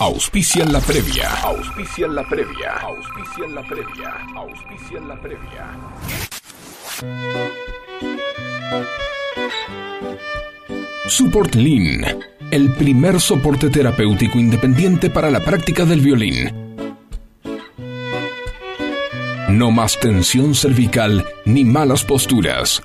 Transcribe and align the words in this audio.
Auspician 0.00 0.72
la 0.72 0.80
previa. 0.80 1.28
Auspician 1.42 2.14
la 2.14 2.24
previa. 2.26 2.72
Auspician 2.80 3.54
la 3.54 3.62
previa. 3.62 4.10
Auspician 4.34 5.06
la 5.06 5.20
previa. 5.20 5.76
Support 11.06 11.54
Lean, 11.54 12.18
el 12.50 12.72
primer 12.76 13.20
soporte 13.20 13.68
terapéutico 13.68 14.38
independiente 14.38 15.10
para 15.10 15.30
la 15.30 15.40
práctica 15.40 15.84
del 15.84 16.00
violín. 16.00 16.50
No 19.50 19.70
más 19.70 20.00
tensión 20.00 20.54
cervical 20.54 21.26
ni 21.44 21.66
malas 21.66 22.04
posturas. 22.04 22.82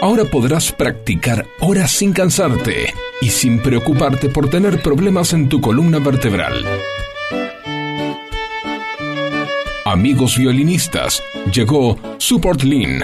Ahora 0.00 0.24
podrás 0.24 0.70
practicar 0.70 1.46
horas 1.58 1.90
sin 1.90 2.12
cansarte 2.12 2.94
y 3.20 3.30
sin 3.30 3.58
preocuparte 3.58 4.28
por 4.28 4.48
tener 4.48 4.80
problemas 4.80 5.32
en 5.32 5.48
tu 5.48 5.60
columna 5.60 5.98
vertebral. 5.98 6.64
Amigos 9.84 10.38
violinistas, 10.38 11.22
llegó 11.52 11.98
Support 12.18 12.62
Lean. 12.62 13.02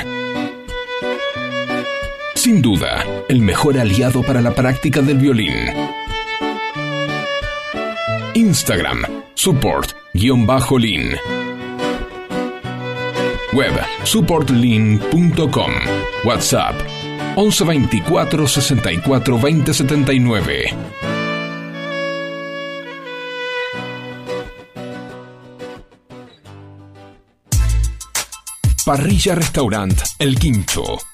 Sin 2.34 2.62
duda, 2.62 3.04
el 3.28 3.40
mejor 3.40 3.78
aliado 3.78 4.22
para 4.22 4.40
la 4.40 4.54
práctica 4.54 5.00
del 5.00 5.18
violín. 5.18 5.54
Instagram, 8.34 9.04
support-lean. 9.34 11.16
Web, 13.54 13.80
supportlean.com. 14.02 15.72
WhatsApp, 16.24 16.74
1124 17.36 18.48
64 18.48 19.38
20 19.38 19.72
79. 19.72 20.76
Parrilla 28.84 29.34
Restaurant 29.36 30.02
El 30.18 30.36
Quincho. 30.36 31.13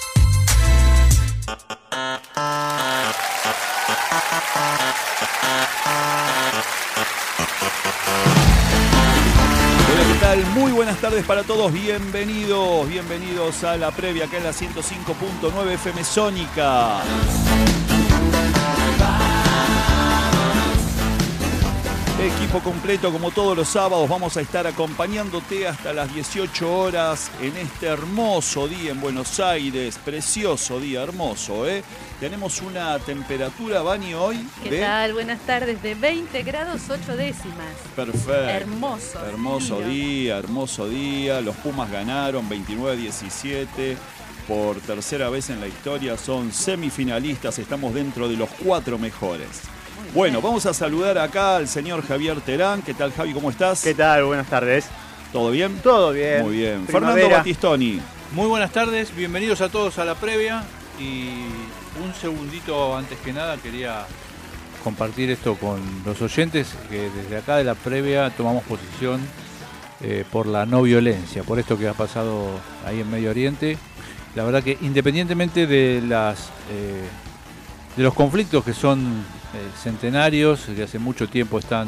Tardes 11.11 11.25
para 11.25 11.43
todos. 11.43 11.73
Bienvenidos, 11.73 12.87
bienvenidos 12.87 13.65
a 13.65 13.75
la 13.75 13.91
previa 13.91 14.25
acá 14.25 14.37
en 14.37 14.45
la 14.45 14.51
105.9 14.51 15.71
FM 15.71 16.05
Sónica. 16.05 17.01
Completo 22.59 23.11
como 23.11 23.31
todos 23.31 23.57
los 23.57 23.69
sábados 23.69 24.07
vamos 24.07 24.37
a 24.37 24.41
estar 24.41 24.67
acompañándote 24.67 25.67
hasta 25.67 25.93
las 25.93 26.13
18 26.13 26.71
horas 26.71 27.31
en 27.41 27.55
este 27.57 27.87
hermoso 27.87 28.67
día 28.67 28.91
en 28.91 29.01
Buenos 29.01 29.39
Aires, 29.39 29.97
precioso 30.03 30.79
día, 30.79 31.01
hermoso, 31.01 31.67
¿eh? 31.67 31.81
Tenemos 32.19 32.61
una 32.61 32.99
temperatura, 32.99 33.81
Bani, 33.81 34.13
hoy 34.13 34.45
¿Qué 34.61 34.69
de... 34.69 34.79
tal? 34.81 35.13
Buenas 35.13 35.39
tardes. 35.39 35.81
De 35.81 35.95
20 35.95 36.43
grados 36.43 36.81
8 36.87 37.17
décimas. 37.17 37.73
Perfecto. 37.95 38.33
Hermoso. 38.33 39.25
Hermoso 39.25 39.81
día, 39.81 40.37
hermoso 40.37 40.87
día. 40.87 41.41
Los 41.41 41.55
Pumas 41.55 41.89
ganaron 41.89 42.47
29-17 42.47 43.95
por 44.47 44.75
tercera 44.81 45.29
vez 45.29 45.49
en 45.49 45.61
la 45.61 45.67
historia. 45.67 46.15
Son 46.15 46.51
semifinalistas, 46.51 47.57
estamos 47.57 47.93
dentro 47.93 48.29
de 48.29 48.35
los 48.35 48.49
cuatro 48.63 48.99
mejores. 48.99 49.61
Bueno, 50.13 50.41
vamos 50.41 50.65
a 50.65 50.73
saludar 50.73 51.17
acá 51.17 51.55
al 51.55 51.69
señor 51.69 52.05
Javier 52.05 52.41
Terán. 52.41 52.81
¿Qué 52.81 52.93
tal, 52.93 53.13
Javi? 53.13 53.31
¿Cómo 53.31 53.49
estás? 53.49 53.81
¿Qué 53.81 53.93
tal? 53.93 54.25
Buenas 54.25 54.47
tardes. 54.47 54.87
¿Todo 55.31 55.51
bien? 55.51 55.79
Todo 55.81 56.11
bien. 56.11 56.41
Muy 56.41 56.57
bien. 56.57 56.85
Primavera. 56.85 57.13
Fernando 57.13 57.37
Batistoni. 57.37 58.01
Muy 58.33 58.47
buenas 58.47 58.71
tardes, 58.71 59.15
bienvenidos 59.15 59.61
a 59.61 59.69
todos 59.69 59.99
a 59.99 60.05
la 60.05 60.15
previa 60.15 60.63
y 60.99 61.29
un 62.03 62.13
segundito 62.19 62.97
antes 62.97 63.19
que 63.19 63.31
nada 63.31 63.55
quería 63.55 64.05
compartir 64.83 65.29
esto 65.29 65.55
con 65.55 65.79
los 66.05 66.21
oyentes 66.21 66.67
que 66.89 67.09
desde 67.09 67.37
acá 67.37 67.55
de 67.55 67.63
la 67.63 67.75
previa 67.75 68.31
tomamos 68.31 68.63
posición 68.63 69.21
eh, 70.01 70.25
por 70.29 70.45
la 70.45 70.65
no 70.65 70.81
violencia, 70.81 71.43
por 71.43 71.57
esto 71.57 71.77
que 71.77 71.87
ha 71.87 71.93
pasado 71.93 72.49
ahí 72.85 72.99
en 72.99 73.09
Medio 73.09 73.29
Oriente. 73.29 73.77
La 74.35 74.43
verdad 74.43 74.61
que 74.61 74.77
independientemente 74.81 75.67
de 75.67 76.01
las 76.05 76.49
eh, 76.69 77.07
de 77.95 78.03
los 78.03 78.13
conflictos 78.13 78.65
que 78.65 78.73
son 78.73 79.23
centenarios, 79.81 80.61
que 80.75 80.83
hace 80.83 80.99
mucho 80.99 81.27
tiempo 81.27 81.59
están 81.59 81.87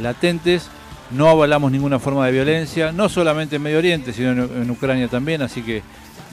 latentes, 0.00 0.70
no 1.10 1.28
avalamos 1.28 1.70
ninguna 1.70 1.98
forma 1.98 2.26
de 2.26 2.32
violencia, 2.32 2.92
no 2.92 3.08
solamente 3.08 3.56
en 3.56 3.62
Medio 3.62 3.78
Oriente, 3.78 4.12
sino 4.12 4.30
en, 4.30 4.70
Ucrania 4.70 5.08
también, 5.08 5.42
así 5.42 5.62
que 5.62 5.82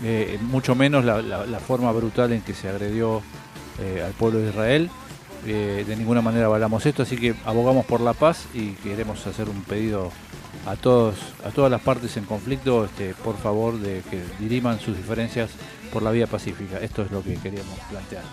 eh, 0.03 0.39
mucho 0.41 0.75
menos 0.75 1.05
la, 1.05 1.59
forma 1.59 1.91
brutal 1.91 2.31
en 2.31 2.41
que 2.41 2.53
se 2.53 2.69
agredió 2.69 3.21
eh, 3.79 4.03
al 4.05 4.13
pueblo 4.13 4.39
de 4.39 4.49
Israel. 4.49 4.89
Eh, 5.47 5.83
de 5.87 5.95
ninguna 5.95 6.21
manera 6.21 6.45
avalamos 6.45 6.85
esto, 6.85 7.01
así 7.01 7.17
que 7.17 7.33
abogamos 7.45 7.85
por 7.85 7.99
la 7.99 8.13
paz 8.13 8.45
y 8.53 8.73
queremos 8.73 9.25
hacer 9.25 9.49
un 9.49 9.63
pedido 9.63 10.11
a 10.67 10.75
todos, 10.75 11.15
a 11.43 11.49
todas 11.49 11.71
las 11.71 11.81
partes 11.81 12.15
en 12.17 12.25
conflicto, 12.25 12.85
este, 12.85 13.15
por 13.15 13.37
favor, 13.37 13.79
de 13.79 14.03
que 14.09 14.21
diriman 14.39 14.79
sus 14.79 14.95
diferencias 14.95 15.49
por 15.91 16.03
la 16.03 16.11
vía 16.11 16.27
pacífica. 16.27 16.77
Esto 16.77 17.01
es 17.01 17.11
lo 17.11 17.23
que 17.23 17.35
queríamos 17.35 17.77
plantear. 17.89 18.23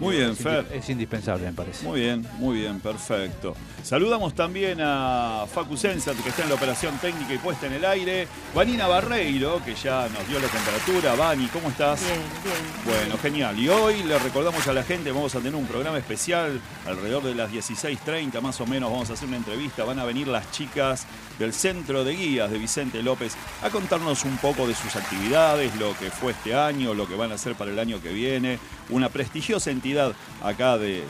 Muy 0.00 0.16
bien, 0.16 0.30
Es 0.30 0.38
Fer. 0.38 0.66
Es 0.72 0.88
indispensable, 0.88 1.44
me 1.44 1.52
parece. 1.52 1.86
Muy 1.86 2.00
bien, 2.00 2.26
muy 2.38 2.60
bien, 2.60 2.80
perfecto. 2.80 3.54
Saludamos 3.82 4.34
también 4.34 4.78
a 4.80 5.44
Facu 5.52 5.76
Sensat, 5.76 6.16
que 6.22 6.30
está 6.30 6.42
en 6.42 6.48
la 6.48 6.54
operación 6.54 6.96
técnica 6.98 7.34
y 7.34 7.38
puesta 7.38 7.66
en 7.66 7.74
el 7.74 7.84
aire. 7.84 8.26
Vanina 8.54 8.86
Barreiro, 8.86 9.62
que 9.62 9.74
ya 9.74 10.08
nos 10.08 10.26
dio 10.26 10.40
la 10.40 10.48
temperatura. 10.48 11.14
Vani, 11.14 11.46
¿cómo 11.48 11.68
estás? 11.68 12.00
Bien, 12.00 12.20
bien. 12.42 12.96
Bueno, 12.96 13.18
genial. 13.18 13.58
Y 13.58 13.68
hoy 13.68 14.02
le 14.02 14.18
recordamos 14.18 14.66
a 14.66 14.72
la 14.72 14.82
gente, 14.82 15.12
vamos 15.12 15.34
a 15.34 15.38
tener 15.38 15.54
un 15.54 15.66
programa 15.66 15.98
especial 15.98 16.60
alrededor 16.86 17.22
de 17.22 17.34
las 17.34 17.52
16.30 17.52 18.40
más 18.40 18.58
o 18.60 18.66
menos. 18.66 18.90
Vamos 18.90 19.10
a 19.10 19.12
hacer 19.12 19.28
una 19.28 19.36
entrevista. 19.36 19.84
Van 19.84 19.98
a 19.98 20.04
venir 20.04 20.28
las 20.28 20.50
chicas 20.50 21.06
del 21.38 21.52
Centro 21.52 22.04
de 22.04 22.14
Guías 22.14 22.50
de 22.50 22.58
Vicente 22.58 23.02
López 23.02 23.34
a 23.62 23.70
contarnos 23.70 24.24
un 24.24 24.36
poco 24.38 24.66
de 24.66 24.74
sus 24.74 24.96
actividades, 24.96 25.74
lo 25.76 25.96
que 25.98 26.10
fue 26.10 26.32
este 26.32 26.54
año, 26.54 26.94
lo 26.94 27.06
que 27.06 27.16
van 27.16 27.32
a 27.32 27.34
hacer 27.34 27.54
para 27.54 27.70
el 27.70 27.78
año 27.78 28.00
que 28.00 28.12
viene. 28.12 28.58
Una 28.88 29.08
prestigiosa 29.08 29.70
entidad 29.70 29.89
acá 30.42 30.78
de, 30.78 31.04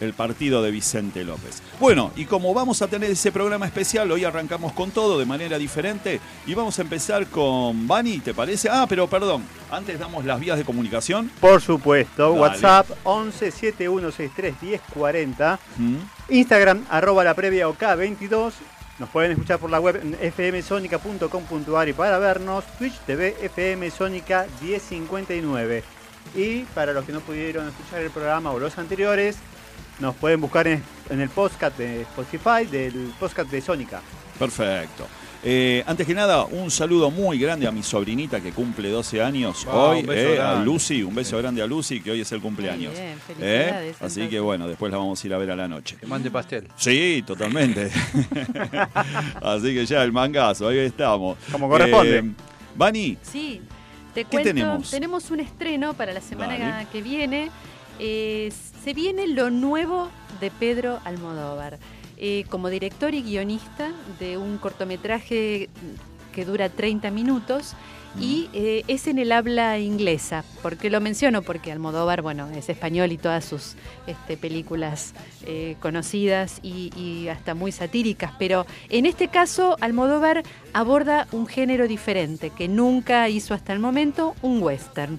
el 0.00 0.12
partido 0.14 0.62
de 0.62 0.70
Vicente 0.70 1.24
López. 1.24 1.62
Bueno, 1.80 2.12
y 2.16 2.24
como 2.24 2.54
vamos 2.54 2.82
a 2.82 2.88
tener 2.88 3.10
ese 3.10 3.32
programa 3.32 3.66
especial, 3.66 4.10
hoy 4.10 4.24
arrancamos 4.24 4.72
con 4.72 4.90
todo 4.90 5.18
de 5.18 5.26
manera 5.26 5.58
diferente 5.58 6.20
y 6.46 6.54
vamos 6.54 6.78
a 6.78 6.82
empezar 6.82 7.26
con 7.26 7.86
Bani, 7.86 8.18
¿te 8.18 8.34
parece? 8.34 8.68
Ah, 8.70 8.86
pero 8.88 9.08
perdón, 9.08 9.42
antes 9.70 9.98
damos 9.98 10.24
las 10.24 10.40
vías 10.40 10.58
de 10.58 10.64
comunicación. 10.64 11.30
Por 11.40 11.60
supuesto, 11.60 12.30
Dale. 12.30 12.40
WhatsApp 12.40 12.90
11 13.04 13.50
7163 13.50 14.62
1040. 14.62 15.58
¿Mm? 15.76 15.96
Instagram 16.30 16.84
arroba 16.90 17.24
la 17.24 17.34
previa 17.34 17.68
OK 17.68 17.82
22. 17.96 18.54
Nos 18.98 19.08
pueden 19.10 19.30
escuchar 19.30 19.60
por 19.60 19.70
la 19.70 19.78
web 19.78 20.02
fmsonica.com.ar 20.36 21.88
y 21.88 21.92
para 21.92 22.18
vernos 22.18 22.64
Twitch 22.78 22.98
TV 23.06 23.36
FM 23.42 23.90
Sónica 23.92 24.46
1059. 24.60 25.97
Y 26.34 26.60
para 26.74 26.92
los 26.92 27.04
que 27.04 27.12
no 27.12 27.20
pudieron 27.20 27.68
escuchar 27.68 28.00
el 28.00 28.10
programa 28.10 28.50
o 28.52 28.58
los 28.58 28.76
anteriores, 28.78 29.36
nos 30.00 30.14
pueden 30.16 30.40
buscar 30.40 30.66
en, 30.68 30.82
en 31.10 31.20
el 31.20 31.28
podcast 31.28 31.76
de 31.78 32.02
Spotify 32.02 32.64
del 32.70 33.12
podcast 33.18 33.50
de 33.50 33.60
Sónica. 33.60 34.00
Perfecto. 34.38 35.06
Eh, 35.44 35.84
antes 35.86 36.04
que 36.04 36.14
nada, 36.14 36.44
un 36.46 36.68
saludo 36.68 37.12
muy 37.12 37.38
grande 37.38 37.66
a 37.68 37.70
mi 37.70 37.84
sobrinita 37.84 38.40
que 38.40 38.50
cumple 38.50 38.88
12 38.90 39.22
años 39.22 39.64
hoy, 39.70 40.00
un 40.00 40.06
beso 40.06 40.28
eh, 40.30 40.40
a 40.40 40.42
grande. 40.50 40.64
Lucy, 40.64 41.02
un 41.04 41.14
beso 41.14 41.38
grande 41.38 41.62
a 41.62 41.66
Lucy 41.66 42.00
que 42.00 42.10
hoy 42.10 42.20
es 42.22 42.32
el 42.32 42.40
cumpleaños. 42.40 42.92
Muy 42.92 43.00
bien, 43.02 43.12
Eh, 43.12 43.20
felicidades, 43.26 43.94
Así 43.96 44.04
entonces. 44.20 44.28
que 44.30 44.40
bueno, 44.40 44.66
después 44.66 44.90
la 44.90 44.98
vamos 44.98 45.22
a 45.22 45.26
ir 45.28 45.34
a 45.34 45.38
ver 45.38 45.50
a 45.52 45.56
la 45.56 45.68
noche. 45.68 45.96
Que 46.00 46.06
mande 46.06 46.28
pastel. 46.32 46.66
Sí, 46.76 47.22
totalmente. 47.24 47.88
Así 49.42 49.74
que 49.74 49.86
ya 49.86 50.02
el 50.02 50.12
mangazo, 50.12 50.68
ahí 50.68 50.78
estamos. 50.78 51.38
Como 51.52 51.68
corresponde. 51.68 52.18
Eh, 52.18 52.24
Vani, 52.76 53.16
Sí, 53.22 53.60
te 54.14 54.24
¿Qué 54.24 54.30
cuento. 54.30 54.80
tenemos? 54.90 55.30
un 55.30 55.40
estreno 55.40 55.94
para 55.94 56.12
la 56.12 56.20
semana 56.20 56.58
Dale. 56.58 56.86
que 56.92 57.02
viene. 57.02 57.50
Eh, 57.98 58.52
se 58.84 58.94
viene 58.94 59.26
lo 59.28 59.50
nuevo 59.50 60.08
de 60.40 60.50
Pedro 60.50 61.00
Almodóvar. 61.04 61.78
Eh, 62.16 62.44
como 62.48 62.68
director 62.68 63.14
y 63.14 63.22
guionista 63.22 63.92
de 64.18 64.36
un 64.38 64.58
cortometraje 64.58 65.68
que 66.32 66.44
dura 66.44 66.68
30 66.68 67.10
minutos 67.10 67.74
y 68.20 68.48
eh, 68.52 68.84
es 68.88 69.06
en 69.06 69.18
el 69.18 69.32
habla 69.32 69.78
inglesa. 69.78 70.44
¿Por 70.62 70.76
qué 70.76 70.90
lo 70.90 71.00
menciono? 71.00 71.42
Porque 71.42 71.72
Almodóvar, 71.72 72.22
bueno, 72.22 72.48
es 72.50 72.68
español 72.68 73.12
y 73.12 73.18
todas 73.18 73.44
sus 73.44 73.74
este, 74.06 74.36
películas 74.36 75.14
eh, 75.46 75.76
conocidas 75.80 76.60
y, 76.62 76.90
y 76.96 77.28
hasta 77.28 77.54
muy 77.54 77.72
satíricas, 77.72 78.32
pero 78.38 78.66
en 78.88 79.06
este 79.06 79.28
caso 79.28 79.76
Almodóvar 79.80 80.42
aborda 80.72 81.28
un 81.32 81.46
género 81.46 81.86
diferente 81.86 82.50
que 82.50 82.68
nunca 82.68 83.28
hizo 83.28 83.54
hasta 83.54 83.72
el 83.72 83.78
momento, 83.78 84.34
un 84.42 84.62
western. 84.62 85.18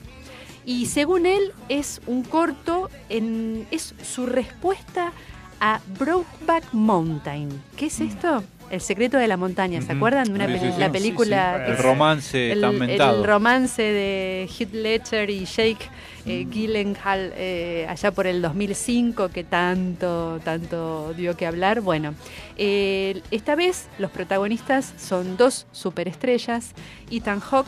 Y 0.66 0.86
según 0.88 1.26
él 1.26 1.54
es 1.68 2.02
un 2.06 2.24
corto, 2.24 2.90
en, 3.10 3.66
es 3.72 3.96
su 4.04 4.26
respuesta 4.26 5.14
a 5.60 5.82
Brokeback 5.98 6.74
Mountain. 6.74 7.50
¿Qué 7.76 7.88
es 7.88 8.00
esto? 8.02 8.44
El 8.70 8.82
secreto 8.82 9.18
de 9.18 9.28
la 9.28 9.36
montaña, 9.36 9.82
¿se 9.82 9.92
acuerdan 9.94 10.26
de 10.26 10.32
una 10.34 10.46
Sí, 10.46 10.54
peli- 10.54 10.66
sí, 10.68 10.72
sí. 10.74 10.80
la 10.80 10.92
película? 10.92 11.66
El 11.66 11.78
romance 11.78 12.52
el, 12.52 12.62
tan 12.62 12.78
mentado. 12.78 13.18
el 13.20 13.24
romance 13.28 13.82
de 13.82 14.48
Heath 14.60 14.74
Ledger 14.74 15.30
y 15.32 15.46
Jake 15.46 15.90
eh, 16.28 16.46
Gyllenhaal 16.50 17.34
eh, 17.36 17.88
allá 17.90 18.12
por 18.12 18.28
el 18.28 18.42
2005 18.44 19.30
que 19.30 19.44
tanto 19.44 20.40
tanto 20.44 21.14
dio 21.16 21.36
que 21.36 21.48
hablar. 21.48 21.82
Bueno, 21.82 22.14
eh, 22.58 23.22
esta 23.32 23.56
vez 23.56 23.88
los 23.98 24.12
protagonistas 24.12 24.94
son 24.98 25.36
dos 25.38 25.66
superestrellas, 25.72 26.74
Ethan 27.10 27.40
Hawke 27.40 27.68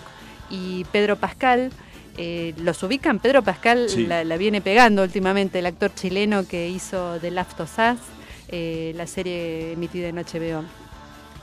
y 0.51 0.83
Pedro 0.91 1.15
Pascal. 1.15 1.71
Eh, 2.17 2.53
¿Los 2.57 2.83
ubican? 2.83 3.17
Pedro 3.19 3.41
Pascal 3.41 3.89
Sí. 3.89 4.05
la, 4.05 4.23
la 4.23 4.37
viene 4.37 4.61
pegando 4.61 5.01
últimamente, 5.01 5.57
el 5.59 5.65
actor 5.65 5.91
chileno 5.95 6.45
que 6.47 6.69
hizo 6.69 7.17
The 7.21 7.31
Last 7.31 7.59
of 7.59 7.71
Us, 7.79 7.99
eh, 8.49 8.91
la 8.95 9.07
serie 9.07 9.71
emitida 9.71 10.09
en 10.09 10.17
HBO. 10.17 10.63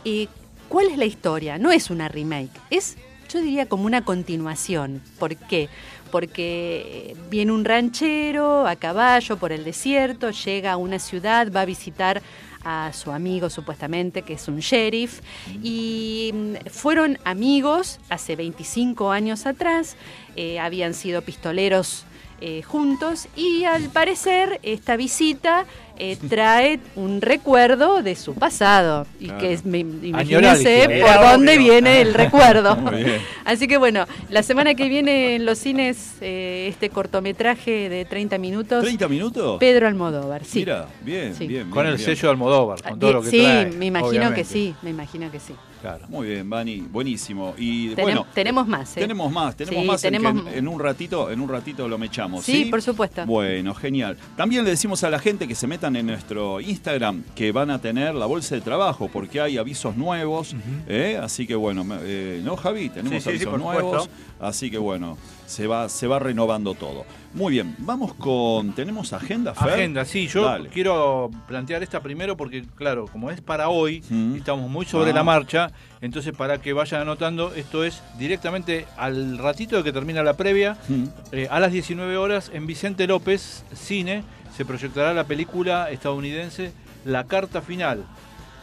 ¿Y 0.08 0.30
cuál 0.70 0.86
es 0.86 0.96
la 0.96 1.04
historia? 1.04 1.58
No 1.58 1.70
es 1.70 1.90
una 1.90 2.08
remake, 2.08 2.48
es, 2.70 2.96
yo 3.30 3.42
diría, 3.42 3.66
como 3.66 3.84
una 3.84 4.06
continuación. 4.06 5.02
¿Por 5.18 5.36
qué? 5.36 5.68
Porque 6.10 7.14
viene 7.28 7.52
un 7.52 7.66
ranchero 7.66 8.66
a 8.66 8.76
caballo 8.76 9.36
por 9.36 9.52
el 9.52 9.64
desierto, 9.64 10.30
llega 10.30 10.72
a 10.72 10.76
una 10.78 10.98
ciudad, 10.98 11.52
va 11.54 11.60
a 11.60 11.64
visitar 11.66 12.22
a 12.64 12.90
su 12.94 13.12
amigo 13.12 13.50
supuestamente, 13.50 14.22
que 14.22 14.32
es 14.32 14.48
un 14.48 14.60
sheriff, 14.60 15.20
y 15.62 16.30
mm, 16.32 16.70
fueron 16.70 17.18
amigos 17.24 18.00
hace 18.08 18.34
25 18.34 19.12
años 19.12 19.44
atrás, 19.44 19.94
eh, 20.36 20.58
habían 20.58 20.94
sido 20.94 21.20
pistoleros 21.20 22.06
eh, 22.40 22.62
juntos 22.62 23.26
y 23.36 23.64
al 23.64 23.84
parecer 23.90 24.60
esta 24.62 24.96
visita 24.96 25.64
eh, 26.00 26.16
trae 26.28 26.78
un 26.94 27.20
recuerdo 27.20 28.02
de 28.04 28.14
su 28.14 28.34
pasado 28.34 29.04
y 29.18 29.24
Claro. 29.26 29.40
que 29.40 29.52
es, 29.54 29.64
me- 29.64 29.80
imagínense 29.80 30.82
por 30.84 30.92
Era 30.92 31.32
dónde 31.32 31.54
obvio. 31.56 31.64
viene 31.72 32.00
el 32.00 32.14
recuerdo. 32.14 32.76
Muy 32.76 33.02
bien. 33.02 33.20
Así 33.44 33.66
que 33.66 33.76
bueno, 33.78 34.06
la 34.30 34.44
semana 34.44 34.74
que 34.74 34.88
viene 34.88 35.34
en 35.34 35.44
los 35.44 35.58
cines 35.58 36.12
eh, 36.20 36.66
este 36.70 36.90
cortometraje 36.90 37.88
de 37.88 38.04
30 38.04 38.38
minutos, 38.38 38.84
¿30 38.84 39.08
minutos? 39.08 39.58
Pedro 39.58 39.88
Almodóvar, 39.88 40.44
sí. 40.44 40.60
Mira, 40.60 40.86
bien, 41.02 41.34
Sí. 41.34 41.48
bien. 41.48 41.64
Con 41.70 41.82
bien, 41.82 41.86
el 41.94 41.96
bien. 41.96 42.06
sello 42.06 42.28
de 42.28 42.30
Almodóvar, 42.30 42.78
Ah, 42.84 42.90
con 42.90 43.00
todo 43.00 43.12
lo 43.14 43.22
que 43.22 43.30
sí, 43.30 43.42
trae. 43.42 43.66
me 43.72 43.86
imagino 43.86 44.08
obviamente. 44.10 44.42
que 44.42 44.44
sí, 44.44 44.74
me 44.82 44.90
imagino 44.90 45.30
que 45.32 45.40
sí. 45.40 45.54
Claro. 45.80 46.06
Muy 46.08 46.26
bien, 46.28 46.50
Vani, 46.50 46.80
buenísimo. 46.80 47.54
Y 47.56 47.90
Tenem- 47.90 48.02
bueno, 48.02 48.26
tenemos 48.34 48.66
más, 48.66 48.96
¿eh? 48.96 49.00
tenemos 49.00 49.30
más, 49.32 49.54
tenemos 49.56 49.80
Sí, 49.82 49.86
más 49.86 50.04
en 50.04 50.10
que 50.12 50.18
tenemos- 50.18 50.46
en, 50.52 50.58
en 50.58 50.68
un 50.68 50.80
ratito, 50.80 51.30
en 51.30 51.40
un 51.40 51.48
ratito 51.48 51.86
lo 51.88 51.98
mechamos. 51.98 52.44
Sí, 52.44 52.64
Sí, 52.64 52.70
por 52.70 52.82
supuesto. 52.82 53.24
Bueno, 53.26 53.74
genial. 53.74 54.16
También 54.36 54.64
le 54.64 54.70
decimos 54.70 55.04
a 55.04 55.10
la 55.10 55.18
gente 55.20 55.46
que 55.46 55.54
se 55.54 55.66
metan 55.66 55.94
en 55.96 56.06
nuestro 56.06 56.60
Instagram 56.60 57.22
que 57.34 57.52
van 57.52 57.70
a 57.70 57.80
tener 57.80 58.14
la 58.14 58.26
bolsa 58.26 58.56
de 58.56 58.60
trabajo 58.60 59.08
porque 59.12 59.40
hay 59.40 59.56
avisos 59.58 59.96
nuevos. 59.96 60.54
¿eh? 60.88 61.18
Así 61.22 61.46
que 61.46 61.54
bueno, 61.54 61.84
me- 61.84 61.98
eh, 62.02 62.40
¿no, 62.44 62.56
Javi? 62.56 62.88
Tenemos 62.88 63.12
Sí, 63.12 63.18
sí, 63.18 63.22
sí, 63.24 63.28
avisos 63.30 63.50
por 63.50 63.60
nuevos. 63.60 64.02
supuesto. 64.04 64.34
Así 64.40 64.70
que 64.70 64.78
bueno, 64.78 65.16
se 65.46 65.66
va, 65.66 65.88
se 65.88 66.06
va 66.06 66.18
renovando 66.18 66.74
todo. 66.74 67.04
Muy 67.34 67.52
bien, 67.52 67.74
vamos 67.78 68.14
con. 68.14 68.72
¿Tenemos 68.72 69.12
agenda, 69.12 69.54
Fer? 69.54 69.74
Agenda, 69.74 70.04
sí, 70.06 70.26
yo 70.28 70.44
Dale. 70.46 70.70
quiero 70.70 71.30
plantear 71.46 71.82
esta 71.82 72.00
primero 72.00 72.36
porque, 72.38 72.64
claro, 72.74 73.06
como 73.06 73.30
es 73.30 73.40
para 73.42 73.68
hoy, 73.68 74.02
Mm. 74.08 74.34
y 74.34 74.38
estamos 74.38 74.68
muy 74.70 74.86
sobre 74.86 75.10
Ah. 75.10 75.14
la 75.14 75.22
marcha, 75.24 75.70
entonces 76.00 76.34
para 76.34 76.58
que 76.58 76.72
vayan 76.72 77.02
anotando, 77.02 77.52
esto 77.54 77.84
es 77.84 78.02
directamente 78.18 78.86
al 78.96 79.36
ratito 79.38 79.76
de 79.76 79.84
que 79.84 79.92
termina 79.92 80.22
la 80.22 80.34
previa, 80.34 80.78
Mm. 80.88 81.04
eh, 81.32 81.48
a 81.50 81.60
las 81.60 81.70
19 81.70 82.16
horas 82.16 82.50
en 82.54 82.66
Vicente 82.66 83.06
López, 83.06 83.62
cine, 83.74 84.24
se 84.56 84.64
proyectará 84.64 85.12
la 85.12 85.24
película 85.24 85.90
estadounidense 85.90 86.72
La 87.04 87.24
Carta 87.24 87.60
Final, 87.60 88.04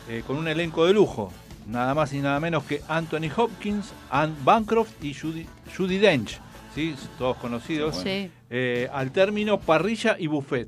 eh, 0.10 0.24
con 0.26 0.38
un 0.38 0.48
elenco 0.48 0.86
de 0.88 0.94
lujo, 0.94 1.32
nada 1.68 1.94
más 1.94 2.12
y 2.14 2.20
nada 2.20 2.40
menos 2.40 2.64
que 2.64 2.82
Anthony 2.90 3.30
Hopkins, 3.38 3.94
Anne 4.10 4.34
Bancroft 4.44 5.04
y 5.04 5.14
Judy, 5.14 5.46
Judy 5.78 5.98
Dench, 6.00 6.40
¿sí? 6.76 6.96
todos 7.18 7.38
conocidos. 7.38 7.96
Sí. 7.98 8.30
Eh, 8.50 8.88
al 8.94 9.12
término 9.12 9.60
parrilla 9.60 10.16
y 10.20 10.28
buffet. 10.28 10.68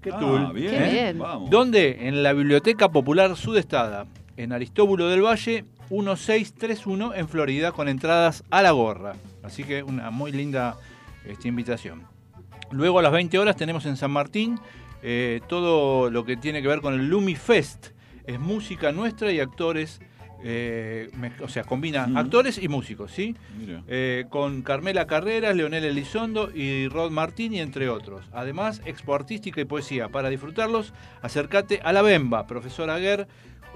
¿Qué 0.00 0.10
Ah, 0.12 0.18
tool? 0.20 0.52
bien, 0.52 0.70
Qué 0.70 0.90
bien. 0.92 1.18
Vamos. 1.18 1.50
¿Dónde? 1.50 2.06
En 2.08 2.22
la 2.22 2.32
Biblioteca 2.32 2.88
Popular 2.90 3.34
Sudestada, 3.36 4.06
en 4.36 4.52
Aristóbulo 4.52 5.08
del 5.08 5.22
Valle, 5.24 5.64
1631 5.90 7.14
en 7.14 7.28
Florida, 7.28 7.72
con 7.72 7.88
entradas 7.88 8.44
a 8.50 8.62
la 8.62 8.70
gorra. 8.70 9.14
Así 9.42 9.64
que 9.64 9.82
una 9.82 10.10
muy 10.10 10.32
linda 10.32 10.76
este, 11.24 11.48
invitación. 11.48 12.02
Luego 12.70 12.98
a 12.98 13.02
las 13.02 13.12
20 13.12 13.38
horas 13.38 13.56
tenemos 13.56 13.86
en 13.86 13.96
San 13.96 14.10
Martín 14.10 14.58
eh, 15.02 15.40
todo 15.48 16.10
lo 16.10 16.24
que 16.24 16.36
tiene 16.36 16.62
que 16.62 16.68
ver 16.68 16.80
con 16.80 16.94
el 16.94 17.08
Lumi 17.08 17.34
Fest. 17.34 17.88
Es 18.26 18.40
música 18.40 18.90
nuestra 18.92 19.30
y 19.32 19.38
actores, 19.40 20.00
eh, 20.44 21.10
mez- 21.18 21.40
o 21.42 21.48
sea, 21.48 21.64
combina 21.64 22.06
actores 22.16 22.58
y 22.62 22.68
músicos, 22.68 23.10
¿sí? 23.12 23.34
Eh, 23.88 24.24
con 24.30 24.62
Carmela 24.62 25.06
Carreras, 25.06 25.56
Leonel 25.56 25.84
Elizondo 25.84 26.50
y 26.54 26.88
Rod 26.88 27.10
Martini, 27.10 27.60
entre 27.60 27.88
otros. 27.88 28.24
Además, 28.32 28.80
expo 28.84 29.14
artística 29.14 29.60
y 29.60 29.64
poesía. 29.64 30.08
Para 30.08 30.28
disfrutarlos, 30.28 30.92
acércate 31.22 31.80
a 31.82 31.92
la 31.92 32.02
Bemba, 32.02 32.46
profesor 32.46 32.90
Aguer 32.90 33.26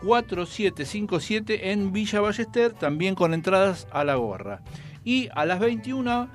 4757 0.02 1.72
en 1.72 1.92
Villa 1.92 2.20
Ballester, 2.20 2.72
también 2.72 3.14
con 3.14 3.34
entradas 3.34 3.86
a 3.92 4.04
la 4.04 4.14
gorra. 4.16 4.60
Y 5.04 5.28
a 5.34 5.44
las 5.46 5.60
21 5.60 6.28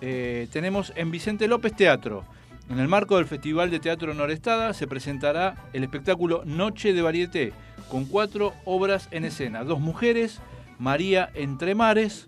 eh, 0.00 0.48
tenemos 0.52 0.92
en 0.96 1.10
Vicente 1.10 1.48
López 1.48 1.74
Teatro. 1.74 2.24
En 2.70 2.78
el 2.78 2.88
marco 2.88 3.16
del 3.16 3.26
Festival 3.26 3.70
de 3.70 3.80
Teatro 3.80 4.14
Norestada 4.14 4.72
se 4.72 4.86
presentará 4.86 5.56
el 5.72 5.82
espectáculo 5.84 6.42
Noche 6.44 6.92
de 6.92 7.02
Varieté, 7.02 7.52
con 7.92 8.06
cuatro 8.06 8.54
obras 8.64 9.06
en 9.10 9.26
escena. 9.26 9.64
Dos 9.64 9.78
mujeres, 9.78 10.40
María 10.78 11.28
Entremares, 11.34 12.26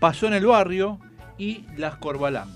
Pasó 0.00 0.26
en 0.26 0.32
el 0.32 0.46
Barrio 0.46 0.98
y 1.38 1.64
Las 1.76 1.94
Corbalán. 1.94 2.48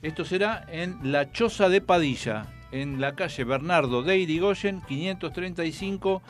Esto 0.00 0.24
será 0.24 0.64
en 0.70 1.10
La 1.10 1.32
Choza 1.32 1.68
de 1.68 1.80
Padilla, 1.80 2.46
en 2.70 3.00
la 3.00 3.16
calle 3.16 3.42
Bernardo 3.42 4.04
de 4.04 4.16
Irigoyen, 4.18 4.80
535, 4.82 6.22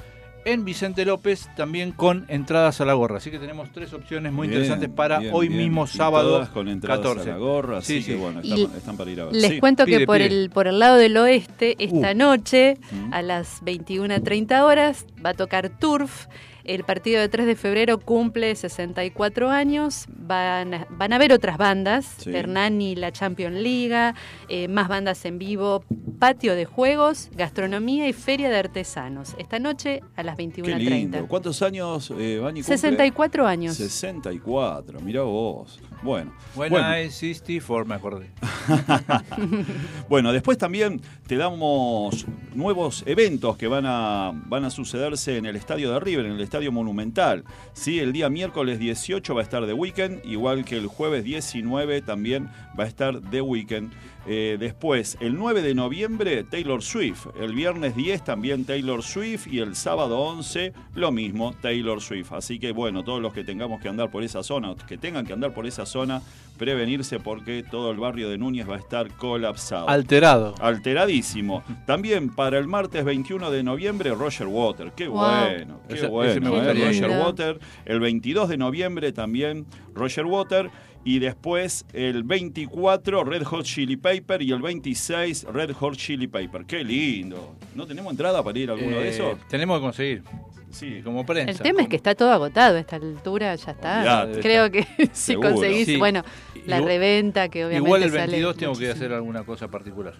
en 0.44 0.64
Vicente 0.64 1.04
López, 1.04 1.48
también 1.56 1.92
con 1.92 2.24
entradas 2.28 2.80
a 2.80 2.84
la 2.84 2.94
gorra. 2.94 3.18
Así 3.18 3.30
que 3.30 3.38
tenemos 3.38 3.70
tres 3.72 3.92
opciones 3.92 4.32
muy 4.32 4.48
Bien, 4.48 4.60
interesantes 4.60 4.90
para 4.94 5.18
bien, 5.20 5.32
hoy 5.34 5.48
bien. 5.48 5.60
mismo, 5.60 5.84
Y 5.84 5.88
sábado 5.88 6.30
todas 6.30 6.48
con 6.48 6.68
entradas 6.68 7.00
14. 7.00 7.30
a 7.30 7.32
la 7.34 7.38
gorra, 7.38 7.78
así 7.78 8.00
Sí, 8.00 8.06
que 8.06 8.12
sí. 8.14 8.18
bueno, 8.18 8.40
Y 8.42 8.62
están, 8.62 8.76
están 8.78 8.96
para 8.96 9.10
ir 9.10 9.20
a 9.20 9.24
ver. 9.26 9.34
Les 9.34 9.50
Sí. 9.52 9.60
cuento 9.60 9.86
que 9.86 10.06
por 10.06 10.16
pide. 10.18 10.26
el 10.26 10.50
por 10.50 10.66
el 10.66 10.78
lado 10.78 10.96
del 10.96 11.16
oeste, 11.16 11.76
esta 11.78 12.12
Uh. 12.12 12.16
noche, 12.16 12.78
Mm. 12.90 13.12
a 13.14 13.22
las 13.22 13.62
21.30 13.62 14.64
horas, 14.64 15.06
va 15.24 15.30
a 15.30 15.34
tocar 15.34 15.68
Turf. 15.78 16.26
El 16.64 16.84
partido 16.84 17.20
de 17.20 17.28
3 17.28 17.44
de 17.46 17.56
febrero 17.56 17.98
cumple 17.98 18.54
64 18.54 19.50
años. 19.50 20.06
Van 20.08 20.72
a, 20.74 20.86
van 20.90 21.12
a 21.12 21.16
haber 21.16 21.32
otras 21.32 21.58
bandas, 21.58 22.14
Sí. 22.18 22.30
Hernani, 22.32 22.94
la 22.94 23.10
Champions 23.10 23.56
Liga, 23.60 24.14
eh, 24.48 24.68
más 24.68 24.86
bandas 24.86 25.24
en 25.24 25.40
vivo, 25.40 25.84
patio 26.22 26.54
de 26.54 26.66
juegos, 26.66 27.30
gastronomía 27.34 28.06
y 28.06 28.12
feria 28.12 28.48
de 28.48 28.56
artesanos. 28.56 29.34
Esta 29.38 29.58
noche 29.58 30.04
a 30.14 30.22
las 30.22 30.36
Qué 30.36 30.44
lindo. 30.44 31.18
21.30. 31.18 31.26
¿Cuántos 31.26 31.60
años, 31.62 32.12
eh, 32.16 32.38
cumple? 32.40 32.62
64 32.62 33.44
años. 33.44 33.74
64, 33.74 35.00
mira 35.00 35.22
vos. 35.22 35.80
Bueno. 36.00 36.32
When 36.54 36.70
bueno. 36.70 36.96
I 36.96 37.10
64, 37.10 37.86
me 37.86 37.96
acordé. 37.96 38.30
Bueno, 40.08 40.32
después 40.32 40.58
también 40.58 41.00
te 41.26 41.36
damos 41.36 42.26
nuevos 42.54 43.02
eventos 43.06 43.56
que 43.56 43.66
van 43.66 43.86
a, 43.86 44.30
van 44.46 44.64
a 44.64 44.70
sucederse 44.70 45.38
en 45.38 45.46
el 45.46 45.56
estadio 45.56 45.90
de 45.92 45.98
River, 45.98 46.26
en 46.26 46.32
el 46.32 46.40
estadio 46.40 46.70
Monumental. 46.70 47.44
¿sí? 47.72 47.98
El 47.98 48.12
día 48.12 48.28
miércoles 48.28 48.78
18 48.78 49.34
va 49.34 49.40
a 49.40 49.44
estar 49.44 49.66
The 49.66 49.72
Weekend, 49.72 50.24
igual 50.24 50.64
que 50.64 50.76
el 50.76 50.86
jueves 50.86 51.24
19 51.24 52.02
también 52.02 52.48
va 52.78 52.84
a 52.84 52.86
estar 52.86 53.20
The 53.20 53.40
Weekend. 53.40 53.92
Eh, 54.26 54.56
después, 54.60 55.16
el 55.20 55.36
9 55.36 55.62
de 55.62 55.74
noviembre, 55.74 56.44
Taylor 56.44 56.82
Swift. 56.82 57.26
El 57.40 57.54
viernes 57.54 57.96
10 57.96 58.22
también 58.24 58.64
Taylor 58.64 59.02
Swift. 59.02 59.46
Y 59.48 59.58
el 59.58 59.74
sábado 59.74 60.18
11, 60.20 60.72
lo 60.94 61.10
mismo, 61.10 61.54
Taylor 61.60 62.00
Swift. 62.00 62.32
Así 62.32 62.58
que 62.58 62.72
bueno, 62.72 63.02
todos 63.02 63.20
los 63.20 63.32
que 63.32 63.42
tengamos 63.44 63.80
que 63.80 63.88
andar 63.88 64.10
por 64.10 64.22
esa 64.22 64.42
zona, 64.42 64.74
que 64.86 64.96
tengan 64.98 65.26
que 65.26 65.32
andar 65.32 65.52
por 65.52 65.66
esa 65.66 65.86
zona, 65.86 66.22
prevenirse 66.58 67.18
porque 67.18 67.64
todo 67.68 67.90
el 67.90 67.96
barrio 67.98 68.28
de 68.30 68.38
Núñez 68.38 68.68
va 68.68 68.76
a 68.76 68.78
estar 68.78 69.08
colapsado. 69.16 69.88
Alterado. 69.88 70.54
Alteradísimo. 70.60 71.64
También 71.86 72.28
para 72.28 72.58
el 72.58 72.68
martes 72.68 73.04
21 73.04 73.50
de 73.50 73.62
noviembre, 73.62 74.10
Roger 74.14 74.46
Water. 74.46 74.92
Qué 74.94 75.08
Wow. 75.08 75.18
bueno, 75.18 75.80
qué 75.88 75.94
Ese- 75.94 76.02
ese 76.04 76.08
bueno. 76.08 76.52
me 76.52 76.58
eh, 76.58 76.86
Roger. 76.86 77.10
Water. 77.10 77.60
El 77.84 78.00
22 78.00 78.48
de 78.48 78.56
noviembre 78.58 79.12
también, 79.12 79.66
Roger 79.94 80.26
Water. 80.26 80.70
Y 81.04 81.18
después 81.18 81.84
el 81.92 82.22
24 82.22 83.24
Red 83.24 83.42
Hot 83.44 83.64
Chili 83.64 83.96
Paper 83.96 84.40
y 84.42 84.52
el 84.52 84.62
26 84.62 85.44
Red 85.52 85.72
Hot 85.72 85.96
Chili 85.96 86.28
Paper. 86.28 86.64
Qué 86.64 86.84
lindo. 86.84 87.56
¿No 87.74 87.86
tenemos 87.86 88.12
entrada 88.12 88.42
para 88.42 88.56
ir 88.58 88.70
a 88.70 88.74
alguno 88.74 88.98
de 88.98 89.06
Eh, 89.06 89.10
esos? 89.10 89.38
Tenemos 89.48 89.78
que 89.78 89.82
conseguir. 89.82 90.22
Sí. 90.70 91.00
Como 91.04 91.26
prensa. 91.26 91.50
El 91.50 91.58
tema 91.58 91.82
es 91.82 91.88
que 91.88 91.96
está 91.96 92.14
todo 92.14 92.30
agotado 92.30 92.76
a 92.76 92.80
esta 92.80 92.96
altura, 92.96 93.54
ya 93.56 93.72
está. 93.72 93.98
Olvidate. 94.22 94.40
Creo 94.40 94.70
que 94.70 94.82
si 95.12 95.32
Seguro. 95.32 95.50
conseguís, 95.50 95.86
Sí. 95.86 95.96
bueno, 95.96 96.22
la 96.66 96.76
Igual- 96.78 96.84
reventa 96.88 97.48
que 97.48 97.64
obviamente 97.66 97.88
Igual 97.88 98.02
el 98.04 98.10
sale 98.10 98.20
22 98.26 98.56
tengo 98.56 98.74
que 98.78 98.90
hacer 98.90 99.12
alguna 99.12 99.42
cosa 99.42 99.68
particular. 99.68 100.14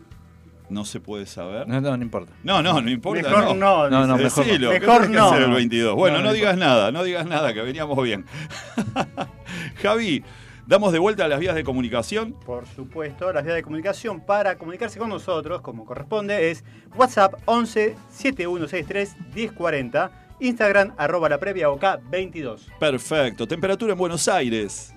No 0.68 0.84
se 0.84 1.00
puede 1.00 1.26
saber. 1.26 1.68
No, 1.68 1.80
no, 1.80 1.96
no 1.96 2.02
importa. 2.02 2.32
No, 2.42 2.62
no, 2.62 2.80
no 2.80 2.90
importa. 2.90 3.28
Mejor 3.28 3.54
no. 3.56 3.88
No, 3.88 4.06
no, 4.06 4.16
mejor 4.16 4.44
Decilo, 4.44 4.70
¿qué 4.70 4.80
Mejor 4.80 5.02
que 5.02 5.08
no. 5.16 5.28
hacer 5.30 5.42
el 5.42 5.50
22? 5.52 5.94
Bueno, 5.94 6.16
No, 6.18 6.22
no, 6.24 6.28
no 6.30 6.34
digas 6.34 6.56
nada, 6.56 6.90
no 6.90 7.04
digas 7.04 7.24
nada, 7.26 7.54
que 7.54 7.60
veníamos 7.62 8.02
bien. 8.02 8.24
Javi, 9.82 10.22
damos 10.66 10.92
de 10.92 10.99
vuelta 10.99 11.25
a 11.25 11.28
las 11.28 11.40
vías 11.40 11.54
de 11.54 11.64
comunicación. 11.64 12.35
Por 12.45 12.66
supuesto, 12.66 13.33
las 13.33 13.45
vías 13.45 13.57
de 13.57 13.62
comunicación 13.62 14.21
para 14.21 14.57
comunicarse 14.57 14.99
con 14.99 15.09
nosotros, 15.09 15.61
como 15.61 15.85
corresponde, 15.85 16.50
es 16.50 16.64
WhatsApp 16.97 17.35
11 17.47 17.97
7163 18.11 19.16
1040, 19.35 20.12
Instagram 20.40 20.95
arroba 20.97 21.28
la 21.28 21.38
previa 21.38 21.71
OK 21.71 21.85
22. 22.11 22.69
Perfecto. 22.78 23.47
Temperatura 23.47 23.92
en 23.92 23.99
Buenos 23.99 24.28
Aires. 24.28 24.95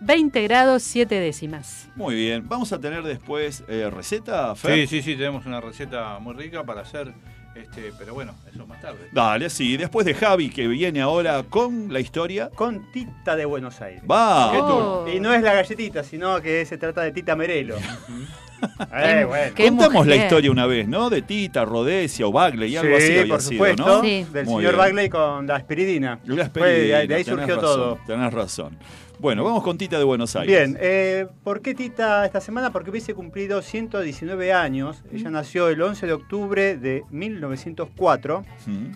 20 0.00 0.42
grados 0.44 0.82
7 0.82 1.14
décimas. 1.20 1.88
Muy 1.94 2.14
bien. 2.14 2.48
Vamos 2.48 2.72
a 2.72 2.80
tener 2.80 3.02
después 3.02 3.62
eh, 3.68 3.90
receta, 3.90 4.54
Fer. 4.54 4.74
Sí, 4.74 4.86
sí, 4.86 5.02
sí, 5.02 5.16
tenemos 5.16 5.44
una 5.44 5.60
receta 5.60 6.18
muy 6.18 6.34
rica 6.34 6.64
para 6.64 6.80
hacer, 6.80 7.12
este, 7.54 7.92
pero 7.98 8.14
bueno, 8.14 8.34
eso 8.52 8.66
más 8.66 8.80
tarde. 8.80 9.08
Dale, 9.12 9.50
sí. 9.50 9.76
Después 9.76 10.06
de 10.06 10.14
Javi, 10.14 10.50
que 10.50 10.66
viene 10.68 11.00
ahora 11.00 11.42
con 11.42 11.92
la 11.92 12.00
historia. 12.00 12.50
Con 12.54 12.90
Tita 12.92 13.36
de 13.36 13.44
Buenos 13.44 13.80
Aires. 13.80 14.02
Va. 14.10 14.52
Oh. 14.52 15.06
Y 15.08 15.20
no 15.20 15.32
es 15.34 15.42
la 15.42 15.52
galletita, 15.54 16.02
sino 16.04 16.40
que 16.40 16.64
se 16.64 16.78
trata 16.78 17.02
de 17.02 17.12
Tita 17.12 17.34
Merelo. 17.36 17.76
eh, 18.94 19.24
bueno. 19.26 19.52
Contamos 19.56 20.06
la 20.06 20.12
mujer. 20.14 20.22
historia 20.22 20.50
una 20.50 20.66
vez, 20.66 20.86
¿no? 20.88 21.10
De 21.10 21.22
Tita, 21.22 21.64
Rodesia 21.64 22.26
o 22.26 22.32
Bagley 22.32 22.72
y 22.72 22.76
algo 22.76 22.96
Sí, 22.98 23.02
así 23.04 23.18
había 23.18 23.32
por 23.32 23.40
sido, 23.42 23.52
supuesto, 23.52 23.86
¿no? 23.86 24.02
Sí. 24.02 24.26
del 24.32 24.44
Muy 24.46 24.54
señor 24.62 24.72
bien. 24.74 24.76
Bagley 24.76 25.08
con 25.08 25.46
la 25.46 25.56
aspiridina. 25.56 26.18
Y 26.24 26.28
la 26.30 26.50
Fue 26.50 26.68
de, 26.68 26.94
ahí- 26.94 27.06
de 27.06 27.14
ahí 27.14 27.20
aspirina, 27.22 27.46
surgió 27.46 27.56
tenés 27.56 27.60
todo. 27.60 27.90
razón, 27.94 28.06
Tenés 28.06 28.32
razón. 28.34 28.78
Bueno, 29.20 29.44
vamos 29.44 29.62
con 29.62 29.76
Tita 29.76 29.98
de 29.98 30.04
Buenos 30.04 30.34
Aires. 30.34 30.56
Bien, 30.56 30.78
eh, 30.80 31.26
¿por 31.44 31.60
qué 31.60 31.74
Tita 31.74 32.24
esta 32.24 32.40
semana? 32.40 32.72
Porque 32.72 32.88
hubiese 32.90 33.12
cumplido 33.14 33.60
119 33.60 34.52
años. 34.54 35.02
Ella 35.12 35.28
nació 35.30 35.68
el 35.68 35.82
11 35.82 36.06
de 36.06 36.12
octubre 36.14 36.76
de 36.78 37.04
1904 37.10 38.44
Mm, 38.66 38.92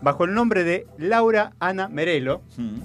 bajo 0.00 0.24
el 0.24 0.32
nombre 0.32 0.64
de 0.64 0.86
Laura 0.96 1.52
Ana 1.60 1.88
Merelo. 1.88 2.40
mm. 2.56 2.78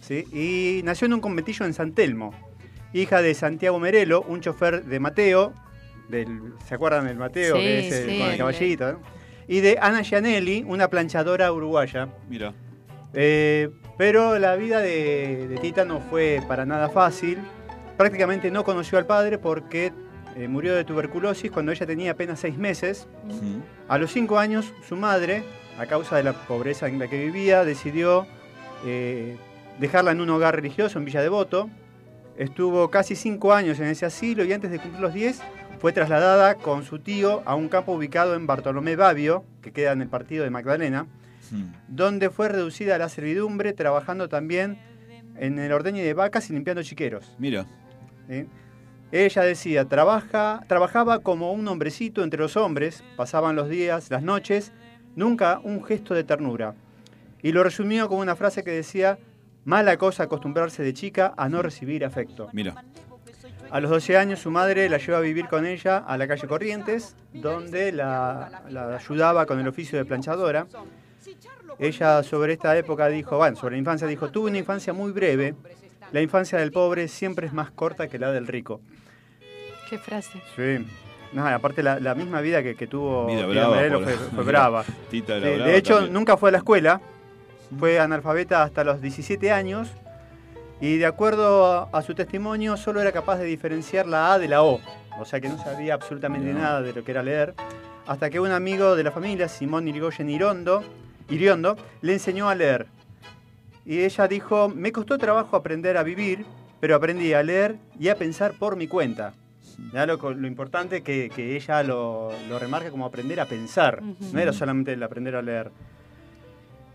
¿sí? 0.00 0.24
Y 0.32 0.82
nació 0.82 1.06
en 1.06 1.14
un 1.14 1.20
conventillo 1.20 1.64
en 1.66 1.72
San 1.72 1.92
Telmo. 1.92 2.34
Hija 2.92 3.22
de 3.22 3.34
Santiago 3.34 3.78
Merelo, 3.78 4.22
un 4.22 4.40
chofer 4.40 4.84
de 4.84 4.98
Mateo. 5.00 5.52
Del, 6.08 6.52
¿Se 6.66 6.74
acuerdan 6.74 7.06
del 7.06 7.16
Mateo? 7.16 7.56
Sí, 7.56 7.62
que 7.62 7.78
es 7.88 7.92
el- 7.94 8.10
sí, 8.10 8.18
con 8.18 8.26
el 8.26 8.32
el- 8.32 8.38
caballito. 8.38 8.92
¿no? 8.92 8.98
Y 9.46 9.60
de 9.60 9.78
Ana 9.80 10.02
Gianelli, 10.02 10.64
una 10.66 10.88
planchadora 10.88 11.52
uruguaya. 11.52 12.08
Mira. 12.28 12.52
Eh, 13.14 13.70
pero 13.96 14.38
la 14.38 14.56
vida 14.56 14.80
de, 14.80 15.46
de 15.48 15.56
Tita 15.58 15.84
no 15.84 16.00
fue 16.00 16.42
para 16.48 16.66
nada 16.66 16.88
fácil. 16.88 17.38
Prácticamente 17.96 18.50
no 18.50 18.64
conoció 18.64 18.98
al 18.98 19.06
padre 19.06 19.38
porque 19.38 19.92
eh, 20.36 20.48
murió 20.48 20.74
de 20.74 20.84
tuberculosis 20.84 21.50
cuando 21.50 21.70
ella 21.70 21.86
tenía 21.86 22.12
apenas 22.12 22.40
seis 22.40 22.58
meses. 22.58 23.06
A 23.88 23.98
los 23.98 24.12
cinco 24.12 24.38
años, 24.38 24.72
su 24.86 24.96
madre, 24.96 25.44
a 25.78 25.86
causa 25.86 26.16
de 26.16 26.24
la 26.24 26.32
pobreza 26.32 26.88
en 26.88 26.98
la 26.98 27.06
que 27.06 27.24
vivía, 27.24 27.64
decidió 27.64 28.26
eh, 28.84 29.36
dejarla 29.78 30.10
en 30.10 30.20
un 30.20 30.30
hogar 30.30 30.56
religioso 30.56 30.98
en 30.98 31.04
Villa 31.04 31.22
Devoto. 31.22 31.70
Estuvo 32.36 32.90
casi 32.90 33.14
cinco 33.14 33.52
años 33.52 33.78
en 33.78 33.86
ese 33.86 34.06
asilo 34.06 34.44
y 34.44 34.52
antes 34.52 34.72
de 34.72 34.80
cumplir 34.80 35.00
los 35.00 35.14
10 35.14 35.40
fue 35.78 35.92
trasladada 35.92 36.56
con 36.56 36.82
su 36.82 36.98
tío 36.98 37.42
a 37.44 37.54
un 37.54 37.68
campo 37.68 37.92
ubicado 37.92 38.34
en 38.34 38.46
Bartolomé 38.46 38.96
Babio, 38.96 39.44
que 39.62 39.70
queda 39.70 39.92
en 39.92 40.02
el 40.02 40.08
partido 40.08 40.42
de 40.42 40.50
Magdalena 40.50 41.06
Donde 41.88 42.30
fue 42.30 42.48
reducida 42.48 42.96
a 42.96 42.98
la 42.98 43.08
servidumbre, 43.08 43.72
trabajando 43.72 44.28
también 44.28 44.78
en 45.36 45.58
el 45.58 45.72
ordeño 45.72 46.02
de 46.02 46.14
vacas 46.14 46.50
y 46.50 46.52
limpiando 46.52 46.82
chiqueros. 46.82 47.34
Mira. 47.38 47.66
¿sí? 48.28 48.46
Ella 49.12 49.42
decía, 49.42 49.84
Trabaja, 49.84 50.64
trabajaba 50.66 51.20
como 51.20 51.52
un 51.52 51.68
hombrecito 51.68 52.24
entre 52.24 52.40
los 52.40 52.56
hombres, 52.56 53.04
pasaban 53.16 53.54
los 53.54 53.68
días, 53.68 54.10
las 54.10 54.22
noches, 54.22 54.72
nunca 55.14 55.60
un 55.62 55.84
gesto 55.84 56.14
de 56.14 56.24
ternura. 56.24 56.74
Y 57.42 57.52
lo 57.52 57.62
resumió 57.62 58.08
con 58.08 58.18
una 58.18 58.34
frase 58.36 58.64
que 58.64 58.70
decía, 58.70 59.18
mala 59.64 59.96
cosa 59.98 60.24
acostumbrarse 60.24 60.82
de 60.82 60.94
chica 60.94 61.34
a 61.36 61.48
no 61.48 61.62
recibir 61.62 62.04
afecto. 62.04 62.48
Mira. 62.52 62.84
A 63.70 63.80
los 63.80 63.90
12 63.90 64.16
años 64.16 64.40
su 64.40 64.50
madre 64.50 64.88
la 64.88 64.98
llevó 64.98 65.16
a 65.16 65.20
vivir 65.20 65.46
con 65.48 65.66
ella 65.66 65.98
a 65.98 66.16
la 66.16 66.28
calle 66.28 66.46
Corrientes, 66.46 67.16
donde 67.32 67.92
la, 67.92 68.62
la 68.68 68.96
ayudaba 68.96 69.46
con 69.46 69.58
el 69.60 69.68
oficio 69.68 69.98
de 69.98 70.04
planchadora. 70.04 70.66
Ella 71.78 72.22
sobre 72.22 72.52
esta 72.54 72.76
época 72.76 73.08
dijo, 73.08 73.36
bueno, 73.36 73.56
sobre 73.56 73.74
la 73.76 73.78
infancia 73.80 74.06
dijo, 74.06 74.30
tuve 74.30 74.50
una 74.50 74.58
infancia 74.58 74.92
muy 74.92 75.12
breve, 75.12 75.54
la 76.12 76.20
infancia 76.20 76.58
del 76.58 76.70
pobre 76.72 77.08
siempre 77.08 77.46
es 77.46 77.52
más 77.52 77.70
corta 77.70 78.08
que 78.08 78.18
la 78.18 78.30
del 78.32 78.46
rico. 78.46 78.80
Qué 79.90 79.98
frase. 79.98 80.40
Sí. 80.56 80.84
No, 81.32 81.46
aparte 81.46 81.82
la, 81.82 81.98
la 81.98 82.14
misma 82.14 82.40
vida 82.40 82.62
que, 82.62 82.76
que 82.76 82.86
tuvo 82.86 83.26
Vida 83.26 83.46
brava, 83.46 83.76
fue, 84.04 84.12
fue 84.16 84.44
brava. 84.44 84.84
Tita 85.10 85.36
era 85.36 85.46
Sí, 85.48 85.54
brava 85.56 85.70
de 85.70 85.76
hecho, 85.76 85.94
también. 85.94 86.12
nunca 86.14 86.36
fue 86.36 86.50
a 86.50 86.52
la 86.52 86.58
escuela, 86.58 87.00
fue 87.78 87.98
analfabeta 87.98 88.62
hasta 88.62 88.84
los 88.84 89.00
17 89.00 89.50
años 89.50 89.88
y 90.80 90.96
de 90.98 91.06
acuerdo 91.06 91.66
a, 91.66 91.88
a 91.92 92.02
su 92.02 92.14
testimonio 92.14 92.76
solo 92.76 93.00
era 93.00 93.10
capaz 93.10 93.38
de 93.38 93.46
diferenciar 93.46 94.06
la 94.06 94.32
A 94.32 94.38
de 94.38 94.46
la 94.46 94.62
O, 94.62 94.80
o 95.18 95.24
sea 95.24 95.40
que 95.40 95.48
no 95.48 95.58
sabía 95.62 95.94
absolutamente 95.94 96.52
No. 96.52 96.60
nada 96.60 96.82
de 96.82 96.92
lo 96.92 97.02
que 97.02 97.10
era 97.10 97.22
leer, 97.24 97.54
hasta 98.06 98.30
que 98.30 98.38
un 98.38 98.52
amigo 98.52 98.94
de 98.94 99.02
la 99.02 99.10
familia, 99.10 99.48
Simón 99.48 99.88
Irigoyen 99.88 100.30
Irondo, 100.30 100.84
Iriondo, 101.28 101.76
le 102.02 102.12
enseñó 102.14 102.48
a 102.48 102.54
leer. 102.54 102.86
Y 103.86 104.00
ella 104.00 104.28
dijo, 104.28 104.68
me 104.68 104.92
costó 104.92 105.18
trabajo 105.18 105.56
aprender 105.56 105.96
a 105.96 106.02
vivir, 106.02 106.44
pero 106.80 106.96
aprendí 106.96 107.32
a 107.32 107.42
leer 107.42 107.76
y 107.98 108.08
a 108.08 108.16
pensar 108.16 108.54
por 108.58 108.76
mi 108.76 108.86
cuenta. 108.86 109.34
Ya 109.92 110.06
lo, 110.06 110.16
lo 110.16 110.46
importante 110.46 111.02
que, 111.02 111.30
que 111.34 111.56
ella 111.56 111.82
lo, 111.82 112.30
lo 112.48 112.58
remarca 112.58 112.90
como 112.90 113.06
aprender 113.06 113.40
a 113.40 113.46
pensar, 113.46 114.02
no 114.02 114.38
era 114.38 114.52
solamente 114.52 114.92
el 114.92 115.02
aprender 115.02 115.34
a 115.36 115.42
leer. 115.42 115.70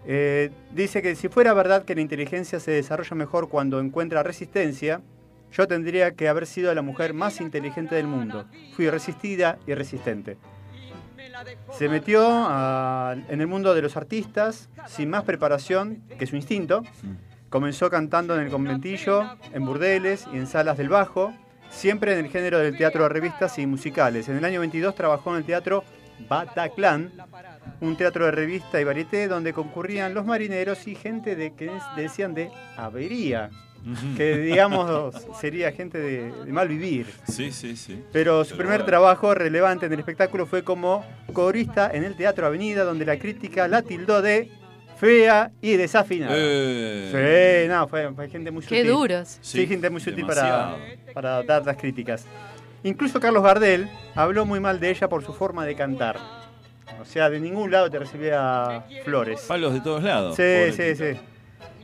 Eh, 0.05 0.49
dice 0.73 1.01
que 1.01 1.15
si 1.15 1.27
fuera 1.27 1.53
verdad 1.53 1.83
que 1.83 1.93
la 1.93 2.01
inteligencia 2.01 2.59
se 2.59 2.71
desarrolla 2.71 3.15
mejor 3.15 3.49
cuando 3.49 3.79
encuentra 3.79 4.23
resistencia, 4.23 5.01
yo 5.51 5.67
tendría 5.67 6.11
que 6.11 6.29
haber 6.29 6.45
sido 6.47 6.73
la 6.73 6.81
mujer 6.81 7.13
más 7.13 7.41
inteligente 7.41 7.95
del 7.95 8.07
mundo. 8.07 8.45
Fui 8.75 8.89
resistida 8.89 9.57
y 9.67 9.73
resistente. 9.73 10.37
Se 11.77 11.87
metió 11.89 12.25
a- 12.27 13.15
en 13.29 13.41
el 13.41 13.47
mundo 13.47 13.73
de 13.73 13.81
los 13.81 13.95
artistas 13.97 14.69
sin 14.87 15.09
más 15.09 15.23
preparación 15.23 16.01
que 16.17 16.25
su 16.27 16.35
instinto. 16.35 16.83
Comenzó 17.49 17.89
cantando 17.89 18.35
en 18.35 18.41
el 18.41 18.51
conventillo, 18.51 19.23
en 19.53 19.65
burdeles 19.65 20.27
y 20.31 20.37
en 20.37 20.45
salas 20.47 20.77
del 20.77 20.89
bajo, 20.89 21.33
siempre 21.69 22.13
en 22.17 22.25
el 22.25 22.31
género 22.31 22.59
del 22.59 22.77
teatro 22.77 23.03
de 23.03 23.09
revistas 23.09 23.57
y 23.57 23.65
musicales. 23.65 24.29
En 24.29 24.37
el 24.37 24.45
año 24.45 24.59
22 24.59 24.93
trabajó 24.95 25.31
en 25.31 25.37
el 25.37 25.43
teatro 25.45 25.83
Bataclan, 26.27 27.11
un 27.81 27.95
teatro 27.95 28.25
de 28.25 28.31
revista 28.31 28.79
y 28.79 28.83
varieté 28.83 29.27
donde 29.27 29.53
concurrían 29.53 30.13
los 30.13 30.25
marineros 30.25 30.85
y 30.87 30.93
gente 30.95 31.35
de 31.35 31.53
que 31.53 31.71
decían 31.95 32.33
de 32.33 32.51
avería, 32.77 33.49
que 34.17 34.37
digamos 34.37 35.15
sería 35.39 35.71
gente 35.71 35.97
de, 35.97 36.31
de 36.31 36.51
mal 36.51 36.67
vivir. 36.67 37.07
Sí, 37.27 37.51
sí, 37.51 37.75
sí. 37.75 38.03
Pero 38.11 38.43
su 38.43 38.51
Pero 38.51 38.57
primer 38.59 38.79
bueno. 38.79 38.85
trabajo 38.85 39.33
relevante 39.33 39.85
en 39.87 39.93
el 39.93 39.99
espectáculo 39.99 40.45
fue 40.45 40.63
como 40.63 41.05
corista 41.33 41.89
en 41.93 42.03
el 42.03 42.15
Teatro 42.15 42.45
Avenida, 42.45 42.83
donde 42.83 43.05
la 43.05 43.17
crítica 43.17 43.67
la 43.67 43.81
tildó 43.81 44.21
de 44.21 44.51
fea 44.97 45.51
y 45.61 45.77
desafinada. 45.77 46.33
Eh, 46.35 47.63
Sí, 47.63 47.69
no, 47.69 47.87
fue, 47.87 48.11
fue 48.13 48.29
gente 48.29 48.51
muy 48.51 48.61
Qué 48.63 48.79
sutil. 48.81 48.87
duros. 48.87 49.37
Sí, 49.41 49.65
gente 49.65 49.89
muy 49.89 50.01
sutil 50.01 50.25
para, 50.25 50.75
para 51.13 51.41
dar 51.43 51.65
las 51.65 51.77
críticas. 51.77 52.25
Incluso 52.83 53.19
Carlos 53.19 53.43
Gardel 53.43 53.89
habló 54.15 54.45
muy 54.45 54.59
mal 54.59 54.79
de 54.79 54.89
ella 54.89 55.07
por 55.09 55.23
su 55.25 55.33
forma 55.33 55.65
de 55.65 55.75
cantar. 55.75 56.17
O 57.01 57.05
sea, 57.05 57.29
de 57.29 57.39
ningún 57.39 57.71
lado 57.71 57.89
te 57.89 57.97
recibía 57.99 58.83
flores. 59.05 59.41
Palos 59.47 59.73
de 59.73 59.79
todos 59.81 60.03
lados. 60.03 60.35
Sí, 60.35 60.71
sí, 60.75 60.95
sí. 60.95 61.17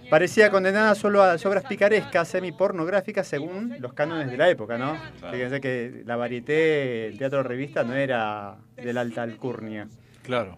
Parecía 0.10 0.52
condenada 0.52 0.94
solo 0.96 1.24
a 1.24 1.28
las 1.28 1.46
obras 1.46 1.64
picarescas, 1.66 2.28
semi-pornográficas, 2.28 3.28
según 3.28 3.76
los 3.80 3.94
cánones 3.94 4.30
de 4.30 4.38
la 4.38 4.50
época, 4.50 4.78
¿no? 4.78 4.98
Claro. 5.20 5.34
Fíjense 5.34 5.62
que 5.62 6.04
la 6.06 6.16
varieté, 6.16 7.08
el 7.08 7.18
teatro 7.18 7.40
de 7.40 7.44
revista, 7.44 7.84
no 7.84 7.94
era 7.96 8.58
de 8.76 8.94
la 8.94 9.02
alta 9.02 9.24
alcurnia. 9.24 9.88
Claro. 10.24 10.58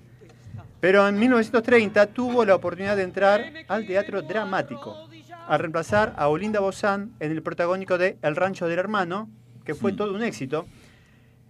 Pero 0.79 1.07
en 1.07 1.17
1930 1.17 2.07
tuvo 2.07 2.45
la 2.45 2.55
oportunidad 2.55 2.95
de 2.97 3.03
entrar 3.03 3.51
al 3.67 3.87
teatro 3.87 4.21
dramático, 4.21 5.09
al 5.47 5.59
reemplazar 5.59 6.13
a 6.17 6.27
Olinda 6.27 6.59
Bozán 6.59 7.13
en 7.19 7.31
el 7.31 7.41
protagónico 7.41 7.97
de 7.97 8.17
El 8.21 8.35
Rancho 8.35 8.67
del 8.67 8.79
Hermano, 8.79 9.29
que 9.65 9.73
fue 9.73 9.93
Mm. 9.93 9.95
todo 9.95 10.13
un 10.13 10.23
éxito. 10.23 10.65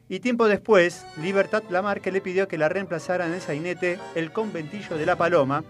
Y 0.10 0.22
tiempo 0.22 0.48
después, 0.48 1.06
Libertad 1.22 1.64
Lamarque 1.70 2.12
le 2.14 2.22
pidió 2.22 2.48
que 2.48 2.58
la 2.58 2.70
reemplazara 2.70 3.26
en 3.28 3.34
el 3.34 3.42
sainete 3.42 4.00
El 4.16 4.32
Conventillo 4.32 4.98
de 4.98 5.06
la 5.06 5.18
Paloma. 5.18 5.64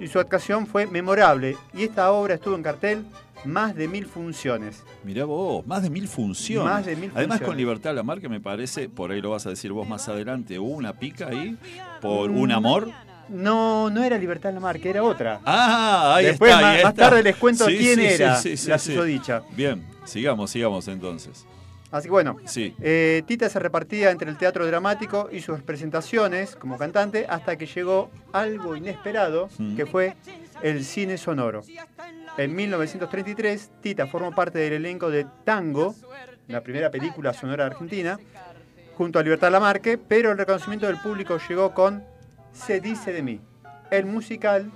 Y 0.00 0.08
su 0.08 0.18
actuación 0.18 0.66
fue 0.66 0.86
memorable, 0.86 1.56
y 1.74 1.84
esta 1.84 2.10
obra 2.10 2.34
estuvo 2.34 2.56
en 2.56 2.62
cartel 2.62 3.04
más 3.44 3.74
de 3.74 3.86
mil 3.88 4.06
funciones. 4.06 4.82
Mirá 5.04 5.24
vos, 5.26 5.66
más 5.66 5.82
de 5.82 5.90
mil 5.90 6.08
funciones. 6.08 6.64
Más 6.72 6.84
de 6.86 6.96
mil 6.96 7.10
Además, 7.14 7.38
funciones. 7.38 7.46
con 7.46 7.56
Libertad 7.56 7.94
la 7.94 8.02
Mar, 8.02 8.20
que 8.20 8.28
me 8.28 8.40
parece, 8.40 8.88
por 8.88 9.12
ahí 9.12 9.20
lo 9.20 9.30
vas 9.30 9.46
a 9.46 9.50
decir 9.50 9.72
vos 9.72 9.86
más 9.88 10.08
adelante, 10.08 10.58
hubo 10.58 10.70
una 10.70 10.94
pica 10.94 11.28
ahí 11.28 11.56
por 12.00 12.30
Mm. 12.30 12.38
un 12.40 12.52
amor. 12.52 12.90
No, 13.28 13.90
no 13.90 14.02
era 14.02 14.18
Libertad 14.18 14.52
Lamarque, 14.52 14.90
era 14.90 15.04
otra. 15.04 15.40
Ah, 15.44 16.14
ahí 16.16 16.24
Después, 16.26 16.50
está. 16.50 16.62
más, 16.62 16.76
ahí 16.78 16.82
más 16.84 16.94
tarde 16.94 17.22
les 17.22 17.36
cuento 17.36 17.66
Sí, 17.66 17.76
quién 17.78 17.98
sí, 18.00 18.06
era 18.06 18.36
sí, 18.36 18.56
sí, 18.56 18.68
la 18.68 18.78
susodicha. 18.78 19.42
Bien, 19.52 19.84
sigamos, 20.04 20.50
sigamos 20.50 20.88
entonces. 20.88 21.46
Así 21.90 22.04
que 22.06 22.10
bueno, 22.12 22.36
Sí. 22.44 22.74
eh, 22.80 23.22
Tita 23.26 23.48
se 23.48 23.58
repartía 23.58 24.10
entre 24.10 24.30
el 24.30 24.36
teatro 24.38 24.66
dramático 24.66 25.28
y 25.32 25.40
sus 25.40 25.60
presentaciones 25.62 26.54
como 26.56 26.78
cantante 26.78 27.26
hasta 27.28 27.56
que 27.56 27.66
llegó 27.66 28.10
algo 28.32 28.76
inesperado, 28.76 29.48
Mm. 29.58 29.76
que 29.76 29.86
fue 29.86 30.14
el 30.62 30.84
cine 30.84 31.18
sonoro. 31.18 31.62
En 32.36 32.54
1933, 32.54 33.70
Tita 33.80 34.06
formó 34.06 34.32
parte 34.32 34.58
del 34.60 34.74
elenco 34.74 35.10
de 35.10 35.26
Tango, 35.44 35.94
la 36.48 36.60
primera 36.62 36.90
película 36.90 37.32
sonora 37.32 37.66
argentina, 37.66 38.18
junto 38.96 39.18
a 39.18 39.22
Libertad 39.22 39.50
Lamarque, 39.50 39.98
pero 39.98 40.30
el 40.30 40.38
reconocimiento 40.38 40.86
del 40.86 40.98
público 40.98 41.38
llegó 41.48 41.72
con 41.74 42.04
Se 42.52 42.80
dice 42.80 43.12
de 43.12 43.22
mí, 43.22 43.40
el 43.90 44.06
musical 44.06 44.70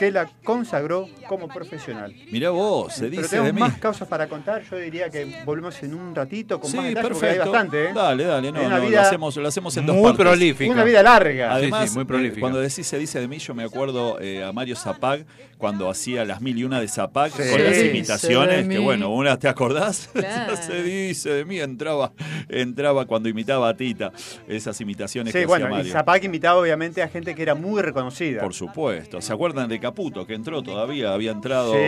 que 0.00 0.10
la 0.10 0.30
consagró 0.42 1.06
como 1.28 1.46
profesional. 1.46 2.14
Mirá 2.30 2.48
vos, 2.48 2.94
se 2.94 3.00
Pero 3.02 3.10
dice 3.10 3.28
tenemos 3.28 3.46
de 3.48 3.52
mí. 3.52 3.60
más 3.60 3.78
causas 3.78 4.08
para 4.08 4.26
contar. 4.30 4.62
Yo 4.70 4.76
diría 4.78 5.10
que 5.10 5.42
volvemos 5.44 5.82
en 5.82 5.92
un 5.92 6.14
ratito 6.14 6.58
con 6.58 6.70
Sí, 6.70 6.78
más 6.78 6.86
detalles 6.86 7.10
porque 7.10 7.26
hay 7.26 7.32
perfecto. 7.34 7.52
bastante. 7.52 7.84
¿eh? 7.84 7.92
Dale, 7.94 8.24
dale, 8.24 8.50
no, 8.50 8.62
no, 8.66 8.80
vida 8.80 9.02
lo, 9.02 9.06
hacemos, 9.06 9.36
lo 9.36 9.46
hacemos 9.46 9.76
en 9.76 9.84
dos 9.84 9.94
Muy 9.96 10.04
partes. 10.04 10.20
prolífica. 10.26 10.72
Una 10.72 10.84
vida 10.84 11.02
larga. 11.02 11.52
Además, 11.52 11.90
sí, 11.90 11.94
muy 11.94 12.04
eh, 12.04 12.06
prolífica. 12.06 12.40
cuando 12.40 12.60
decís 12.60 12.86
se 12.86 12.98
dice 12.98 13.20
de 13.20 13.28
mí, 13.28 13.38
yo 13.38 13.54
me 13.54 13.62
acuerdo 13.62 14.18
eh, 14.22 14.42
a 14.42 14.52
Mario 14.52 14.74
Zapag 14.74 15.26
cuando 15.60 15.88
hacía 15.88 16.24
las 16.24 16.40
mil 16.40 16.58
y 16.58 16.64
una 16.64 16.80
de 16.80 16.88
Zapag 16.88 17.30
Sí. 17.30 17.42
con 17.50 17.62
las 17.62 17.78
imitaciones, 17.78 18.66
que 18.66 18.78
bueno, 18.78 19.10
una, 19.10 19.38
¿te 19.38 19.46
acordás? 19.46 20.08
Claro. 20.20 20.56
se 20.56 20.82
dice 20.82 21.30
de 21.30 21.44
mí, 21.44 21.60
entraba, 21.60 22.12
entraba 22.48 23.04
cuando 23.06 23.28
imitaba 23.28 23.68
a 23.68 23.76
Tita, 23.76 24.10
esas 24.48 24.80
imitaciones 24.80 25.32
Sí, 25.32 25.40
que 25.40 25.46
bueno, 25.46 25.66
hacía 25.66 25.74
y 25.74 25.78
Mario. 25.78 25.92
Zapac 25.92 26.24
invitaba 26.24 26.58
obviamente 26.60 27.02
a 27.02 27.08
gente 27.08 27.34
que 27.34 27.42
era 27.42 27.54
muy 27.54 27.82
reconocida. 27.82 28.40
Por 28.40 28.54
supuesto. 28.54 29.20
¿Se 29.20 29.32
acuerdan 29.32 29.68
de 29.68 29.78
Caputo 29.78 30.26
que 30.26 30.34
entró 30.34 30.62
todavía? 30.62 31.12
Había 31.12 31.30
entrado. 31.32 31.74
Sí. 31.74 31.78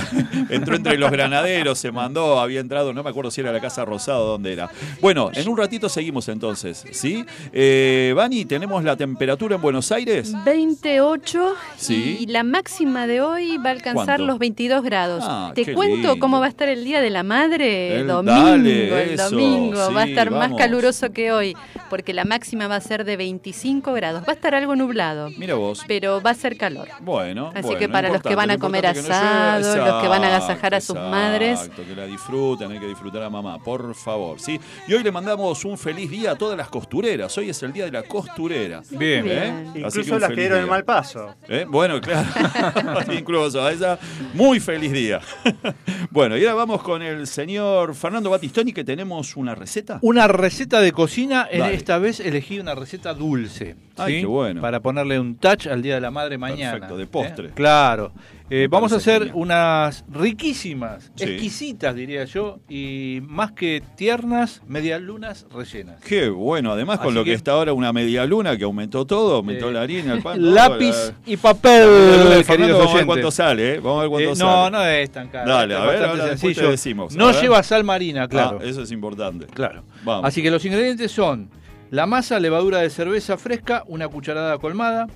entró 0.50 0.76
entre 0.76 0.98
los 0.98 1.10
granaderos, 1.10 1.78
se 1.78 1.92
mandó, 1.92 2.40
había 2.40 2.60
entrado, 2.60 2.92
no 2.92 3.02
me 3.02 3.10
acuerdo 3.10 3.30
si 3.30 3.40
era 3.40 3.52
la 3.52 3.60
Casa 3.60 3.84
Rosado 3.84 4.24
o 4.24 4.28
dónde 4.28 4.52
era. 4.52 4.70
Bueno, 5.00 5.30
en 5.34 5.48
un 5.48 5.56
ratito 5.56 5.88
seguimos 5.88 6.28
entonces, 6.28 6.84
¿sí? 6.92 7.24
Eh, 7.52 8.12
Vani, 8.16 8.44
¿tenemos 8.44 8.82
la 8.84 8.96
temperatura 8.96 9.56
en 9.56 9.62
Buenos 9.62 9.90
Aires? 9.92 10.32
28 10.44 11.54
Sí. 11.76 12.18
y 12.20 12.26
la 12.26 12.42
máxima 12.44 13.06
de 13.06 13.20
hoy 13.20 13.56
va 13.58 13.70
a 13.70 13.72
alcanzar 13.72 14.04
¿Cuánto? 14.06 14.26
los 14.26 14.38
22 14.38 14.82
grados. 14.82 15.24
Ah, 15.26 15.52
Te 15.54 15.72
cuento 15.74 15.96
lindo. 15.96 16.18
cómo 16.18 16.40
va 16.40 16.46
a 16.46 16.48
estar 16.48 16.68
el 16.68 16.84
Día 16.84 17.00
de 17.00 17.10
la 17.10 17.22
Madre, 17.22 18.00
El- 18.00 18.06
domingo, 18.06 18.32
dale, 18.40 19.12
el 19.12 19.16
domingo. 19.16 19.92
va 19.92 20.02
a 20.02 20.04
estar 20.06 20.30
más 20.30 20.52
caluroso 20.54 21.10
que 21.12 21.32
hoy, 21.32 21.54
porque 21.90 22.12
la 22.12 22.24
máxima 22.24 22.66
va 22.68 22.76
a 22.76 22.80
ser 22.80 23.04
de 23.04 23.16
25 23.16 23.92
grados. 23.92 24.22
Va 24.22 24.32
a 24.32 24.34
estar 24.34 24.54
algo 24.54 24.76
nublado, 24.76 25.30
Mira 25.36 25.54
vos. 25.54 25.82
pero 25.86 26.20
va 26.20 26.30
a 26.30 26.34
ser 26.34 26.56
calor. 26.56 26.88
Bueno, 27.00 27.50
Así 27.54 27.62
bueno, 27.62 27.78
que 27.78 27.88
para 27.88 28.08
los 28.10 28.22
que 28.22 28.34
van 28.34 28.50
a 28.50 28.58
comer 28.58 28.84
no 28.84 28.90
asado. 28.90 29.74
Los 29.88 30.02
que 30.02 30.08
van 30.08 30.24
a 30.24 30.28
agasajar 30.28 30.74
a 30.74 30.80
sus 30.80 30.96
Exacto, 30.96 31.10
madres. 31.10 31.60
Exacto, 31.60 31.84
que 31.84 31.94
la 31.94 32.06
disfruten, 32.06 32.70
hay 32.70 32.78
que 32.78 32.86
disfrutar 32.86 33.22
a 33.22 33.30
mamá, 33.30 33.58
por 33.58 33.94
favor, 33.94 34.40
¿sí? 34.40 34.60
Y 34.86 34.94
hoy 34.94 35.02
le 35.02 35.12
mandamos 35.12 35.64
un 35.64 35.78
feliz 35.78 36.10
día 36.10 36.32
a 36.32 36.36
todas 36.36 36.56
las 36.56 36.68
costureras. 36.68 37.36
Hoy 37.38 37.50
es 37.50 37.62
el 37.62 37.72
día 37.72 37.84
de 37.84 37.92
la 37.92 38.02
costurera. 38.02 38.82
Bien. 38.90 39.24
Bien. 39.24 39.72
¿eh? 39.74 39.84
Así 39.84 40.00
Incluso 40.00 40.14
que 40.14 40.20
las 40.20 40.30
que 40.30 40.40
dieron 40.40 40.60
el 40.60 40.66
mal 40.66 40.84
paso. 40.84 41.34
¿Eh? 41.48 41.66
Bueno, 41.68 42.00
claro. 42.00 42.28
Incluso 43.12 43.64
a 43.64 43.72
esa, 43.72 43.98
muy 44.34 44.60
feliz 44.60 44.92
día. 44.92 45.20
bueno, 46.10 46.36
y 46.36 46.44
ahora 46.44 46.54
vamos 46.54 46.82
con 46.82 47.02
el 47.02 47.26
señor 47.26 47.94
Fernando 47.94 48.30
Batistoni, 48.30 48.72
que 48.72 48.84
tenemos 48.84 49.36
una 49.36 49.54
receta. 49.54 49.98
Una 50.02 50.28
receta 50.28 50.80
de 50.80 50.92
cocina, 50.92 51.48
en 51.50 51.60
Dale. 51.60 51.74
esta 51.74 51.98
vez 51.98 52.20
elegí 52.20 52.58
una 52.58 52.74
receta 52.74 53.14
dulce. 53.14 53.76
Ay, 53.96 54.14
¿sí? 54.14 54.20
qué 54.20 54.26
bueno. 54.26 54.60
Para 54.60 54.80
ponerle 54.80 55.18
un 55.18 55.36
touch 55.36 55.66
al 55.66 55.82
Día 55.82 55.94
de 55.96 56.00
la 56.00 56.10
Madre 56.10 56.38
mañana. 56.38 56.72
Perfecto, 56.72 56.96
de 56.96 57.06
postre. 57.06 57.48
¿eh? 57.48 57.52
Claro. 57.54 58.12
Eh, 58.50 58.66
vamos 58.70 58.92
a 58.94 58.96
hacer 58.96 59.18
genial. 59.24 59.36
unas 59.36 60.04
riquísimas, 60.10 61.12
Sí. 61.16 61.24
exquisitas 61.24 61.94
diría 61.94 62.24
yo, 62.24 62.60
y 62.68 63.20
más 63.26 63.52
que 63.52 63.82
tiernas, 63.96 64.62
medialunas 64.66 65.46
rellenas. 65.54 66.00
Qué 66.02 66.30
bueno, 66.30 66.72
además 66.72 66.98
con 67.00 67.14
lo 67.14 67.24
que, 67.24 67.30
que- 67.30 67.36
está 67.36 67.52
ahora 67.52 67.74
una 67.74 67.92
media 67.92 68.24
luna 68.24 68.56
que 68.56 68.64
aumentó 68.64 69.04
todo, 69.04 69.36
aumentó 69.36 69.68
Eh, 69.68 69.72
la 69.72 69.82
harina, 69.82 70.14
el 70.14 70.22
pan. 70.22 70.38
todo, 70.40 70.50
Lápiz 70.54 70.94
la- 70.96 71.14
y 71.32 71.36
papel, 71.36 71.88
queridos 71.88 72.46
Fernando, 72.46 72.78
vamos 72.78 72.92
a 72.94 72.96
ver 72.96 73.06
cuánto 73.06 73.30
sale, 73.30 73.74
¿eh? 73.74 73.80
Vamos 73.80 73.98
a 73.98 74.00
ver 74.02 74.10
cuánto 74.10 74.30
Eh, 74.30 74.36
sale. 74.36 74.50
no, 74.50 74.70
no 74.70 74.84
es 74.86 75.10
tan 75.10 75.28
caro. 75.28 75.50
Dale, 75.50 75.74
a 75.74 75.80
ver, 75.84 76.04
ahora 76.04 76.24
te 76.30 76.38
sencillo. 76.38 76.70
decimos, 76.70 77.14
no 77.16 77.32
lleva 77.38 77.62
sal 77.62 77.84
marina, 77.84 78.28
claro. 78.28 78.60
Ah, 78.62 78.64
eso 78.64 78.82
es 78.82 78.90
importante. 78.92 79.46
Claro. 79.46 79.82
Vamos. 80.04 80.24
Así 80.26 80.42
que 80.42 80.50
los 80.50 80.64
ingredientes 80.64 81.10
son 81.12 81.50
la 81.90 82.06
masa, 82.06 82.40
levadura 82.40 82.78
de 82.78 82.88
cerveza 82.88 83.36
fresca, 83.36 83.82
una 83.88 84.08
cucharada 84.08 84.56
colmada, 84.58 85.06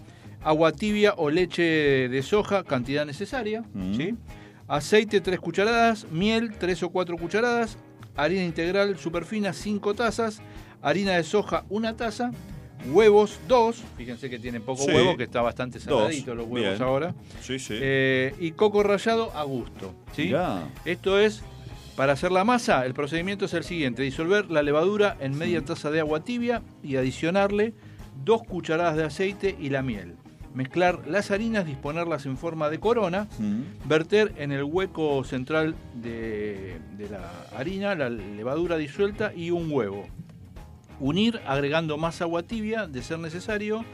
agua 0.45 0.73
tibia 0.73 1.15
o 1.17 1.31
leche 1.31 2.09
de 2.09 2.23
soja, 2.23 2.65
cantidad 2.65 3.05
necesaria, 3.07 3.63
Mm. 3.75 3.95
¿sí? 3.97 4.15
aceite 4.69 5.21
3 5.21 5.39
cucharadas, 5.41 6.07
miel 6.11 6.53
3 6.59 6.83
o 6.85 6.91
4 6.91 7.17
cucharadas, 7.19 7.77
harina 8.17 8.43
integral 8.45 8.97
superfina 8.99 9.53
5 9.53 9.95
tazas, 9.95 10.41
harina 10.81 11.13
de 11.13 11.25
soja 11.25 11.65
1 11.69 11.95
taza, 11.95 12.31
huevos 12.91 13.39
2, 13.49 13.83
fíjense 13.97 14.29
que 14.31 14.39
tienen 14.39 14.63
poco 14.63 14.83
Sí. 14.85 14.91
huevo, 14.93 15.17
que 15.17 15.25
está 15.25 15.43
bastante 15.43 15.79
Dos, 15.79 15.85
saladito 15.99 16.35
los 16.35 16.47
huevos 16.47 16.71
bien. 16.79 16.83
ahora, 16.83 17.15
Sí, 17.41 17.59
sí. 17.59 17.75
eh, 17.81 18.35
y 18.41 18.53
coco 18.53 18.83
rallado 18.83 19.31
a 19.37 19.43
gusto. 19.45 19.95
¿sí? 20.17 20.25
Mirá. 20.27 20.69
Esto 20.85 21.19
es, 21.21 21.43
para 21.97 22.15
hacer 22.15 22.33
la 22.33 22.45
masa, 22.45 22.85
el 22.87 22.95
procedimiento 22.95 23.45
es 23.45 23.55
el 23.55 23.65
siguiente, 23.65 24.03
disolver 24.03 24.51
la 24.51 24.63
levadura 24.63 25.17
en 25.21 25.37
media 25.37 25.63
taza 25.65 25.91
de 25.91 26.01
agua 26.01 26.25
tibia 26.25 26.63
y 26.83 26.97
adicionarle 26.97 27.75
dos 28.25 28.43
cucharadas 28.43 28.97
de 28.97 29.05
aceite 29.05 29.55
y 29.61 29.69
la 29.69 29.83
miel. 29.83 30.15
Mezclar 30.55 31.01
las 31.07 31.31
harinas, 31.31 31.65
disponerlas 31.65 32.27
en 32.27 32.37
forma 32.37 32.69
de 32.69 32.79
corona, 32.79 33.27
Mm. 33.39 33.89
verter 33.89 34.33
en 34.37 34.53
el 34.53 34.65
hueco 34.65 35.25
central 35.25 35.75
de, 35.95 36.79
de 36.99 37.09
la 37.09 37.31
harina 37.57 37.95
la 37.95 38.11
levadura 38.11 38.77
disuelta 38.77 39.33
y 39.35 39.51
un 39.51 39.71
huevo. 39.73 40.07
Unir 41.01 41.41
agregando 41.47 41.97
más 41.97 42.21
agua 42.21 42.43
tibia, 42.43 42.87
de 42.87 43.03
ser 43.03 43.19
necesario, 43.19 43.85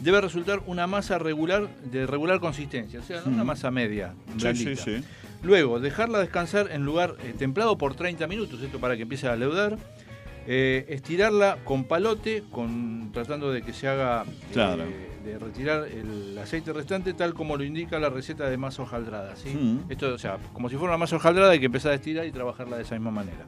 debe 0.00 0.20
resultar 0.20 0.62
una 0.66 0.86
masa 0.86 1.18
regular 1.18 1.68
de 1.90 2.06
regular 2.06 2.40
consistencia, 2.40 3.00
o 3.00 3.02
sea, 3.02 3.22
una 3.26 3.44
Mm. 3.44 3.46
masa 3.46 3.70
media. 3.70 4.14
Sí, 4.38 4.54
sí, 4.54 4.76
sí. 4.76 5.04
Luego, 5.42 5.80
dejarla 5.80 6.18
descansar 6.18 6.70
en 6.72 6.84
lugar 6.84 7.14
eh, 7.22 7.34
templado 7.38 7.76
por 7.76 7.94
30 7.94 8.26
minutos, 8.26 8.60
esto 8.62 8.80
para 8.80 8.96
que 8.96 9.02
empiece 9.02 9.28
a 9.28 9.36
leudar. 9.36 9.76
Eh, 10.48 10.86
estirarla 10.90 11.58
con 11.64 11.84
palote, 11.84 12.42
con, 12.52 13.10
tratando 13.12 13.50
de 13.52 13.62
que 13.62 13.72
se 13.72 13.86
haga, 13.88 14.22
eh, 14.22 14.52
Claro. 14.52 14.84
De 15.26 15.38
retirar 15.38 15.86
el 15.88 16.38
aceite 16.38 16.72
restante, 16.72 17.12
tal 17.14 17.34
como 17.34 17.56
lo 17.56 17.64
indica 17.64 17.98
la 17.98 18.08
receta 18.08 18.48
de 18.48 18.56
masa 18.56 18.82
hojaldrada. 18.82 19.36
¿sí? 19.36 19.48
Mm. 19.50 19.90
Esto, 19.90 20.14
o 20.14 20.18
sea, 20.18 20.38
como 20.52 20.68
si 20.68 20.76
fuera 20.76 20.92
una 20.94 20.98
masa 20.98 21.16
hojaldrada, 21.16 21.50
hay 21.52 21.60
que 21.60 21.66
empezar 21.66 21.92
a 21.92 21.96
estirar 21.96 22.26
y 22.26 22.32
trabajarla 22.32 22.76
de 22.76 22.82
esa 22.84 22.94
misma 22.94 23.10
manera. 23.10 23.44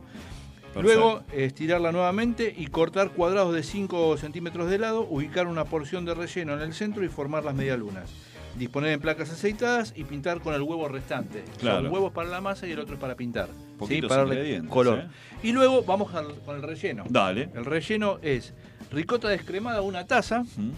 Perfecto. 0.74 0.82
Luego, 0.82 1.22
estirarla 1.32 1.92
nuevamente 1.92 2.52
y 2.56 2.66
cortar 2.66 3.10
cuadrados 3.10 3.54
de 3.54 3.62
5 3.62 4.16
centímetros 4.18 4.68
de 4.68 4.78
lado, 4.78 5.06
ubicar 5.08 5.46
una 5.46 5.64
porción 5.64 6.04
de 6.04 6.14
relleno 6.14 6.52
en 6.54 6.60
el 6.60 6.74
centro 6.74 7.04
y 7.04 7.08
formar 7.08 7.44
las 7.44 7.54
medialunas. 7.54 8.10
Disponer 8.58 8.92
en 8.92 9.00
placas 9.00 9.30
aceitadas 9.30 9.92
y 9.96 10.04
pintar 10.04 10.40
con 10.40 10.52
el 10.54 10.62
huevo 10.62 10.88
restante. 10.88 11.44
Claro. 11.60 11.82
Son 11.84 11.92
huevos 11.92 12.12
para 12.12 12.28
la 12.28 12.40
masa 12.40 12.66
y 12.66 12.72
el 12.72 12.80
otro 12.80 12.94
es 12.94 13.00
para 13.00 13.14
pintar. 13.14 13.48
¿sí? 13.86 14.02
Para 14.02 14.24
darle 14.24 14.62
color. 14.68 14.98
¿eh? 14.98 15.08
Y 15.42 15.52
luego 15.52 15.84
vamos 15.84 16.12
al- 16.14 16.34
con 16.44 16.56
el 16.56 16.62
relleno. 16.62 17.04
Dale. 17.08 17.50
El 17.54 17.64
relleno 17.64 18.18
es 18.20 18.52
ricota 18.90 19.28
descremada, 19.28 19.80
una 19.82 20.06
taza. 20.06 20.42
Mm. 20.56 20.70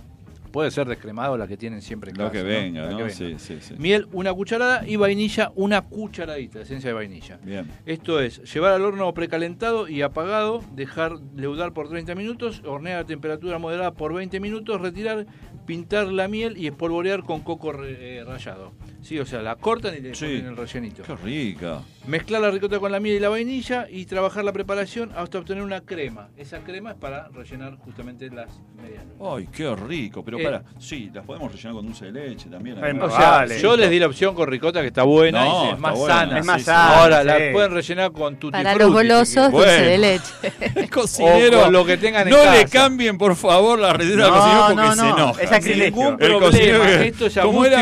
Puede 0.51 0.71
ser 0.71 0.89
descremada 0.89 1.31
o 1.31 1.37
la 1.37 1.47
que 1.47 1.57
tienen 1.57 1.81
siempre 1.83 2.11
en 2.11 2.19
Lo 2.19 2.25
casa, 2.25 2.33
que 2.33 2.43
¿no? 2.43 2.49
venga, 2.49 2.83
La 2.83 2.91
¿no? 2.91 2.97
que 2.97 3.03
venga. 3.05 3.15
Sí, 3.15 3.35
sí, 3.39 3.59
sí. 3.61 3.75
Miel, 3.79 4.09
una 4.13 4.33
cucharada 4.33 4.87
y 4.87 4.97
vainilla, 4.97 5.53
una 5.55 5.83
cucharadita, 5.83 6.61
esencia 6.63 6.89
de 6.89 6.95
vainilla. 6.95 7.39
Bien. 7.45 7.69
Esto 7.87 8.21
es, 8.21 8.43
llevar 8.53 8.73
al 8.73 8.83
horno 8.83 9.13
precalentado 9.15 9.89
y 9.89 10.03
apagado, 10.03 10.65
dejar 10.75 11.13
leudar 11.37 11.73
por 11.73 11.89
30 11.89 12.15
minutos, 12.15 12.63
hornear 12.65 13.01
a 13.01 13.07
temperatura 13.07 13.59
moderada 13.59 13.93
por 13.95 14.13
20 14.15 14.41
minutos, 14.41 14.81
retirar, 14.81 15.27
pintar 15.67 16.09
la 16.09 16.27
miel 16.29 16.57
y 16.59 16.67
espolvorear 16.67 17.23
con 17.23 17.41
coco 17.41 17.73
eh, 17.85 18.25
rallado. 18.27 18.73
Sí, 19.03 19.19
o 19.19 19.25
sea, 19.27 19.41
la 19.43 19.57
cortan 19.57 19.95
y 19.97 20.01
le 20.01 20.15
Sí. 20.15 20.27
ponen 20.27 20.47
el 20.47 20.57
rellenito. 20.57 21.03
Qué 21.03 21.15
rica. 21.17 21.81
Mezclar 22.07 22.41
la 22.43 22.51
ricota 22.51 22.79
con 22.79 22.93
la 22.93 23.01
miel 23.01 23.17
y 23.17 23.21
la 23.21 23.29
vainilla 23.29 23.87
y 23.91 24.05
trabajar 24.07 24.45
la 24.45 24.53
preparación 24.53 25.11
hasta 25.17 25.39
obtener 25.39 25.63
una 25.63 25.81
crema. 25.81 26.29
Esa 26.37 26.59
crema 26.61 26.91
es 26.93 26.97
para 26.97 27.29
rellenar 27.29 27.77
justamente 27.77 28.29
las 28.31 28.49
medias. 28.77 29.05
Ay, 29.23 29.49
qué 29.55 29.75
rico. 29.75 30.23
Pero 30.25 30.39
Eh. 30.39 30.45
para, 30.45 30.63
sí, 30.79 31.11
las 31.15 31.25
podemos 31.25 31.51
rellenar 31.53 31.75
con 31.75 31.87
dulce 31.87 32.07
de 32.13 32.13
leche 32.29 32.49
también. 32.51 32.79
O 33.03 33.11
sea, 33.11 33.31
Vale. 33.31 33.61
yo 33.61 33.77
les 33.77 33.91
di 33.91 33.99
la 33.99 34.07
opción 34.07 34.35
con 34.35 34.49
ricota 34.49 34.81
que 34.81 34.89
está 34.89 35.03
buena 35.03 35.45
No, 35.45 35.63
y 35.65 35.67
es 35.67 35.69
está 35.75 35.81
más 35.81 35.99
buena. 35.99 36.15
sana. 36.15 36.39
Es 36.39 36.45
más 36.47 36.57
sí, 36.57 36.61
sí. 36.61 36.65
sana. 36.67 37.01
Ahora, 37.03 37.21
sí. 37.23 37.27
la 37.27 37.53
pueden 37.53 37.73
rellenar 37.75 38.13
con 38.13 38.37
tutti 38.37 38.53
Para 38.53 38.71
frutti, 38.75 38.85
los 38.85 38.93
golosos, 38.93 39.53
dulce 39.53 39.83
de 39.83 39.99
leche. 39.99 40.33
El 40.77 40.91
cocinero. 40.91 41.61
O 41.61 41.63
con 41.65 41.73
lo 41.73 41.85
que 41.85 41.97
tengan 41.97 42.29
en 42.29 42.35
no 42.35 42.39
casa. 42.43 42.57
le 42.57 42.65
cambien, 42.67 43.19
por 43.19 43.35
favor, 43.37 43.79
la 43.79 43.93
receta 43.93 44.23
del 44.23 44.31
No, 44.31 44.37
cocinero 44.37 44.63
porque 44.67 44.77
no, 44.83 44.95
se 44.95 45.03
no, 45.03 45.17
enoja. 45.17 45.43
es 45.43 45.49
sacrilegio. 45.51 45.91
Ningún 45.91 46.07
El 46.13 46.17
problema. 46.19 46.41
cocinero 46.47 46.83
que- 46.85 47.07
Esto 47.09 47.27
es 47.27 47.37
a 47.37 47.43
¿cómo 47.43 47.53
gusto 47.59 47.69
era 47.73 47.81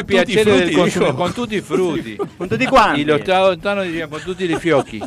y 1.12 1.16
piacere 1.16 1.32
Tutti 1.34 1.54
del 1.54 1.62
Frutti, 1.62 2.02
dijo? 2.02 2.16
con, 2.16 2.16
con 2.16 2.16
tutti 2.16 2.16
frutti. 2.16 2.16
Un 2.38 2.48
tutti 2.48 2.66
quanti. 2.66 3.00
Y 3.00 3.04
los 3.04 3.22
tanos 3.22 3.84
dirían 3.84 4.08
con 4.08 4.22
tutti 4.22 4.46
li 4.46 4.56
fiocchi. 4.56 5.02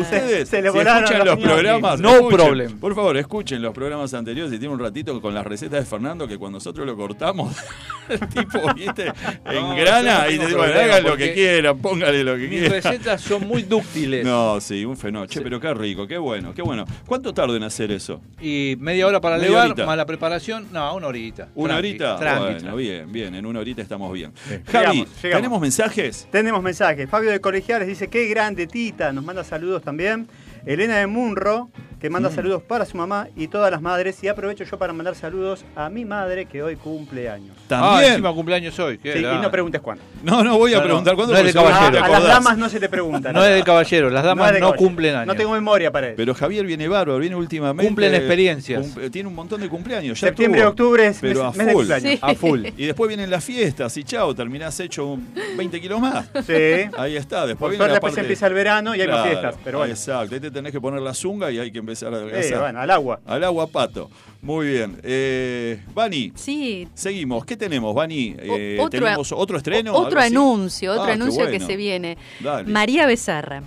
Ustedes, 0.00 0.48
Se 0.48 0.62
le 0.62 0.70
si 0.70 0.76
volaron 0.76 1.04
escuchan 1.04 1.26
los 1.26 1.38
programas, 1.38 2.00
No 2.00 2.10
escuchen, 2.14 2.36
problem. 2.38 2.78
Por 2.78 2.94
favor, 2.94 3.16
escuchen 3.16 3.62
los 3.62 3.72
programas 3.74 4.12
anteriores 4.14 4.52
y 4.52 4.58
tienen 4.58 4.72
un 4.72 4.80
ratito 4.80 5.20
con 5.20 5.34
las 5.34 5.46
recetas 5.46 5.80
de 5.80 5.86
Fernando 5.86 6.26
que 6.28 6.38
cuando 6.38 6.56
nosotros 6.56 6.86
lo 6.86 6.96
cortamos, 6.96 7.54
el 8.08 8.20
tipo, 8.28 8.60
viste, 8.74 9.12
engrana 9.44 10.24
no 10.24 10.30
y 10.30 10.38
te 10.38 10.44
dice, 10.44 10.56
bueno, 10.56 10.74
hagan 10.80 11.04
lo 11.04 11.16
que 11.16 11.32
quieran, 11.34 11.78
póngale 11.78 12.24
lo 12.24 12.34
que 12.36 12.48
Mis 12.48 12.60
quieran. 12.60 12.70
recetas 12.82 13.20
son 13.20 13.46
muy 13.46 13.62
dúctiles. 13.62 14.24
No, 14.24 14.60
sí, 14.60 14.84
un 14.84 14.96
fenómeno. 14.96 15.26
Che, 15.30 15.40
pero 15.40 15.60
qué 15.60 15.72
rico, 15.74 16.06
qué 16.06 16.18
bueno, 16.18 16.52
qué 16.54 16.62
bueno. 16.62 16.84
¿Cuánto 17.06 17.32
tarda 17.32 17.56
en 17.56 17.62
hacer 17.64 17.90
eso? 17.90 18.20
Y 18.40 18.76
media 18.78 19.06
hora 19.06 19.20
para 19.20 19.36
Media 19.36 19.64
elevar, 19.64 19.86
más 19.86 19.96
la 19.96 20.06
preparación, 20.06 20.68
no, 20.72 20.94
una 20.94 21.06
horita. 21.08 21.48
¿Una 21.54 21.74
Tranqui, 21.74 21.88
horita? 21.90 22.16
tranqui, 22.16 22.42
bueno, 22.44 22.58
tranqui. 22.58 22.82
bien, 22.82 23.12
bien, 23.12 23.34
en 23.34 23.46
una 23.46 23.60
horita 23.60 23.82
estamos 23.82 24.12
bien. 24.12 24.32
Javi, 24.70 24.86
llegamos. 24.98 25.10
¿tenemos 25.22 25.60
mensajes? 25.60 26.28
Tenemos 26.30 26.62
mensajes. 26.62 27.08
Fabio 27.08 27.30
de 27.30 27.40
Colegiales 27.40 27.88
dice, 27.88 28.08
qué 28.08 28.26
grande 28.28 28.66
Nos 29.12 29.24
manda 29.24 29.42
saludos 29.42 29.82
también. 29.82 30.28
Elena 30.66 30.98
de 30.98 31.06
Munro, 31.06 31.70
que 32.00 32.10
Mm. 32.10 32.12
manda 32.12 32.30
saludos 32.30 32.62
para 32.62 32.84
su 32.84 32.96
mamá 32.98 33.28
y 33.36 33.48
todas 33.48 33.70
las 33.70 33.80
madres. 33.80 34.22
Y 34.22 34.28
aprovecho 34.28 34.64
yo 34.64 34.78
para 34.78 34.92
mandar 34.92 35.14
saludos 35.14 35.64
a 35.74 35.88
mi 35.88 36.04
madre, 36.04 36.44
que 36.46 36.62
hoy 36.62 36.76
cumple 36.76 37.30
años. 37.30 37.56
Ah, 37.56 37.62
También. 37.68 38.10
encima 38.12 38.32
cumpleaños 38.34 38.78
hoy. 38.78 38.98
qué 38.98 39.14
Sí, 39.14 39.18
y 39.20 39.22
no 39.42 39.50
preguntes 39.50 39.80
cuándo. 39.80 40.04
no, 40.22 40.44
no 40.44 40.58
voy 40.58 40.72
a 40.72 40.76
No, 40.76 40.80
no, 40.82 40.86
preguntar 40.88 41.14
cuándo 41.16 41.32
no 41.32 41.38
es 41.38 41.44
de 41.54 41.58
A, 41.58 41.62
te 41.62 41.68
caballero. 41.72 42.04
a 42.04 42.08
las 42.08 42.22
damas 42.28 42.58
no 42.58 42.68
se 42.68 42.80
le 42.80 42.88
pregunta. 42.88 43.32
No 43.32 43.42
es 43.44 43.54
de 43.54 43.62
caballero, 43.64 44.10
las 44.10 44.24
damas 44.24 44.44
No 44.44 44.48
es 44.48 44.54
de 44.54 44.60
no, 44.60 44.66
caballero. 44.66 44.86
cumplen 44.88 45.14
años. 45.14 45.26
No 45.28 45.34
tengo 45.36 45.52
memoria 45.52 45.90
para 45.90 46.08
eso. 46.08 46.16
Pero 46.16 46.34
Javier 46.34 46.66
viene 46.66 46.86
bárbaro, 46.88 47.18
viene 47.18 47.34
últimamente. 47.36 47.86
Cumplen 47.88 48.14
experiencias. 48.14 48.86
cum- 48.88 49.10
tiene 49.10 49.28
un 49.28 49.34
montón 49.34 49.60
de 49.60 49.68
cumpleaños. 49.68 50.20
Ya 50.20 50.28
Septiembre 50.28 50.60
tuvo, 50.60 50.70
octubre 50.70 51.06
es 51.06 51.18
pero 51.20 51.44
mes, 51.46 51.54
a 51.54 51.58
mes 51.58 51.66
de 51.66 51.72
full. 51.72 51.86
cumpleaños. 51.86 52.12
Sí. 52.12 52.18
A 52.22 52.34
full. 52.34 52.66
Y 52.76 52.86
después 52.86 53.08
vienen 53.08 53.30
las 53.30 53.42
fiestas 53.44 53.96
y 53.96 54.04
chao, 54.04 54.34
terminás 54.34 54.78
hecho 54.80 55.06
un 55.06 55.28
20 55.56 55.80
kilos 55.80 55.98
más. 56.00 56.26
Sí. 56.46 56.52
Ahí 56.98 57.16
está, 57.16 57.46
después 57.46 57.58
Por 57.58 57.70
viene 57.70 57.86
la 57.86 57.92
después 57.94 58.12
parte... 58.12 58.20
empieza 58.20 58.46
el 58.48 58.54
verano 58.54 58.94
y 58.94 59.00
hay 59.00 59.08
más 59.08 59.26
fiestas. 59.26 59.54
Pero 59.64 59.78
bueno, 59.78 59.92
Exacto, 59.94 60.34
ahí 60.34 60.40
te 60.40 60.50
tenés 60.56 60.72
que 60.72 60.80
poner 60.80 61.00
la 61.02 61.12
zunga 61.14 61.50
y 61.50 61.58
hay 61.58 61.70
que 61.70 61.78
empezar 61.78 62.12
a 62.12 62.16
Eh, 62.16 62.20
adelgazar. 62.22 62.60
bueno, 62.60 62.80
al 62.80 62.90
agua. 62.90 63.20
Al 63.26 63.44
agua 63.44 63.66
pato. 63.66 64.10
Muy 64.42 64.68
bien. 64.68 64.98
Eh, 65.02 65.80
Vani, 65.94 66.32
Sí, 66.34 66.88
seguimos. 66.94 67.44
¿Qué 67.44 67.56
tenemos, 67.56 67.94
Vani? 67.94 68.34
Eh, 68.38 68.76
otro- 68.80 68.90
¿Tenemos 69.00 69.32
otro 69.32 69.56
estreno? 69.58 69.94
otro 69.94 70.20
anuncio, 70.20 70.92
otro 70.92 71.04
Ah, 71.04 71.12
anuncio 71.12 71.46
que 71.50 71.60
se 71.60 71.76
viene. 71.76 72.16
Dale. 72.40 72.70
María 72.72 73.06
Becerra. 73.06 73.62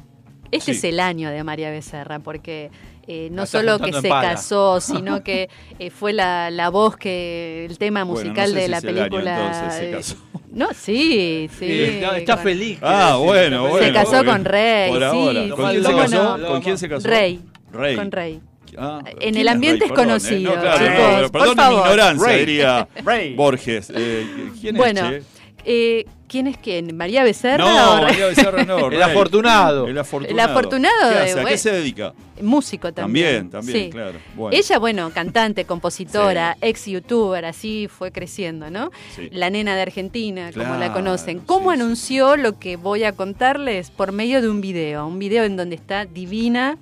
Este 0.51 0.73
Sí. 0.73 0.77
es 0.79 0.83
el 0.85 0.99
año 0.99 1.29
de 1.29 1.43
María 1.43 1.69
Becerra, 1.69 2.17
porque 2.19 2.71
eh, 3.11 3.29
no 3.31 3.45
solo 3.47 3.79
que 3.79 3.91
se 3.91 4.07
pala. 4.07 4.29
casó, 4.33 4.79
sino 4.79 5.23
que 5.23 5.49
eh, 5.79 5.89
fue 5.89 6.13
la, 6.13 6.51
la 6.51 6.69
voz 6.69 6.95
que 6.95 7.65
el 7.67 7.77
tema 7.79 8.03
Bueno, 8.03 8.19
no 8.21 8.25
musical 8.29 8.49
sé 8.51 8.55
de 8.55 8.61
si 8.65 8.69
la 8.69 8.81
película. 8.81 9.35
entonces, 9.47 9.73
se 9.73 9.89
eh, 9.89 9.91
casó. 9.91 10.15
No, 10.51 10.67
sí, 10.75 11.49
sí. 11.57 11.65
Sí, 11.67 11.81
está, 11.83 12.17
está 12.17 12.35
con- 12.35 12.43
feliz. 12.43 12.77
Ah, 12.81 13.11
decir, 13.13 13.25
bueno, 13.25 13.67
bueno. 13.67 13.85
Se 13.87 13.93
casó 13.93 14.11
bien. 14.11 14.25
con 14.25 14.45
Rey, 14.45 14.89
Por 14.91 14.99
sí, 14.99 15.03
ahora. 15.05 15.43
sí, 15.43 15.49
¿Con 15.49 15.69
quién 15.71 15.83
se 15.83 15.95
casó? 15.95 16.37
no. 16.37 16.47
¿Con 16.47 16.61
quién 16.61 16.77
se 16.77 16.89
casó? 16.89 17.07
Rey. 17.07 17.39
Rey. 17.71 17.95
Con 17.95 18.11
Rey. 18.11 18.39
Ah, 18.77 18.99
En 19.03 19.17
¿quién 19.17 19.37
el 19.37 19.47
es 19.47 19.53
ambiente 19.53 19.85
Rey? 19.85 19.93
Perdón, 19.95 20.15
es 20.17 20.25
eh. 20.31 20.39
No, 20.39 20.49
conocido, 20.51 20.61
claro, 20.61 20.77
chicos, 20.77 21.21
no, 21.21 21.21
por 21.21 21.31
perdón 21.31 21.49
mi 21.49 21.55
favor. 21.63 21.79
ignorancia, 21.85 22.27
Rey. 22.27 22.39
diría 22.45 22.87
Rey. 23.03 23.33
Borges. 23.35 23.91
Eh, 23.95 24.27
¿Quién 24.61 24.75
Bueno, 24.77 25.09
es, 25.09 25.23
che? 25.25 25.99
eh, 25.99 26.05
¿quién 26.29 26.47
es 26.47 26.57
quién? 26.57 26.95
¿María 26.95 27.23
Becerra 27.23 27.57
No, 27.57 27.93
o? 27.93 28.01
María 28.03 28.27
Becerra 28.27 28.63
no. 28.63 28.87
El 28.91 29.01
afortunado. 29.03 29.87
El 29.87 29.97
afortunado. 29.97 30.33
El 30.33 30.39
afortunado 30.39 31.11
¿Qué 31.11 31.17
hace? 31.17 31.31
¿A 31.31 31.35
qué 31.35 31.41
bueno. 31.41 31.57
se 31.57 31.71
dedica? 31.71 32.13
Músico 32.41 32.93
también. 32.93 33.49
También, 33.49 33.49
también, 33.49 33.85
Sí. 33.85 33.89
claro. 33.91 34.19
Bueno. 34.35 34.57
Ella, 34.57 34.79
bueno, 34.79 35.11
cantante, 35.13 35.65
compositora, 35.65 36.55
ex 36.61 36.85
youtuber, 36.85 37.43
así 37.43 37.89
fue 37.89 38.13
creciendo, 38.13 38.69
¿no? 38.69 38.91
Sí. 39.15 39.27
La 39.33 39.49
nena 39.49 39.75
de 39.75 39.81
Argentina, 39.81 40.51
como 40.53 40.75
la 40.75 40.93
conocen. 40.93 41.39
¿Cómo 41.39 41.71
sí, 41.71 41.75
sí. 41.77 41.81
anunció 41.81 42.37
lo 42.37 42.57
que 42.59 42.77
voy 42.77 43.03
a 43.03 43.11
contarles? 43.11 43.91
Por 43.91 44.13
medio 44.13 44.41
de 44.41 44.47
un 44.49 44.61
video, 44.61 45.05
un 45.07 45.19
video 45.19 45.43
en 45.43 45.57
donde 45.57 45.75
está 45.75 46.05
divina, 46.05 46.77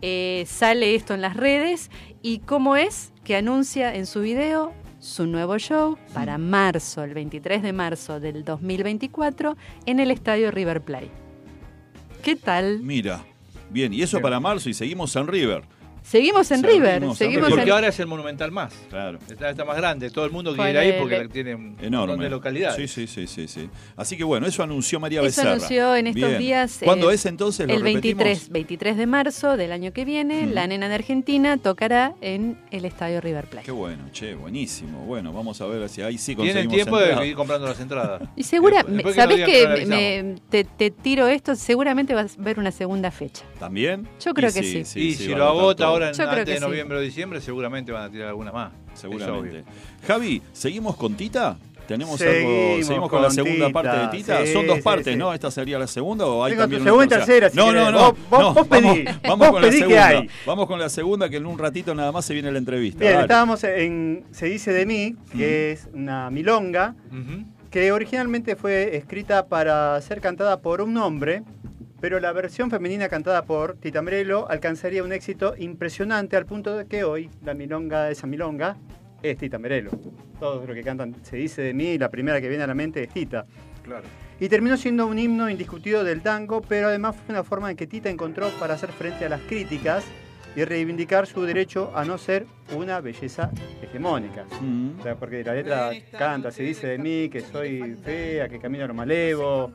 eh, 0.00 0.44
sale 0.48 0.94
esto 0.94 1.12
en 1.12 1.20
las 1.20 1.36
redes 1.36 1.90
y 2.22 2.38
cómo 2.38 2.76
es 2.76 3.12
que 3.24 3.36
anuncia 3.36 3.94
en 3.94 4.06
su 4.06 4.20
video 4.20 4.72
su 5.04 5.26
nuevo 5.26 5.58
show 5.58 5.98
para 6.14 6.38
marzo, 6.38 7.04
el 7.04 7.12
23 7.12 7.62
de 7.62 7.74
marzo 7.74 8.20
del 8.20 8.42
2024, 8.42 9.54
en 9.84 10.00
el 10.00 10.10
estadio 10.10 10.50
River 10.50 10.80
Plate. 10.80 11.10
¿Qué 12.22 12.36
tal? 12.36 12.80
Mira. 12.80 13.22
Bien, 13.68 13.92
y 13.92 14.02
eso 14.02 14.20
para 14.20 14.40
marzo 14.40 14.70
y 14.70 14.74
seguimos 14.74 15.14
en 15.16 15.26
River. 15.26 15.64
Seguimos 16.04 16.50
en 16.50 16.60
Seguimos 16.60 16.74
River, 16.86 17.02
en 17.02 17.14
seguimos 17.14 17.36
River. 17.46 17.50
Porque 17.50 17.62
en... 17.62 17.70
ahora 17.74 17.88
es 17.88 17.98
el 17.98 18.06
Monumental 18.06 18.52
más. 18.52 18.74
Claro. 18.90 19.18
Está, 19.28 19.48
está 19.48 19.64
más 19.64 19.76
grande. 19.78 20.10
Todo 20.10 20.26
el 20.26 20.32
mundo 20.32 20.54
quiere 20.54 20.70
ir 20.70 20.76
ahí 20.76 20.94
porque 21.00 21.28
tiene 21.28 21.74
Enorme. 21.80 22.22
de 22.24 22.30
localidades. 22.30 22.76
Sí, 22.76 22.86
sí, 22.86 23.06
sí, 23.06 23.26
sí, 23.26 23.48
sí. 23.48 23.70
Así 23.96 24.16
que 24.18 24.22
bueno, 24.24 24.46
eso 24.46 24.62
anunció 24.62 25.00
María 25.00 25.20
Eso 25.20 25.26
Becerra. 25.28 25.52
anunció 25.52 25.96
en 25.96 26.06
estos 26.08 26.28
Bien. 26.28 26.38
días, 26.38 26.82
eh, 26.82 26.84
¿Cuándo 26.84 27.10
es 27.10 27.24
entonces? 27.24 27.66
¿Lo 27.66 27.72
El 27.74 27.82
23, 27.82 28.18
repetimos? 28.18 28.50
23 28.50 28.96
de 28.98 29.06
marzo 29.06 29.56
del 29.56 29.72
año 29.72 29.92
que 29.94 30.04
viene, 30.04 30.46
la 30.46 30.66
nena 30.66 30.90
de 30.90 30.94
Argentina 30.94 31.56
tocará 31.56 32.14
en 32.20 32.58
el 32.70 32.84
estadio 32.84 33.22
River 33.22 33.46
Plate. 33.46 33.64
Qué 33.64 33.72
bueno, 33.72 34.04
che, 34.12 34.34
buenísimo. 34.34 35.06
Bueno, 35.06 35.32
vamos 35.32 35.58
a 35.62 35.66
ver 35.66 35.88
si 35.88 36.02
ahí 36.02 36.18
sí 36.18 36.36
Tienen 36.36 36.66
conseguimos 36.68 36.74
tiempo 36.74 36.98
de 37.20 37.26
ir 37.28 37.34
comprando 37.34 37.66
las 37.66 37.80
entradas. 37.80 38.20
Y 38.36 38.42
segura, 38.42 38.84
¿sabés 39.14 39.44
que 39.46 39.86
me- 39.86 40.34
te, 40.50 40.64
te 40.64 40.90
tiro 40.90 41.26
esto? 41.28 41.54
Seguramente 41.56 42.12
vas 42.14 42.36
a 42.38 42.42
ver 42.42 42.58
una 42.58 42.70
segunda 42.72 43.10
fecha. 43.10 43.42
¿También? 43.58 44.06
Yo 44.22 44.34
creo 44.34 44.50
Y 44.50 44.52
que 44.52 44.84
sí. 44.84 45.00
y 45.00 45.14
si 45.14 45.28
lo 45.34 45.44
agota. 45.46 45.93
Ahora 45.94 46.08
en, 46.08 46.12
Yo 46.14 46.16
creo 46.18 46.28
antes 46.30 46.44
que 46.44 46.50
de 46.52 46.56
sí. 46.58 46.64
noviembre 46.64 46.98
o 46.98 47.00
diciembre, 47.00 47.40
seguramente 47.40 47.92
van 47.92 48.02
a 48.04 48.10
tirar 48.10 48.28
alguna 48.28 48.52
más. 48.52 48.72
Seguramente. 48.94 49.64
Javi, 50.06 50.42
¿seguimos 50.52 50.96
con 50.96 51.14
Tita? 51.14 51.56
¿Tenemos 51.86 52.18
Seguimos 52.18 52.50
algo? 52.72 52.82
¿Seguimos 52.86 53.10
con, 53.10 53.20
la 53.22 53.30
segunda 53.30 53.66
Tita, 53.66 53.82
parte 53.82 53.98
de 53.98 54.08
Tita? 54.08 54.46
sí, 54.46 54.52
Son 54.54 54.66
dos 54.66 54.76
sí, 54.76 54.82
partes, 54.82 55.12
sí. 55.12 55.18
¿no? 55.18 55.34
¿Esta 55.34 55.50
sería 55.50 55.78
la 55.78 55.86
segunda 55.86 56.24
o 56.26 56.42
hay 56.42 56.52
Tengo 56.52 56.62
también 56.62 56.80
tu 56.80 56.84
segunda 56.86 57.04
y 57.04 57.08
una 57.08 57.16
tercera, 57.26 57.50
si 57.50 57.56
no, 57.58 57.72
no, 57.74 57.90
no, 57.90 58.16
Vos- 58.30 58.40
no, 58.40 58.54
vos 58.54 58.66
pedí. 58.68 59.04
Vamos, 59.04 59.20
vamos 59.22 59.38
Vos 59.38 59.50
con 59.50 59.62
la 59.62 59.68
pedí 59.68 59.76
que 59.80 59.84
segunda. 59.84 60.06
hay. 60.08 60.28
Vamos 60.46 60.66
con 60.66 60.78
la 60.80 60.88
segunda 60.88 61.28
que 61.28 61.36
en 61.36 61.44
un 61.46 61.58
ratito 61.58 61.94
nada 61.94 62.10
más 62.10 62.24
se 62.24 62.32
viene 62.32 62.50
la 62.50 62.58
entrevista. 62.58 63.00
Bien, 63.00 63.12
Dale. 63.12 63.24
estábamos 63.24 63.64
en 63.64 64.24
Se 64.30 64.46
dice 64.46 64.72
de 64.72 64.86
mí, 64.86 65.14
que 65.36 65.72
es 65.72 65.88
una 65.92 66.30
milonga 66.30 66.94
que 67.70 67.92
originalmente 67.92 68.56
fue 68.56 68.96
escrita 68.96 69.46
para 69.48 70.00
ser 70.00 70.22
cantada 70.22 70.60
por 70.62 70.80
un 70.80 70.96
hombre, 70.96 71.42
pero 72.04 72.20
la 72.20 72.32
versión 72.34 72.68
femenina 72.68 73.08
cantada 73.08 73.46
por 73.46 73.76
Tita 73.76 74.02
Merelo 74.02 74.46
alcanzaría 74.50 75.02
un 75.02 75.10
éxito 75.10 75.54
impresionante 75.56 76.36
al 76.36 76.44
punto 76.44 76.76
de 76.76 76.86
que 76.86 77.02
hoy 77.02 77.30
la 77.42 77.54
milonga, 77.54 78.10
esa 78.10 78.26
milonga, 78.26 78.76
es 79.22 79.38
Tita 79.38 79.58
Merelo. 79.58 79.90
Todos 80.38 80.68
los 80.68 80.76
que 80.76 80.82
cantan 80.82 81.14
Se 81.24 81.36
dice 81.36 81.62
de 81.62 81.72
mí, 81.72 81.96
la 81.96 82.10
primera 82.10 82.42
que 82.42 82.48
viene 82.50 82.62
a 82.62 82.66
la 82.66 82.74
mente 82.74 83.04
es 83.04 83.08
Tita. 83.08 83.46
Claro. 83.82 84.04
Y 84.38 84.50
terminó 84.50 84.76
siendo 84.76 85.06
un 85.06 85.18
himno 85.18 85.48
indiscutido 85.48 86.04
del 86.04 86.20
tango, 86.20 86.60
pero 86.60 86.88
además 86.88 87.16
fue 87.16 87.34
una 87.34 87.42
forma 87.42 87.70
en 87.70 87.76
que 87.78 87.86
Tita 87.86 88.10
encontró 88.10 88.50
para 88.60 88.74
hacer 88.74 88.92
frente 88.92 89.24
a 89.24 89.30
las 89.30 89.40
críticas 89.40 90.04
y 90.56 90.64
reivindicar 90.64 91.26
su 91.26 91.42
derecho 91.42 91.92
a 91.94 92.04
no 92.04 92.18
ser 92.18 92.46
una 92.74 93.00
belleza 93.00 93.50
hegemónica. 93.82 94.44
Mm. 94.60 95.00
O 95.00 95.02
sea, 95.02 95.16
porque 95.16 95.42
la 95.44 95.54
letra 95.54 95.90
canta, 96.16 96.50
se 96.50 96.62
dice 96.62 96.86
de 96.86 96.98
mí 96.98 97.28
que 97.28 97.40
soy 97.40 97.96
fea, 98.02 98.48
que 98.48 98.58
camino 98.58 98.84
a 98.84 98.88
lo 98.88 98.94
malevo. 98.94 99.72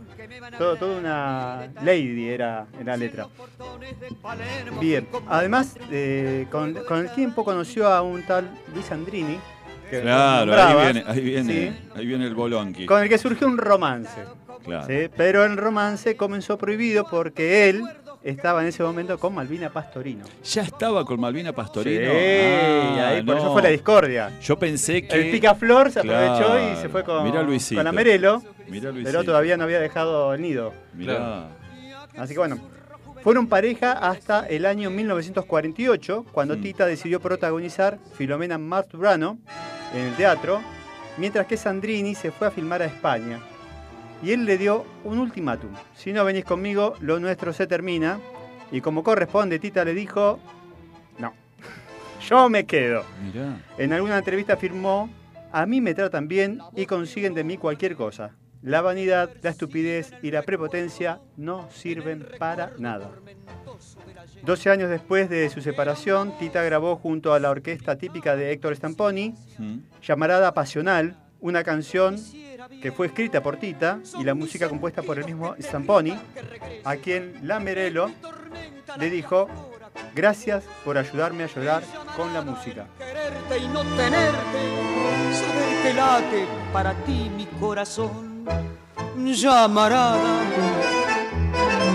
Todo, 0.58 0.76
toda 0.78 0.98
una 1.00 1.70
lady 1.84 2.30
era 2.30 2.68
en 2.80 2.86
la 2.86 2.98
letra. 2.98 3.28
Bien, 4.80 5.08
además, 5.28 5.78
eh, 5.92 6.48
con, 6.52 6.74
con 6.74 7.00
el 7.00 7.12
tiempo 7.13 7.44
conoció 7.44 7.88
a 7.88 8.02
un 8.02 8.24
tal 8.26 8.50
Luis 8.74 8.92
Andrini. 8.92 9.38
que 9.89 10.02
Claro, 10.02 10.54
ahí 10.54 10.94
viene, 10.94 11.04
ahí 11.08 11.22
viene, 11.22 11.54
¿sí? 11.54 11.89
ahí 11.96 12.06
viene 12.06 12.26
el 12.26 12.36
bolonqui. 12.36 12.86
con 12.86 13.04
el 13.04 13.10
que 13.10 13.18
surgió 13.18 13.48
un 13.48 13.58
romance. 13.58 14.24
Claro. 14.63 14.88
¿sí? 14.88 15.10
Pero 15.15 15.46
el 15.46 15.58
romance 15.58 16.15
comenzó 16.15 16.58
prohibido 16.58 17.06
porque 17.10 17.70
él 17.70 17.82
estaba 18.23 18.62
en 18.62 18.67
ese 18.67 18.84
momento 18.84 19.17
con 19.17 19.34
Malvina 19.34 19.69
Pastorino. 19.69 20.25
Ya 20.43 20.62
estaba 20.63 21.05
con 21.05 21.19
Malvina 21.19 21.53
Pastorino. 21.53 22.12
Sí, 22.12 22.17
Ah, 22.99 23.08
ahí, 23.10 23.23
por 23.23 23.36
no. 23.36 23.41
eso 23.41 23.53
fue 23.53 23.62
la 23.62 23.69
discordia. 23.69 24.32
Yo 24.41 24.58
pensé 24.60 25.08
que. 25.08 25.15
El 25.15 25.32
picaflor 25.32 25.91
se 25.91 25.99
aprovechó 25.99 26.45
Claro. 26.47 26.73
y 26.73 26.75
se 26.82 26.89
fue 26.89 27.03
con, 27.03 27.23
Mirá 27.23 27.45
con 27.45 27.84
la 27.84 27.91
Merelo, 27.91 28.43
Mirá, 28.67 28.91
pero 29.03 29.23
todavía 29.23 29.55
no 29.58 29.63
había 29.63 29.79
dejado 29.79 30.34
el 30.34 30.41
nido. 30.41 30.73
Mirá. 30.93 31.47
Así 32.17 32.34
que 32.34 32.39
bueno, 32.39 32.58
fueron 33.23 33.47
pareja 33.47 33.93
hasta 33.93 34.45
el 34.47 34.65
año 34.65 34.89
1948, 34.89 36.25
cuando 36.32 36.58
Mm. 36.58 36.62
Tita 36.62 36.86
decidió 36.86 37.19
protagonizar 37.19 37.97
Filomena 38.15 38.58
Marturano 38.58 39.38
en 39.93 40.01
el 40.01 40.13
teatro, 40.15 40.62
mientras 41.17 41.47
que 41.47 41.55
Sandrini 41.58 42.15
se 42.15 42.32
fue 42.32 42.47
a 42.47 42.51
filmar 42.51 42.82
a 42.82 42.86
España. 42.86 43.39
Y 44.21 44.32
él 44.32 44.45
le 44.45 44.58
dio 44.58 44.86
un 45.03 45.19
ultimátum. 45.19 45.71
Si 45.95 46.12
no 46.12 46.25
venís 46.25 46.43
conmigo, 46.45 46.95
lo 46.99 47.19
nuestro 47.19 47.53
se 47.53 47.67
termina. 47.67 48.19
Y 48.71 48.82
como 48.82 49.03
corresponde, 49.03 49.60
Tita 49.60 49.84
le 49.86 49.93
dijo, 49.93 50.39
no, 51.17 51.34
yo 52.27 52.49
me 52.49 52.65
quedo. 52.65 53.03
Mirá. 53.23 53.62
En 53.77 53.93
alguna 53.93 54.17
entrevista 54.17 54.53
afirmó, 54.53 55.10
a 55.51 55.65
mí 55.65 55.82
me 55.82 55.93
tratan 55.93 56.27
bien 56.27 56.60
y 56.75 56.86
consiguen 56.86 57.34
de 57.34 57.43
mí 57.43 57.58
cualquier 57.58 57.95
cosa. 57.95 58.36
La 58.62 58.82
vanidad, 58.82 59.29
la 59.41 59.51
estupidez 59.51 60.12
y 60.21 60.32
la 60.32 60.41
prepotencia 60.43 61.21
no 61.38 61.69
sirven 61.71 62.27
para 62.38 62.73
nada. 62.77 63.10
12 64.43 64.69
años 64.69 64.89
después 64.89 65.29
de 65.29 65.49
su 65.49 65.62
separación, 65.62 66.38
Tita 66.38 66.62
grabó 66.63 66.97
junto 66.97 67.34
a 67.34 67.39
la 67.39 67.49
orquesta 67.49 67.97
típica 67.97 68.36
de 68.36 68.51
Héctor 68.51 68.75
Stamponi, 68.75 69.34
Mm. 69.58 69.79
Llamarada 70.01 70.53
Pasional, 70.53 71.15
una 71.39 71.63
canción 71.63 72.17
que 72.82 72.91
fue 72.91 73.08
escrita 73.08 73.41
por 73.41 73.58
Tita 73.58 73.99
y 74.19 74.23
la 74.23 74.34
música 74.34 74.69
compuesta 74.69 75.01
por 75.01 75.19
el 75.19 75.25
mismo 75.25 75.55
Zamponi, 75.62 76.17
a 76.84 76.95
quien 76.95 77.39
Lamberello 77.43 78.12
le 78.97 79.10
dijo, 79.10 79.47
gracias 80.15 80.63
por 80.86 80.97
ayudarme 80.97 81.43
a 81.43 81.47
llorar 81.47 81.84
con 82.15 82.34
la 82.34 82.41
música. 82.41 82.88
Quererte 82.97 83.58
y 83.58 83.67
no 83.67 83.82
tenerte, 83.82 84.62
saber 85.34 85.84
que 85.84 85.93
late 85.93 86.47
para 86.71 86.93
ti 87.05 87.29
mi 87.36 87.45
corazón, 87.45 88.45
llamarada. 89.17 90.41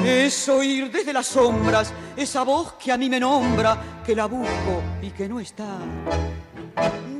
Es 0.04 0.48
oír 0.48 0.90
desde 0.90 1.12
las 1.12 1.26
sombras 1.26 1.92
esa 2.16 2.42
voz 2.42 2.74
que 2.74 2.92
a 2.92 2.98
mí 2.98 3.08
me 3.08 3.18
nombra, 3.18 4.02
que 4.04 4.14
la 4.14 4.26
busco 4.26 4.82
y 5.00 5.10
que 5.10 5.28
no 5.28 5.40
está. 5.40 5.78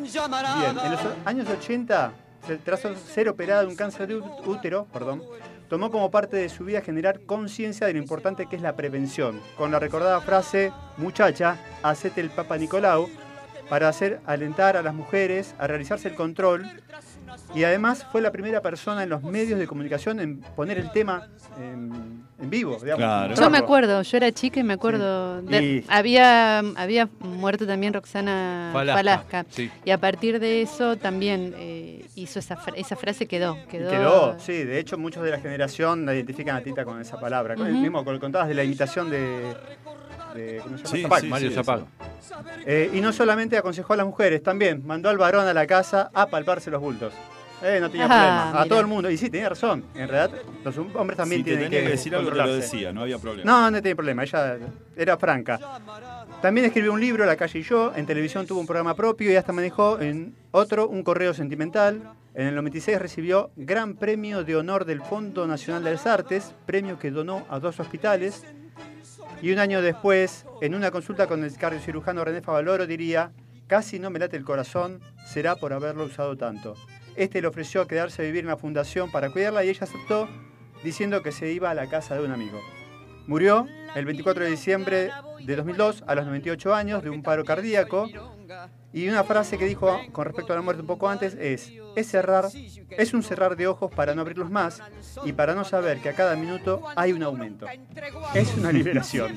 Llamarada. 0.04 0.60
Bien, 0.60 0.78
en 0.84 0.92
los 0.92 1.00
años 1.24 1.48
80, 1.48 2.12
tras 2.64 2.80
ser 2.80 3.28
operada 3.28 3.62
de 3.62 3.68
un 3.68 3.76
cáncer 3.76 4.08
de 4.08 4.16
útero, 4.16 4.86
perdón, 4.92 5.22
tomó 5.68 5.90
como 5.90 6.10
parte 6.10 6.36
de 6.36 6.48
su 6.48 6.64
vida 6.64 6.80
generar 6.80 7.20
conciencia 7.20 7.86
de 7.86 7.94
lo 7.94 7.98
importante 7.98 8.46
que 8.46 8.56
es 8.56 8.62
la 8.62 8.76
prevención, 8.76 9.40
con 9.56 9.70
la 9.70 9.78
recordada 9.78 10.20
frase, 10.20 10.72
muchacha, 10.96 11.58
hacete 11.82 12.20
el 12.20 12.30
Papa 12.30 12.56
Nicolau, 12.58 13.08
para 13.68 13.88
hacer 13.88 14.20
alentar 14.26 14.76
a 14.76 14.82
las 14.82 14.94
mujeres 14.94 15.54
a 15.58 15.66
realizarse 15.66 16.08
el 16.08 16.14
control 16.14 16.66
y 17.54 17.64
además 17.64 18.04
fue 18.10 18.20
la 18.20 18.30
primera 18.32 18.60
persona 18.60 19.02
en 19.02 19.08
los 19.10 19.22
medios 19.22 19.58
de 19.58 19.66
comunicación 19.66 20.20
en 20.20 20.40
poner 20.56 20.78
el 20.78 20.90
tema 20.92 21.28
en, 21.60 22.24
en 22.40 22.50
vivo. 22.50 22.76
Digamos, 22.82 22.98
Claro. 22.98 23.34
Yo 23.34 23.50
me 23.50 23.58
acuerdo, 23.58 24.02
yo 24.02 24.16
era 24.16 24.32
chica 24.32 24.60
y 24.60 24.62
me 24.64 24.74
acuerdo. 24.74 25.42
de- 25.42 25.62
Y- 25.62 25.84
había, 25.88 26.58
había 26.58 27.08
muerto 27.20 27.66
también 27.66 27.92
Roxana 27.94 28.70
Falasca, 28.72 28.96
Falasca. 28.98 29.46
sí. 29.50 29.70
Y 29.84 29.90
a 29.90 29.98
partir 29.98 30.40
de 30.40 30.62
eso 30.62 30.96
también 30.96 31.54
eh, 31.56 32.04
hizo 32.16 32.38
esa, 32.38 32.56
fra- 32.56 32.74
esa 32.76 32.96
frase, 32.96 33.26
quedó. 33.26 33.56
Quedó, 33.70 33.90
Quedó, 33.90 34.38
sí, 34.40 34.52
de 34.64 34.78
hecho 34.78 34.98
muchos 34.98 35.22
de 35.22 35.30
la 35.30 35.38
generación 35.40 36.06
la 36.06 36.14
identifican 36.14 36.56
a 36.56 36.60
Tita 36.62 36.84
con 36.84 37.00
esa 37.00 37.18
palabra. 37.20 37.54
Con 37.54 37.66
el 37.66 37.72
Ujú. 37.74 37.82
mismo, 37.82 38.04
con 38.04 38.18
contabas 38.18 38.48
de 38.48 38.54
la 38.54 38.64
imitación 38.64 39.10
de, 39.10 39.54
de 40.34 40.60
¿cómo 40.62 40.76
se 40.78 40.84
llama? 40.84 40.96
Sí, 40.96 41.02
Zapac. 41.02 41.20
sí, 41.20 41.26
Mario 41.28 41.48
sí, 41.50 41.54
Zapag. 41.54 41.80
Eh, 42.66 42.90
y 42.92 43.00
no 43.00 43.12
solamente 43.12 43.56
aconsejó 43.56 43.92
a 43.92 43.96
las 43.96 44.06
mujeres, 44.06 44.42
también 44.42 44.82
mandó 44.86 45.08
al 45.08 45.18
varón 45.18 45.46
a 45.46 45.54
la 45.54 45.66
casa 45.66 46.10
a 46.12 46.26
palparse 46.26 46.70
los 46.70 46.80
bultos. 46.80 47.12
Eh, 47.62 47.78
no 47.80 47.88
tenía 47.90 48.06
Ah, 48.06 48.08
problema. 48.50 48.60
A 48.62 48.66
todo 48.66 48.80
el 48.80 48.86
mundo. 48.86 49.10
Y 49.10 49.16
sí, 49.16 49.30
tenía 49.30 49.48
razón. 49.48 49.84
En 49.94 50.08
realidad, 50.08 50.38
los 50.64 50.76
hombres 50.76 51.16
también 51.16 51.40
si 51.40 51.44
tienen 51.44 51.70
que, 51.70 51.82
que, 51.82 51.88
decir 51.90 52.14
algo, 52.14 52.28
te 52.28 52.34
lo 52.36 52.42
controlarse. 52.42 52.74
decía, 52.76 52.92
no 52.92 53.02
había 53.02 53.18
problema. 53.18 53.50
No, 53.50 53.70
no 53.70 53.80
tenía 53.80 53.96
problema. 53.96 54.22
Ella 54.24 54.58
era 54.96 55.16
franca. 55.16 55.58
También 56.42 56.66
escribió 56.66 56.92
un 56.92 57.00
libro, 57.00 57.24
La 57.24 57.36
calle 57.36 57.60
y 57.60 57.62
yo. 57.62 57.92
En 57.96 58.04
televisión 58.04 58.46
tuvo 58.46 58.60
un 58.60 58.66
programa 58.66 58.94
propio 58.94 59.30
y 59.32 59.36
hasta 59.36 59.52
manejó 59.52 59.98
en 60.00 60.34
otro 60.50 60.88
un 60.88 61.02
correo 61.02 61.32
sentimental. 61.32 62.02
En 62.34 62.48
el 62.48 62.54
96 62.56 62.98
recibió 62.98 63.50
Gran 63.56 63.94
Premio 63.94 64.44
de 64.44 64.56
Honor 64.56 64.84
del 64.84 65.00
Fondo 65.00 65.46
Nacional 65.46 65.84
de 65.84 65.92
las 65.92 66.06
Artes, 66.06 66.52
premio 66.66 66.98
que 66.98 67.10
donó 67.12 67.46
a 67.48 67.60
dos 67.60 67.78
hospitales. 67.80 68.44
Y 69.44 69.52
un 69.52 69.58
año 69.58 69.82
después, 69.82 70.46
en 70.62 70.74
una 70.74 70.90
consulta 70.90 71.26
con 71.26 71.44
el 71.44 71.54
cardiocirujano 71.54 72.24
René 72.24 72.40
Favaloro, 72.40 72.86
diría, 72.86 73.30
casi 73.66 73.98
no 73.98 74.08
me 74.08 74.18
late 74.18 74.38
el 74.38 74.42
corazón, 74.42 75.02
será 75.26 75.54
por 75.56 75.74
haberlo 75.74 76.04
usado 76.04 76.34
tanto. 76.38 76.76
Este 77.14 77.42
le 77.42 77.48
ofreció 77.48 77.86
quedarse 77.86 78.22
a 78.22 78.24
vivir 78.24 78.44
en 78.44 78.48
la 78.48 78.56
fundación 78.56 79.12
para 79.12 79.28
cuidarla 79.28 79.62
y 79.62 79.68
ella 79.68 79.82
aceptó, 79.82 80.30
diciendo 80.82 81.22
que 81.22 81.30
se 81.30 81.52
iba 81.52 81.68
a 81.68 81.74
la 81.74 81.90
casa 81.90 82.14
de 82.14 82.24
un 82.24 82.32
amigo. 82.32 82.58
Murió 83.26 83.66
el 83.94 84.06
24 84.06 84.44
de 84.44 84.50
diciembre 84.50 85.10
de 85.44 85.56
2002 85.56 86.04
a 86.06 86.14
los 86.14 86.24
98 86.24 86.74
años 86.74 87.02
de 87.02 87.10
un 87.10 87.22
paro 87.22 87.44
cardíaco 87.44 88.08
y 88.94 89.08
una 89.08 89.24
frase 89.24 89.58
que 89.58 89.66
dijo 89.66 90.00
con 90.12 90.24
respecto 90.24 90.52
a 90.52 90.56
la 90.56 90.62
muerte 90.62 90.80
un 90.80 90.86
poco 90.86 91.08
antes 91.08 91.34
es, 91.34 91.72
es 91.96 92.06
cerrar, 92.08 92.46
es 92.90 93.12
un 93.12 93.24
cerrar 93.24 93.56
de 93.56 93.66
ojos 93.66 93.90
para 93.92 94.14
no 94.14 94.20
abrirlos 94.20 94.50
más 94.50 94.80
y 95.24 95.32
para 95.32 95.54
no 95.56 95.64
saber 95.64 96.00
que 96.00 96.10
a 96.10 96.14
cada 96.14 96.36
minuto 96.36 96.80
hay 96.94 97.12
un 97.12 97.24
aumento. 97.24 97.66
Es 98.34 98.54
una 98.56 98.70
liberación. 98.70 99.36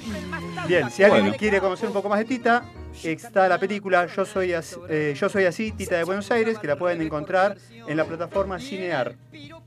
Bien, 0.68 0.92
si 0.92 1.04
alguien 1.04 1.24
Bueno. 1.24 1.38
quiere 1.38 1.60
conocer 1.60 1.88
un 1.88 1.94
poco 1.94 2.08
más 2.08 2.20
de 2.20 2.26
Tita, 2.26 2.64
está 3.04 3.48
la 3.48 3.60
película 3.60 4.08
Yo 4.08 4.26
soy, 4.26 4.54
así, 4.54 4.76
eh, 4.90 5.14
Yo 5.16 5.30
soy 5.30 5.46
así, 5.46 5.72
Tita 5.72 5.98
de 5.98 6.04
Buenos 6.04 6.30
Aires, 6.32 6.58
que 6.58 6.68
la 6.68 6.78
pueden 6.78 7.02
encontrar 7.02 7.58
en 7.88 7.98
la 7.98 8.06
plataforma 8.06 8.60
Cinear. 8.60 9.16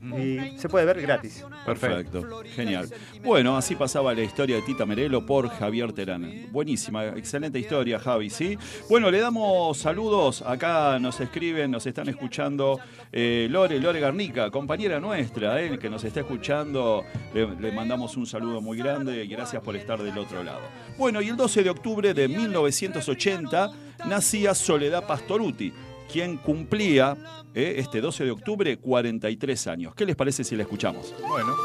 Y 0.01 0.57
se 0.57 0.67
puede 0.67 0.85
ver 0.85 1.01
gratis. 1.01 1.45
Perfecto, 1.65 2.41
genial. 2.55 2.89
Bueno, 3.23 3.55
así 3.55 3.75
pasaba 3.75 4.13
la 4.13 4.21
historia 4.21 4.55
de 4.55 4.63
Tita 4.63 4.85
Merelo 4.85 5.25
por 5.25 5.49
Javier 5.49 5.93
Terán. 5.93 6.47
Buenísima, 6.51 7.05
excelente 7.09 7.59
historia, 7.59 7.99
Javi, 7.99 8.29
¿sí? 8.29 8.57
Bueno, 8.89 9.11
le 9.11 9.19
damos 9.19 9.77
saludos. 9.77 10.41
Acá 10.41 10.97
nos 10.99 11.19
escriben, 11.19 11.69
nos 11.69 11.85
están 11.85 12.09
escuchando 12.09 12.79
eh, 13.11 13.47
Lore, 13.49 13.79
Lore 13.79 13.99
Garnica, 13.99 14.49
compañera 14.49 14.99
nuestra, 14.99 15.61
eh, 15.61 15.77
que 15.77 15.89
nos 15.89 16.03
está 16.03 16.21
escuchando. 16.21 17.03
Le, 17.33 17.47
le 17.55 17.71
mandamos 17.71 18.17
un 18.17 18.25
saludo 18.25 18.59
muy 18.59 18.77
grande 18.77 19.23
y 19.23 19.27
gracias 19.27 19.61
por 19.61 19.75
estar 19.75 20.01
del 20.01 20.17
otro 20.17 20.43
lado. 20.43 20.61
Bueno, 21.01 21.19
y 21.19 21.29
el 21.29 21.35
12 21.35 21.63
de 21.63 21.69
octubre 21.71 22.13
de 22.13 22.27
1980 22.27 23.71
nacía 24.05 24.53
Soledad 24.53 25.07
Pastoruti, 25.07 25.73
quien 26.07 26.37
cumplía 26.37 27.17
eh, 27.55 27.73
este 27.77 28.01
12 28.01 28.25
de 28.25 28.29
octubre 28.29 28.77
43 28.77 29.65
años. 29.65 29.95
¿Qué 29.95 30.05
les 30.05 30.15
parece 30.15 30.43
si 30.43 30.55
la 30.55 30.61
escuchamos? 30.61 31.11
Bueno. 31.27 31.55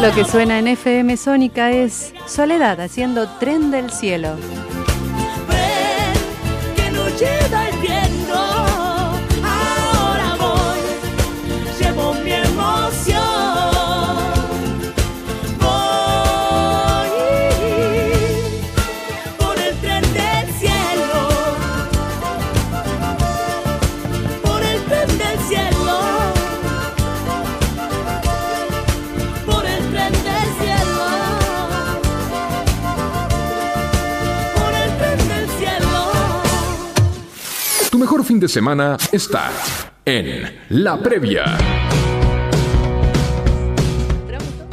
Lo 0.00 0.14
que 0.14 0.24
suena 0.24 0.58
en 0.58 0.66
FM 0.66 1.14
Sónica 1.18 1.72
es 1.72 2.14
Soledad 2.26 2.80
haciendo 2.80 3.28
Tren 3.38 3.70
del 3.70 3.90
Cielo. 3.90 4.36
De 38.40 38.48
semana 38.48 38.96
está 39.12 39.50
en 40.04 40.60
La 40.70 40.98
Previa. 40.98 41.44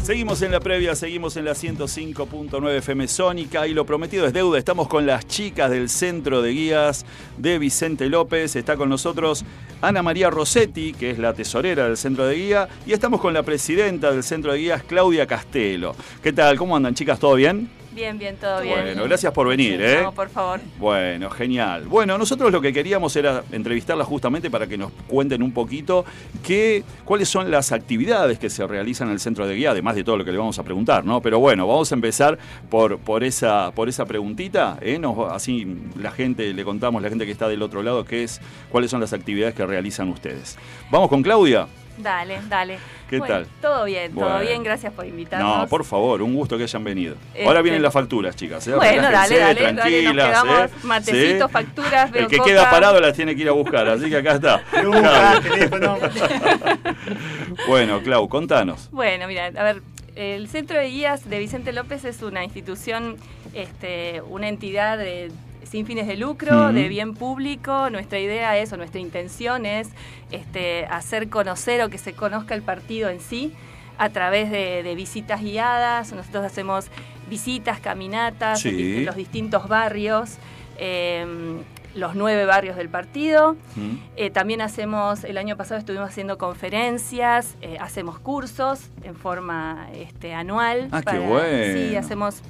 Seguimos 0.01 0.41
en 0.41 0.53
la 0.53 0.61
previa, 0.61 0.95
seguimos 0.95 1.35
en 1.35 1.43
la 1.43 1.51
105.9 1.51 2.77
FM 2.77 3.09
Sónica 3.09 3.67
y 3.67 3.73
lo 3.73 3.85
prometido 3.85 4.25
es 4.25 4.31
deuda. 4.31 4.57
Estamos 4.57 4.87
con 4.87 5.05
las 5.05 5.27
chicas 5.27 5.69
del 5.69 5.89
Centro 5.89 6.41
de 6.41 6.51
Guías 6.51 7.05
de 7.37 7.59
Vicente 7.59 8.07
López. 8.07 8.55
Está 8.55 8.77
con 8.77 8.87
nosotros 8.87 9.43
Ana 9.81 10.01
María 10.01 10.29
Rossetti, 10.29 10.93
que 10.93 11.11
es 11.11 11.19
la 11.19 11.33
tesorera 11.33 11.87
del 11.87 11.97
Centro 11.97 12.25
de 12.25 12.35
Guía, 12.35 12.69
y 12.85 12.93
estamos 12.93 13.19
con 13.19 13.33
la 13.33 13.43
presidenta 13.43 14.11
del 14.11 14.23
Centro 14.23 14.53
de 14.53 14.59
Guías, 14.59 14.83
Claudia 14.83 15.27
Castelo. 15.27 15.93
¿Qué 16.23 16.31
tal? 16.31 16.57
¿Cómo 16.57 16.77
andan, 16.77 16.95
chicas? 16.95 17.19
¿Todo 17.19 17.35
bien? 17.35 17.69
Bien, 17.97 18.15
bien, 18.19 18.35
todo 18.37 18.61
bien. 18.61 18.75
Bueno, 18.79 19.03
gracias 19.05 19.33
por 19.33 19.47
venir, 19.47 19.81
¿eh? 19.81 20.01
No, 20.03 20.11
por 20.11 20.29
favor. 20.29 20.59
Bueno, 20.77 21.31
genial. 21.31 21.85
Bueno, 21.87 22.15
nosotros 22.15 22.51
lo 22.51 22.61
que 22.61 22.71
queríamos 22.71 23.15
era 23.15 23.43
entrevistarla 23.51 24.05
justamente 24.05 24.51
para 24.51 24.67
que 24.67 24.77
nos 24.77 24.91
cuenten 25.07 25.41
un 25.41 25.51
poquito 25.51 26.05
qué, 26.45 26.83
cuáles 27.05 27.27
son 27.27 27.49
las 27.49 27.71
actividades 27.71 28.37
que 28.37 28.51
se 28.51 28.67
realizan 28.67 29.07
en 29.07 29.13
el 29.15 29.19
centro 29.19 29.47
de 29.47 29.55
guía, 29.55 29.71
además 29.71 29.95
de 29.95 30.03
todo 30.03 30.15
lo 30.15 30.23
que 30.23 30.31
le 30.31 30.37
vamos 30.37 30.59
a 30.59 30.63
preguntar, 30.63 31.05
¿no? 31.05 31.23
Pero 31.23 31.39
bueno, 31.39 31.65
vamos 31.65 31.91
a 31.91 31.95
empezar 31.95 32.37
por, 32.69 32.99
por, 32.99 33.23
esa, 33.23 33.71
por 33.71 33.89
esa 33.89 34.05
preguntita, 34.05 34.77
¿eh? 34.81 34.99
Nos- 34.99 35.31
así 35.31 35.65
la 35.99 36.11
gente, 36.11 36.53
le 36.53 36.63
contamos, 36.63 37.01
la 37.01 37.09
gente 37.09 37.25
que 37.25 37.31
está 37.31 37.47
del 37.47 37.63
otro 37.63 37.81
lado, 37.81 38.05
qué 38.05 38.23
es, 38.23 38.39
cuáles 38.69 38.91
son 38.91 39.01
las 39.01 39.11
actividades 39.11 39.55
que 39.55 39.65
realizan 39.65 40.09
ustedes. 40.09 40.55
Vamos 40.91 41.09
con 41.09 41.23
Claudia. 41.23 41.67
Dale, 41.97 42.39
dale. 42.47 42.77
¿Qué 43.09 43.17
Bueno, 43.19 43.33
tal? 43.35 43.47
Todo 43.61 43.85
bien, 43.85 44.13
todo 44.13 44.25
Bueno. 44.25 44.39
bien. 44.41 44.63
Gracias 44.63 44.93
por 44.93 45.05
invitarnos. 45.05 45.57
No, 45.59 45.67
por 45.67 45.83
favor, 45.85 46.21
un 46.21 46.35
gusto 46.35 46.57
que 46.57 46.63
hayan 46.63 46.83
venido. 46.83 47.15
Este- 47.33 47.45
Ahora 47.47 47.61
vienen 47.61 47.81
las 47.81 47.93
facturas, 47.93 48.35
chicas. 48.35 48.67
¿eh? 48.67 48.75
Bueno, 48.75 49.07
Relájense, 49.07 49.39
dale, 49.39 49.39
dale, 49.39 49.61
dale, 49.61 49.73
nos 49.73 49.81
tranquilas, 49.85 50.27
quedamos 50.29 50.59
¿eh? 50.59 50.69
matecitos, 50.83 51.47
¿Sí? 51.47 51.53
facturas, 51.53 52.11
veo 52.11 52.21
El 52.23 52.27
que 52.27 52.37
coca. 52.37 52.49
queda 52.49 52.69
parado 52.69 52.99
las 52.99 53.13
tiene 53.15 53.35
que 53.35 53.41
ir 53.41 53.49
a 53.49 53.53
buscar, 53.53 53.87
así 53.87 54.09
que 54.09 54.17
acá 54.17 54.33
está. 54.33 54.61
Nunca, 54.83 55.39
teléfono. 55.41 55.97
Bueno, 57.67 58.01
Clau, 58.01 58.27
contanos. 58.29 58.89
Bueno, 58.91 59.27
mira, 59.27 59.45
a 59.47 59.63
ver, 59.63 59.81
el 60.15 60.47
Centro 60.47 60.77
de 60.77 60.87
Guías 60.89 61.29
de 61.29 61.39
Vicente 61.39 61.71
López 61.73 62.05
es 62.05 62.21
una 62.21 62.43
institución, 62.43 63.17
este, 63.53 64.21
una 64.29 64.47
entidad 64.49 64.97
de- 64.97 65.31
sin 65.67 65.85
fines 65.85 66.07
de 66.07 66.17
lucro, 66.17 66.71
de 66.73 66.87
bien 66.87 67.13
público. 67.13 67.89
Nuestra 67.89 68.19
idea 68.19 68.57
es, 68.57 68.71
o 68.73 68.77
nuestra 68.77 68.99
intención 68.99 69.65
es, 69.65 69.89
este, 70.31 70.85
hacer 70.85 71.29
conocer 71.29 71.81
o 71.83 71.89
que 71.89 71.97
se 71.97 72.13
conozca 72.13 72.53
el 72.55 72.61
partido 72.61 73.09
en 73.09 73.19
sí 73.19 73.53
a 73.97 74.09
través 74.09 74.49
de, 74.51 74.83
de 74.83 74.95
visitas 74.95 75.41
guiadas. 75.41 76.11
Nosotros 76.13 76.45
hacemos 76.45 76.85
visitas, 77.29 77.79
caminatas 77.79 78.63
en 78.65 78.71
Sí. 78.71 78.77
di- 78.77 78.97
en 78.97 79.05
los 79.05 79.15
distintos 79.15 79.67
barrios. 79.67 80.37
em, 80.79 81.57
los 81.95 82.13
nueve 82.13 82.45
barrios 82.45 82.75
del 82.75 82.89
partido. 82.89 83.55
¿Mm? 83.75 83.95
Eh, 84.17 84.29
también 84.29 84.61
hacemos, 84.61 85.23
el 85.23 85.35
año 85.39 85.57
pasado 85.57 85.79
estuvimos 85.79 86.07
haciendo 86.09 86.37
conferencias, 86.37 87.55
eh, 87.63 87.77
hacemos 87.79 88.19
cursos 88.19 88.91
en 89.03 89.15
forma 89.15 89.87
este, 89.95 90.35
anual. 90.35 90.89
Ah, 90.91 91.01
qué 91.01 91.17
bueno. 91.17 91.73
Sí, 91.89 91.95
hacemos 91.95 92.43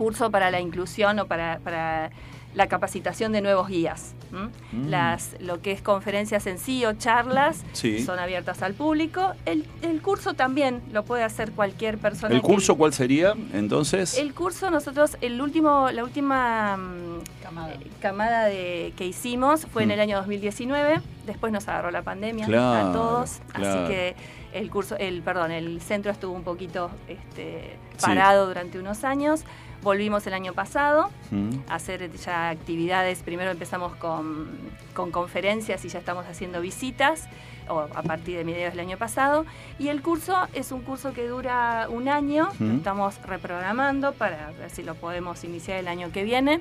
curso 0.00 0.30
para 0.30 0.50
la 0.50 0.60
inclusión 0.60 1.18
o 1.18 1.26
para, 1.26 1.58
para 1.62 2.10
la 2.54 2.66
capacitación 2.68 3.32
de 3.32 3.42
nuevos 3.42 3.68
guías. 3.68 4.14
Mm. 4.32 4.88
Las, 4.88 5.36
lo 5.40 5.60
que 5.60 5.72
es 5.72 5.82
conferencias 5.82 6.46
en 6.46 6.58
sí 6.58 6.86
o 6.86 6.94
charlas 6.94 7.62
Sí. 7.72 8.02
son 8.02 8.18
abiertas 8.18 8.62
al 8.62 8.72
público. 8.72 9.34
El, 9.44 9.66
el 9.82 10.00
curso 10.00 10.32
también 10.32 10.80
lo 10.90 11.04
puede 11.04 11.22
hacer 11.22 11.52
cualquier 11.52 11.98
persona. 11.98 12.34
¿El 12.34 12.40
que- 12.40 12.46
curso 12.46 12.76
cuál 12.78 12.94
sería, 12.94 13.34
entonces? 13.52 14.16
el 14.16 14.32
curso 14.32 14.70
nosotros, 14.70 15.18
el 15.20 15.38
último, 15.42 15.90
la 15.92 16.02
última 16.02 16.78
mm, 16.78 17.18
eh, 17.68 17.86
camada 18.00 18.46
de, 18.46 18.94
que 18.96 19.04
hicimos 19.06 19.66
fue 19.66 19.82
en 19.82 19.90
Mm. 19.90 19.92
el 19.92 20.00
año 20.00 20.16
2019. 20.16 21.00
Después 21.26 21.52
nos 21.52 21.68
agarró 21.68 21.90
la 21.90 22.00
pandemia 22.02 22.46
Claro, 22.46 22.88
a 22.88 22.92
todos, 22.92 23.40
claro. 23.52 23.80
así 23.84 23.92
que 23.92 24.16
el 24.54 24.70
curso, 24.70 24.96
el 24.96 25.20
perdón, 25.22 25.50
el 25.52 25.80
centro 25.82 26.10
estuvo 26.10 26.32
un 26.34 26.42
poquito 26.42 26.90
este, 27.06 27.76
Sí. 27.98 28.06
parado 28.06 28.46
durante 28.46 28.78
unos 28.78 29.04
años. 29.04 29.42
Volvimos 29.82 30.26
el 30.26 30.34
año 30.34 30.52
pasado 30.52 31.10
¿Mm? 31.30 31.50
a 31.68 31.74
hacer 31.76 32.10
ya 32.12 32.50
actividades. 32.50 33.22
Primero 33.22 33.50
empezamos 33.50 33.94
con, 33.96 34.48
con 34.94 35.10
conferencias 35.10 35.84
y 35.84 35.88
ya 35.88 35.98
estamos 35.98 36.26
haciendo 36.26 36.60
visitas 36.60 37.28
o 37.68 37.80
a 37.80 38.02
partir 38.02 38.36
de 38.36 38.44
mediados 38.44 38.74
del 38.74 38.86
año 38.86 38.98
pasado. 38.98 39.46
Y 39.78 39.88
el 39.88 40.02
curso 40.02 40.36
es 40.52 40.72
un 40.72 40.82
curso 40.82 41.12
que 41.12 41.26
dura 41.26 41.86
un 41.88 42.08
año, 42.08 42.48
lo 42.58 42.74
estamos 42.74 43.20
reprogramando 43.22 44.12
para 44.12 44.50
ver 44.58 44.70
si 44.70 44.82
lo 44.82 44.94
podemos 44.96 45.44
iniciar 45.44 45.78
el 45.78 45.88
año 45.88 46.12
que 46.12 46.24
viene. 46.24 46.60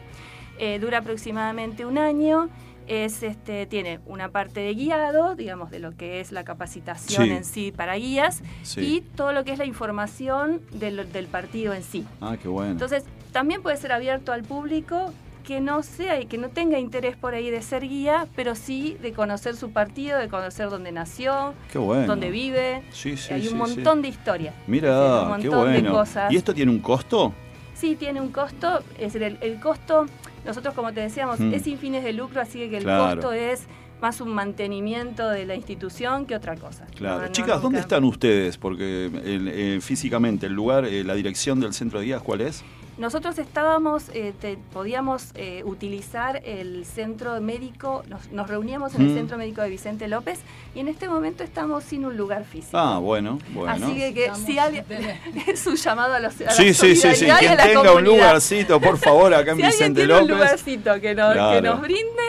Eh, 0.57 0.77
dura 0.79 0.99
aproximadamente 0.99 1.85
un 1.85 1.97
año. 1.97 2.49
Es, 2.89 3.21
este, 3.21 3.67
tiene 3.67 3.99
una 4.07 4.29
parte 4.29 4.61
de 4.61 4.73
guiado, 4.73 5.35
digamos, 5.35 5.69
de 5.69 5.77
lo 5.77 5.95
que 5.95 6.19
es 6.21 6.31
la 6.31 6.43
capacitación 6.43 7.25
Sí. 7.25 7.31
en 7.31 7.45
sí 7.45 7.71
para 7.71 7.93
guías, 7.95 8.41
Sí. 8.63 8.81
y 8.81 9.01
todo 9.01 9.31
lo 9.31 9.43
que 9.43 9.51
es 9.53 9.59
la 9.59 9.65
información 9.65 10.61
del, 10.71 11.11
del 11.13 11.27
partido 11.27 11.75
en 11.75 11.83
sí. 11.83 12.03
Ah, 12.19 12.35
qué 12.41 12.47
bueno. 12.47 12.71
Entonces, 12.71 13.03
también 13.31 13.61
puede 13.61 13.77
ser 13.77 13.91
abierto 13.91 14.31
al 14.31 14.41
público 14.41 15.13
que 15.43 15.61
no 15.61 15.83
sea 15.83 16.19
y 16.19 16.25
que 16.25 16.39
no 16.39 16.49
tenga 16.49 16.79
interés 16.79 17.15
por 17.15 17.35
ahí 17.35 17.51
de 17.51 17.61
ser 17.61 17.87
guía, 17.87 18.27
pero 18.35 18.55
sí 18.55 18.97
de 19.03 19.13
conocer 19.13 19.55
su 19.55 19.71
partido, 19.71 20.17
de 20.17 20.27
conocer 20.27 20.69
dónde 20.71 20.91
nació, 20.91 21.53
qué 21.71 21.77
bueno. 21.77 22.07
dónde 22.07 22.31
vive. 22.31 22.81
Sí, 22.91 23.17
sí, 23.17 23.33
Hay 23.33 23.41
un 23.43 23.49
sí. 23.49 23.55
montón 23.55 24.01
de 24.01 24.07
historias. 24.07 24.53
Mira, 24.65 25.23
un 25.23 25.41
qué 25.41 25.47
montón 25.49 25.73
de 25.73 25.79
bueno. 25.81 25.91
cosas. 25.91 26.31
¿Y 26.31 26.37
esto 26.37 26.55
tiene 26.55 26.71
un 26.71 26.79
costo? 26.79 27.33
Sí, 27.75 27.95
tiene 27.95 28.19
un 28.19 28.31
costo, 28.31 28.79
es 28.97 29.13
decir, 29.13 29.23
el, 29.23 29.37
el 29.41 29.59
costo, 29.59 30.05
nosotros 30.45 30.73
como 30.73 30.93
te 30.93 31.01
decíamos, 31.01 31.39
Mm. 31.39 31.53
es 31.53 31.63
sin 31.63 31.77
fines 31.77 32.03
de 32.03 32.13
lucro, 32.13 32.41
así 32.41 32.59
que 32.69 32.77
el 32.77 32.83
Claro. 32.83 33.15
costo 33.21 33.33
es 33.33 33.67
más 34.01 34.21
un 34.21 34.29
mantenimiento 34.29 35.27
de 35.29 35.45
la 35.45 35.55
institución 35.55 36.25
que 36.25 36.35
otra 36.35 36.55
cosa. 36.55 36.85
Claro. 36.95 37.17
No, 37.21 37.25
no, 37.27 37.31
Chicas, 37.31 37.61
¿dónde 37.61 37.79
están 37.81 38.03
ustedes? 38.05 38.57
Porque 38.57 39.05
el- 39.07 39.47
eh, 39.49 39.79
físicamente, 39.81 40.45
el 40.45 40.53
lugar, 40.53 40.85
eh, 40.85 41.03
la 41.03 41.15
dirección 41.15 41.59
del 41.59 41.73
centro 41.73 41.99
de 41.99 42.05
guías, 42.05 42.21
¿cuál 42.21 42.41
es? 42.41 42.63
Nosotros 42.99 43.39
estábamos, 43.39 44.09
eh, 44.13 44.33
te- 44.41 44.57
podíamos 44.73 45.29
eh, 45.35 45.63
utilizar 45.63 46.41
el 46.45 46.85
centro 46.85 47.39
médico, 47.39 48.03
nos, 48.09 48.29
nos 48.31 48.49
reuníamos 48.49 48.93
en 48.93 49.05
Mm. 49.05 49.09
el 49.09 49.13
centro 49.15 49.37
médico 49.37 49.61
de 49.61 49.69
Vicente 49.69 50.07
López 50.09 50.39
y 50.75 50.81
en 50.81 50.89
este 50.89 51.07
momento 51.07 51.43
estamos 51.43 51.85
sin 51.85 52.03
un 52.05 52.17
lugar 52.17 52.43
físico. 52.43 52.77
Ah, 52.77 52.99
bueno, 52.99 53.39
bueno. 53.53 53.71
Así 53.71 53.95
que, 53.95 54.13
que 54.13 54.31
si 54.45 54.59
alguien 54.59 54.83
es 55.47 55.65
un 55.65 55.77
llamado 55.77 56.13
a, 56.13 56.19
los, 56.19 56.37
la 56.41 56.51
sí, 56.51 56.73
sí, 56.73 56.95
sí, 56.97 57.15
sí. 57.15 57.25
Quien 57.39 57.55
tenga 57.57 57.93
un 57.93 58.03
lugarcito, 58.03 58.81
por 58.81 58.97
favor, 58.97 59.33
acá 59.33 59.51
en 59.51 59.57
Si 59.59 59.63
alguien 59.63 59.71
Vicente 59.93 59.99
tiene 60.05 60.13
un 60.13 60.19
López. 60.27 60.35
lugarcito 60.35 61.01
que 61.01 61.15
nos, 61.15 61.29
que 61.29 61.33
Claro. 61.35 61.61
nos 61.71 61.81
brinde, 61.81 62.23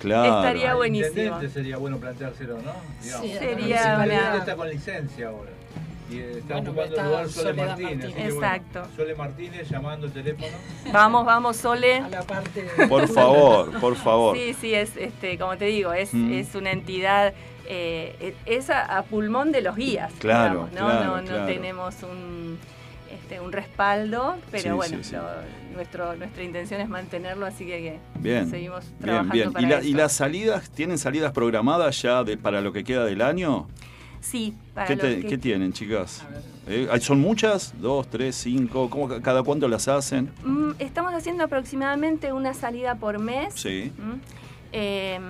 Claro. 0.00 0.38
estaría 0.38 0.74
buenísimo. 0.74 1.40
sería 1.52 1.76
bueno 1.76 1.98
planteárselo, 1.98 2.54
¿no? 2.62 2.72
Digamos. 3.02 3.26
Sí, 3.26 3.32
Sería 3.38 4.02
El 4.04 4.10
una- 4.10 4.36
está 4.36 4.56
con 4.56 4.68
licencia 4.70 5.28
ahora. 5.28 5.50
Y 6.10 6.18
eh, 6.18 6.38
está 6.38 6.54
Bueno, 6.54 6.70
ocupando 6.70 6.82
está 6.96 7.02
el 7.02 7.08
lugar 7.08 7.28
Sole 7.28 7.52
Martínez. 7.54 8.12
bueno, 8.12 8.34
Exacto. 8.34 8.82
Sole 8.96 9.14
Martínez 9.14 9.68
llamando 9.70 10.06
el 10.06 10.12
teléfono. 10.12 10.46
Vamos, 10.92 11.24
vamos, 11.24 11.56
Sole. 11.56 11.96
a 11.98 12.08
la 12.08 12.22
parte 12.22 12.66
Por 12.88 13.08
favor, 13.08 13.70
por 13.80 13.96
favor. 13.96 14.36
Sí, 14.36 14.54
sí, 14.60 14.74
es, 14.74 14.96
este, 14.96 15.38
como 15.38 15.56
te 15.56 15.64
digo, 15.66 15.92
es, 15.92 16.12
Mm. 16.12 16.32
es 16.34 16.54
una 16.54 16.72
entidad, 16.72 17.32
eh, 17.66 18.34
es 18.44 18.68
a, 18.70 18.98
a 18.98 19.02
pulmón 19.04 19.50
de 19.52 19.62
los 19.62 19.76
guías. 19.76 20.12
Claro, 20.18 20.68
digamos, 20.68 20.72
¿no? 20.72 20.78
claro, 20.86 21.04
no, 21.16 21.20
no 21.22 21.26
claro. 21.28 21.46
tenemos 21.46 21.94
un, 22.02 22.58
este, 23.10 23.40
un 23.40 23.52
respaldo, 23.52 24.36
pero 24.50 24.62
Sí, 24.62 24.70
bueno, 24.70 24.96
sí, 24.98 25.04
sí. 25.04 25.16
lo- 25.16 25.74
nuestro, 25.74 26.14
nuestra 26.16 26.42
intención 26.44 26.80
es 26.82 26.88
mantenerlo, 26.88 27.46
así 27.46 27.64
que, 27.66 27.78
que 27.80 27.98
Bien. 28.20 28.48
seguimos 28.48 28.84
Bien, 28.84 28.98
trabajando 29.00 29.32
bien. 29.34 29.52
para 29.52 29.66
¿Y, 29.66 29.70
la- 29.70 29.78
eso. 29.78 29.88
y 29.88 29.92
las 29.94 30.12
salidas, 30.12 30.70
tienen 30.70 30.98
salidas 30.98 31.32
programadas 31.32 32.00
ya 32.02 32.22
de- 32.22 32.36
para 32.36 32.60
lo 32.60 32.72
que 32.72 32.84
queda 32.84 33.04
del 33.06 33.22
año? 33.22 33.66
Sí, 34.24 34.54
para 34.74 34.86
¿Qué, 34.86 34.96
lo 34.96 35.02
te- 35.02 35.20
que- 35.20 35.26
qué 35.28 35.38
tienen, 35.38 35.72
chicas? 35.74 36.22
Eh, 36.66 36.88
¿hay- 36.90 37.00
¿Son 37.02 37.20
muchas? 37.20 37.74
¿Dos, 37.78 38.08
tres, 38.08 38.34
cinco? 38.34 38.88
¿Cómo, 38.88 39.06
ca- 39.06 39.20
¿Cada 39.20 39.42
cuánto 39.42 39.68
las 39.68 39.86
hacen? 39.86 40.30
Mm, 40.44 40.70
estamos 40.78 41.12
haciendo 41.12 41.44
aproximadamente 41.44 42.32
una 42.32 42.54
salida 42.54 42.94
por 42.94 43.18
mes. 43.18 43.52
Sí. 43.54 43.92
¿m? 43.98 44.14
Eh, 44.72 45.20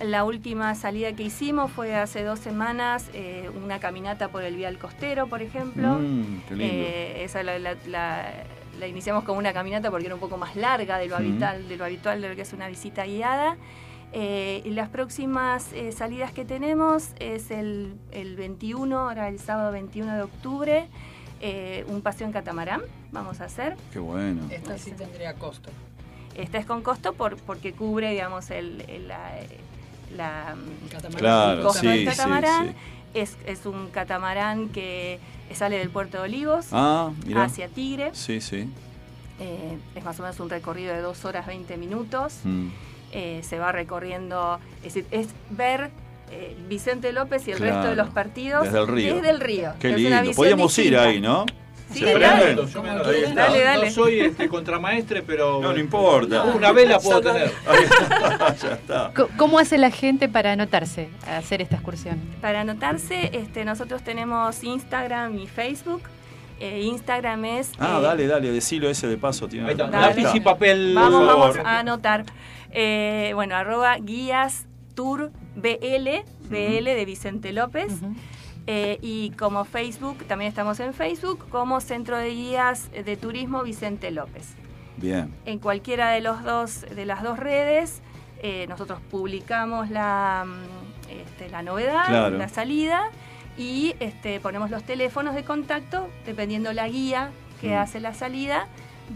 la 0.00 0.22
última 0.24 0.74
salida 0.76 1.12
que 1.14 1.24
hicimos 1.24 1.70
fue 1.72 1.94
hace 1.96 2.22
dos 2.22 2.38
semanas, 2.38 3.10
eh, 3.12 3.50
una 3.64 3.80
caminata 3.80 4.28
por 4.28 4.44
el 4.44 4.54
Vial 4.56 4.78
Costero, 4.78 5.26
por 5.26 5.42
ejemplo. 5.42 5.94
Mm, 5.98 6.40
qué 6.48 6.54
lindo. 6.56 6.74
Eh, 6.74 7.24
esa 7.24 7.42
la, 7.42 7.58
la- 7.58 7.76
la- 7.88 8.32
la 8.78 8.86
iniciamos 8.86 9.24
como 9.24 9.38
una 9.40 9.52
caminata 9.52 9.90
porque 9.90 10.06
era 10.06 10.14
un 10.14 10.20
poco 10.20 10.36
más 10.38 10.54
larga 10.56 10.96
de 10.98 11.08
lo 11.08 11.16
Mm. 11.16 11.18
habitual, 11.18 11.68
de 11.68 11.76
lo 11.76 11.84
habitual 11.84 12.22
de 12.22 12.28
lo 12.30 12.36
que 12.36 12.42
es 12.42 12.52
una 12.52 12.68
visita 12.68 13.04
guiada. 13.04 13.56
Eh, 14.16 14.62
y 14.64 14.70
las 14.70 14.88
próximas 14.90 15.72
eh, 15.72 15.90
salidas 15.90 16.30
que 16.30 16.44
tenemos 16.44 17.08
es 17.18 17.50
el, 17.50 17.94
el 18.12 18.36
21, 18.36 18.96
ahora 18.96 19.28
el 19.28 19.40
sábado 19.40 19.72
21 19.72 20.14
de 20.14 20.22
octubre, 20.22 20.86
eh, 21.40 21.84
un 21.88 22.00
paseo 22.00 22.26
en 22.28 22.32
catamarán 22.32 22.82
vamos 23.10 23.40
a 23.40 23.46
hacer. 23.46 23.76
Qué 23.92 23.98
bueno. 23.98 24.42
Esta 24.50 24.78
sí 24.78 24.92
tendría 24.92 25.34
costo. 25.34 25.70
Esta 26.36 26.58
es 26.58 26.66
con 26.66 26.82
costo 26.82 27.12
por, 27.14 27.36
porque 27.38 27.72
cubre, 27.72 28.10
digamos, 28.12 28.50
el, 28.50 28.84
el- 28.88 29.08
la, 29.08 29.30
la- 30.16 30.54
Catamarán. 30.90 31.18
Claro, 31.18 31.58
el 31.58 31.64
costo 31.64 31.80
sí, 31.80 31.86
del 31.88 31.98
sí, 31.98 32.04
catamarán. 32.06 32.68
sí. 32.68 32.74
Es, 33.14 33.36
es 33.46 33.66
un 33.66 33.88
catamarán 33.90 34.68
que 34.68 35.18
sale 35.52 35.78
del 35.78 35.90
puerto 35.90 36.18
de 36.18 36.22
Olivos 36.24 36.66
Ah, 36.72 37.10
hacia 37.36 37.68
Tigre. 37.68 38.10
Sí, 38.12 38.40
sí. 38.40 38.68
Eh, 39.40 39.78
es 39.96 40.04
más 40.04 40.18
o 40.20 40.22
menos 40.22 40.38
un 40.40 40.50
recorrido 40.50 40.94
de 40.94 41.00
2 41.00 41.24
horas 41.24 41.46
20 41.48 41.76
minutos. 41.76 42.38
Mm. 42.44 42.68
Eh, 43.16 43.40
se 43.44 43.58
va 43.60 43.70
recorriendo, 43.70 44.58
es 44.78 44.94
decir, 44.94 45.06
es 45.12 45.28
ver 45.50 45.90
eh, 46.32 46.56
Vicente 46.68 47.12
López 47.12 47.46
y 47.46 47.52
el 47.52 47.58
Claro, 47.58 47.74
resto 47.76 47.90
de 47.90 47.96
los 47.96 48.08
partidos 48.10 48.64
desde 48.64 48.80
el 48.80 48.88
río. 48.88 49.14
Desde 49.14 49.30
el 49.30 49.40
río. 49.40 49.72
Qué 49.78 49.88
lindo. 49.96 50.32
Podríamos 50.34 50.76
ir 50.78 50.98
ahí, 50.98 51.20
¿no? 51.20 51.46
Sí, 51.92 52.00
¿Se 52.00 52.18
dale. 52.18 52.56
Dale, 52.56 53.28
No- 53.28 53.34
dale. 53.64 53.86
No 53.86 53.90
soy 53.92 54.18
este, 54.18 54.48
contramaestre, 54.48 55.22
pero. 55.22 55.60
No, 55.60 55.72
no 55.72 55.78
importa. 55.78 56.42
Una 56.56 56.72
vela 56.72 56.98
puedo 56.98 57.20
tener. 57.20 57.52
ya 58.60 58.72
está. 58.72 59.12
¿Cómo 59.36 59.58
hace 59.60 59.78
la 59.78 59.90
gente 59.90 60.28
para 60.28 60.52
anotarse 60.52 61.08
a 61.26 61.36
hacer 61.36 61.62
esta 61.62 61.76
excursión? 61.76 62.18
Para 62.40 62.62
anotarse, 62.62 63.30
este, 63.32 63.64
nosotros 63.64 64.02
tenemos 64.02 64.64
Instagram 64.64 65.38
y 65.38 65.46
Facebook. 65.46 66.02
Eh, 66.60 66.82
Instagram 66.82 67.44
es... 67.44 67.72
Ah, 67.78 67.98
eh, 67.98 68.02
dale, 68.02 68.26
dale, 68.26 68.50
decilo 68.52 68.88
ese 68.88 69.06
de 69.06 69.16
paso. 69.16 69.48
Tiene 69.48 69.66
Ahí 69.66 69.72
está. 69.72 69.88
Dale. 69.88 70.22
Lápiz 70.22 70.34
y 70.36 70.40
papel. 70.40 70.94
Vamos, 70.94 71.24
Por 71.24 71.26
vamos 71.26 71.56
a 71.58 71.78
anotar. 71.80 72.24
Eh, 72.70 73.32
bueno, 73.34 73.54
arroba 73.56 73.96
guías 73.98 74.66
tour 74.94 75.30
BL, 75.56 76.24
BL 76.48 76.84
de 76.84 77.04
Vicente 77.04 77.52
López. 77.52 77.92
Eh, 78.66 78.98
y 79.02 79.30
como 79.32 79.64
Facebook, 79.64 80.24
también 80.26 80.48
estamos 80.48 80.80
en 80.80 80.94
Facebook, 80.94 81.46
como 81.50 81.80
Centro 81.80 82.16
de 82.16 82.30
Guías 82.30 82.90
de 82.92 83.16
Turismo 83.16 83.62
Vicente 83.62 84.10
López. 84.10 84.54
Bien. 84.96 85.34
En 85.44 85.58
cualquiera 85.58 86.10
de, 86.10 86.20
los 86.20 86.42
dos, 86.44 86.82
de 86.82 87.04
las 87.04 87.22
dos 87.22 87.38
redes, 87.38 88.00
eh, 88.42 88.66
nosotros 88.68 89.00
publicamos 89.10 89.90
la, 89.90 90.44
mm, 90.46 91.10
este, 91.10 91.50
la 91.50 91.62
novedad, 91.62 92.06
Claro. 92.06 92.38
la 92.38 92.48
salida, 92.48 93.10
y 93.56 93.94
este, 94.00 94.40
ponemos 94.40 94.70
los 94.70 94.82
teléfonos 94.84 95.34
de 95.34 95.44
contacto, 95.44 96.08
dependiendo 96.26 96.72
la 96.72 96.88
guía 96.88 97.30
que 97.60 97.70
Mm. 97.70 97.78
hace 97.78 98.00
la 98.00 98.14
salida, 98.14 98.66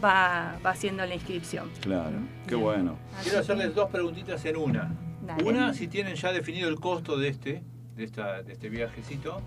va, 0.02 0.56
va 0.64 0.70
haciendo 0.70 1.04
la 1.06 1.14
inscripción. 1.14 1.70
Claro. 1.80 2.16
Qué 2.46 2.54
bueno. 2.54 2.96
Quiero 3.22 3.40
hacerles 3.40 3.74
dos 3.74 3.90
preguntitas 3.90 4.44
en 4.44 4.56
una. 4.56 4.94
Dale. 5.26 5.44
Una, 5.44 5.74
si 5.74 5.88
tienen 5.88 6.14
ya 6.14 6.32
definido 6.32 6.68
el 6.68 6.76
costo 6.80 7.16
de 7.18 7.28
este, 7.28 7.62
de 7.96 8.04
esta, 8.04 8.42
de 8.42 8.52
este 8.52 8.68
viajecito. 8.68 9.40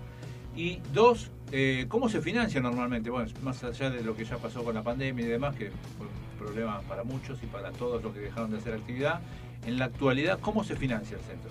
Y 0.54 0.80
dos, 0.92 1.30
eh, 1.50 1.86
¿cómo 1.88 2.10
se 2.10 2.20
financia 2.20 2.60
normalmente? 2.60 3.08
Bueno, 3.08 3.30
más 3.42 3.64
allá 3.64 3.88
de 3.88 4.02
lo 4.04 4.14
que 4.14 4.24
ya 4.26 4.36
pasó 4.36 4.62
con 4.62 4.74
la 4.74 4.82
pandemia 4.82 5.24
y 5.24 5.28
demás, 5.28 5.56
que 5.56 5.70
fue 5.96 6.06
un 6.06 6.38
problema 6.38 6.80
para 6.82 7.02
muchos 7.04 7.42
y 7.42 7.46
para 7.46 7.72
todos 7.72 8.02
los 8.02 8.12
que 8.12 8.20
dejaron 8.20 8.50
de 8.50 8.58
hacer 8.58 8.74
actividad. 8.74 9.20
En 9.66 9.78
la 9.78 9.86
actualidad, 9.86 10.38
¿cómo 10.40 10.62
se 10.62 10.76
financia 10.76 11.16
el 11.16 11.22
centro? 11.22 11.50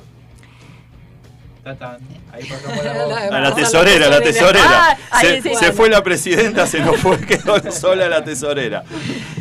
Tatán, 1.64 2.00
ahí 2.32 2.44
pasamos 2.50 2.84
la 2.84 3.06
voz. 3.06 3.14
A 3.18 3.40
la 3.40 3.54
tesorera, 3.56 4.10
la 4.10 4.20
tesorera. 4.22 4.98
Ah, 5.12 5.22
se, 5.22 5.72
fue 5.74 5.90
la 5.90 6.04
presidenta, 6.04 6.66
se 6.66 6.80
nos 6.80 6.98
fue, 6.98 7.20
quedó 7.22 7.72
sola 7.72 8.10
la 8.10 8.24
tesorera. 8.24 8.84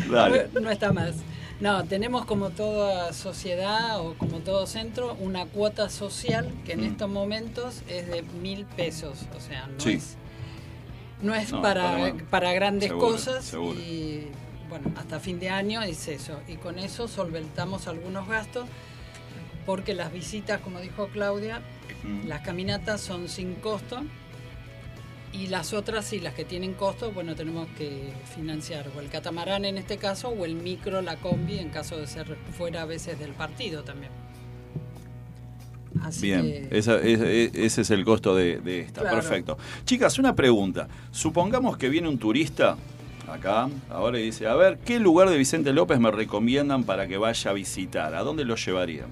Dale. 0.09 0.47
No, 0.53 0.59
no 0.61 0.69
está 0.71 0.91
más. 0.93 1.15
No, 1.59 1.83
tenemos 1.85 2.25
como 2.25 2.49
toda 2.51 3.11
sociedad 3.13 3.99
o 4.01 4.13
como 4.15 4.37
todo 4.39 4.67
centro 4.67 5.15
una 5.19 5.45
cuota 5.45 5.89
social 5.89 6.51
que 6.65 6.73
en 6.73 6.81
Mm. 6.81 6.85
estos 6.91 7.09
momentos 7.09 7.81
es 7.87 8.07
de 8.07 8.21
mil 8.41 8.65
pesos. 8.65 9.17
O 9.35 9.39
sea, 9.39 9.67
no 9.67 9.79
Sí. 9.79 9.93
es, 9.93 10.15
no 11.21 11.33
es 11.35 11.51
No, 11.51 11.61
para, 11.61 11.91
para- 11.91 12.13
para 12.29 12.53
grandes 12.53 12.89
seguro, 12.89 13.07
cosas. 13.13 13.45
seguro. 13.45 13.79
Y 13.79 14.27
bueno, 14.69 14.91
hasta 14.97 15.19
fin 15.19 15.39
de 15.39 15.49
año 15.49 15.81
es 15.81 16.07
eso. 16.07 16.39
Y 16.47 16.55
con 16.55 16.77
eso 16.79 17.07
solventamos 17.07 17.87
algunos 17.87 18.27
gastos 18.27 18.65
porque 19.65 19.93
las 19.93 20.11
visitas, 20.11 20.59
como 20.61 20.79
dijo 20.79 21.07
Claudia, 21.07 21.61
Mm. 22.03 22.27
las 22.27 22.41
caminatas 22.41 22.99
son 23.01 23.29
sin 23.29 23.53
costo 23.55 24.01
y 25.33 25.47
las 25.47 25.71
otras 25.73 26.05
sí, 26.05 26.19
las 26.19 26.33
que 26.33 26.43
tienen 26.45 26.73
costo, 26.73 27.11
bueno, 27.11 27.35
tenemos 27.35 27.67
que 27.77 28.11
financiar 28.35 28.87
o 28.95 28.99
el 29.01 29.09
catamarán 29.09 29.65
en 29.65 29.77
este 29.77 29.97
caso 29.97 30.29
o 30.29 30.45
el 30.45 30.55
micro, 30.55 31.01
la 31.01 31.15
combi 31.17 31.59
en 31.59 31.69
caso 31.69 31.97
de 31.97 32.07
ser 32.07 32.37
fuera 32.57 32.81
a 32.81 32.85
veces 32.85 33.19
del 33.19 33.31
partido 33.31 33.83
también. 33.83 34.11
Así 36.01 36.21
Bien, 36.27 36.41
que- 36.41 36.77
esa- 36.77 36.97
es- 36.99 37.19
es- 37.21 37.53
ese 37.53 37.81
es 37.81 37.89
el 37.91 38.03
costo 38.05 38.35
de, 38.35 38.59
de 38.59 38.79
esta. 38.79 39.01
Claro. 39.01 39.17
Perfecto. 39.17 39.57
Chicas, 39.85 40.17
una 40.17 40.33
pregunta. 40.35 40.87
Supongamos 41.11 41.77
que 41.77 41.89
viene 41.89 42.07
un 42.07 42.17
turista 42.17 42.77
acá, 43.29 43.69
ahora 43.89 44.19
y 44.19 44.23
dice, 44.23 44.47
a 44.47 44.55
ver, 44.55 44.79
¿qué 44.79 44.99
lugar 44.99 45.29
de 45.29 45.37
Vicente 45.37 45.71
López 45.73 45.99
me 45.99 46.09
recomiendan 46.11 46.83
para 46.85 47.07
que 47.07 47.17
vaya 47.17 47.51
a 47.51 47.53
visitar? 47.53 48.15
¿A 48.15 48.23
dónde 48.23 48.45
lo 48.45 48.55
llevarían? 48.55 49.07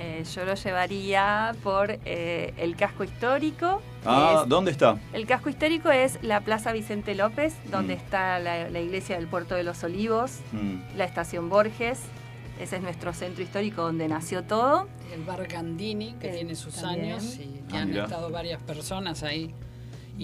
Eh, 0.00 0.24
yo 0.34 0.44
lo 0.44 0.54
llevaría 0.54 1.54
por 1.62 1.98
eh, 2.04 2.54
el 2.56 2.76
casco 2.76 3.04
histórico. 3.04 3.80
Ah, 4.04 4.40
es- 4.42 4.48
¿dónde 4.48 4.70
está? 4.70 4.98
el 5.12 5.26
casco 5.26 5.48
histórico 5.48 5.90
es 5.90 6.18
la 6.22 6.40
Plaza 6.40 6.72
Vicente 6.72 7.14
López, 7.14 7.54
donde 7.70 7.94
Mm. 7.94 7.98
está 7.98 8.38
la, 8.38 8.68
la 8.70 8.80
iglesia 8.80 9.16
del 9.16 9.26
Puerto 9.28 9.54
de 9.54 9.62
los 9.62 9.82
Olivos, 9.84 10.38
Mm, 10.52 10.96
la 10.96 11.04
estación 11.04 11.48
Borges. 11.48 12.00
Ese 12.60 12.76
es 12.76 12.82
nuestro 12.82 13.12
centro 13.12 13.42
histórico 13.42 13.82
donde 13.82 14.08
nació 14.08 14.42
todo. 14.44 14.88
el 15.14 15.24
bar 15.24 15.46
Gandini, 15.46 16.14
que 16.14 16.30
Eh, 16.30 16.32
tiene 16.36 16.54
sus 16.54 16.74
también. 16.76 17.12
años 17.16 17.36
y 17.36 17.60
que 17.70 17.76
Ah, 17.76 17.82
han 17.82 17.90
mirá. 17.90 18.04
estado 18.04 18.30
varias 18.30 18.62
personas 18.62 19.22
ahí. 19.22 19.54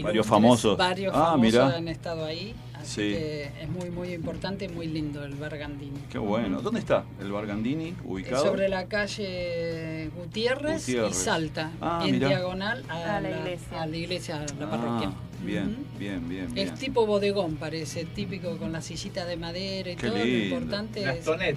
Varios 0.02 0.26
famosos. 0.26 0.78
Varios 0.78 1.12
Ah, 1.14 1.32
famosos 1.32 1.40
mirá. 1.40 1.76
han 1.76 1.88
estado 1.88 2.24
ahí. 2.24 2.54
Así 2.80 2.88
Sí. 2.94 3.00
que 3.12 3.50
es 3.60 3.68
muy, 3.68 3.90
muy 3.90 4.12
importante 4.12 4.64
y 4.66 4.68
muy 4.68 4.86
lindo 4.86 5.24
el 5.24 5.34
bar 5.34 5.56
Gandini. 5.58 5.98
qué 6.10 6.18
bueno. 6.18 6.60
¿Dónde 6.62 6.80
está 6.80 7.04
el 7.20 7.32
Bargandini 7.32 7.94
ubicado? 8.04 8.44
Sobre 8.44 8.68
la 8.68 8.86
calle 8.86 10.10
Gutiérrez, 10.16 10.86
Gutiérrez. 10.86 11.10
y 11.10 11.14
Salta, 11.14 11.72
Ah, 11.80 12.02
en 12.06 12.12
mirá. 12.12 12.28
diagonal 12.28 12.84
a, 12.88 13.16
A 13.16 13.20
la 13.20 13.30
iglesia. 13.30 13.82
a 13.82 13.86
la 13.86 13.96
iglesia, 13.96 14.36
a 14.36 14.40
la 14.40 14.66
Ah, 14.66 14.70
parroquia. 14.70 15.12
bien, 15.44 15.76
bien, 15.98 16.28
bien, 16.28 16.54
bien. 16.54 16.68
Es 16.68 16.74
tipo 16.78 17.04
bodegón, 17.06 17.56
parece, 17.56 18.04
típico 18.04 18.56
con 18.58 18.72
la 18.72 18.80
sillita 18.80 19.24
de 19.26 19.36
madera 19.36 19.90
y 19.90 19.96
Qué 19.96 20.08
todo. 20.08 20.18
lindo. 20.24 20.38
Lo 20.38 20.44
importante 20.44 21.00
es. 21.00 21.06
Gastonet. 21.06 21.56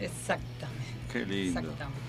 Exactamente. 0.00 0.84
Qué 1.12 1.24
lindo. 1.26 1.60
Exactamente. 1.60 2.07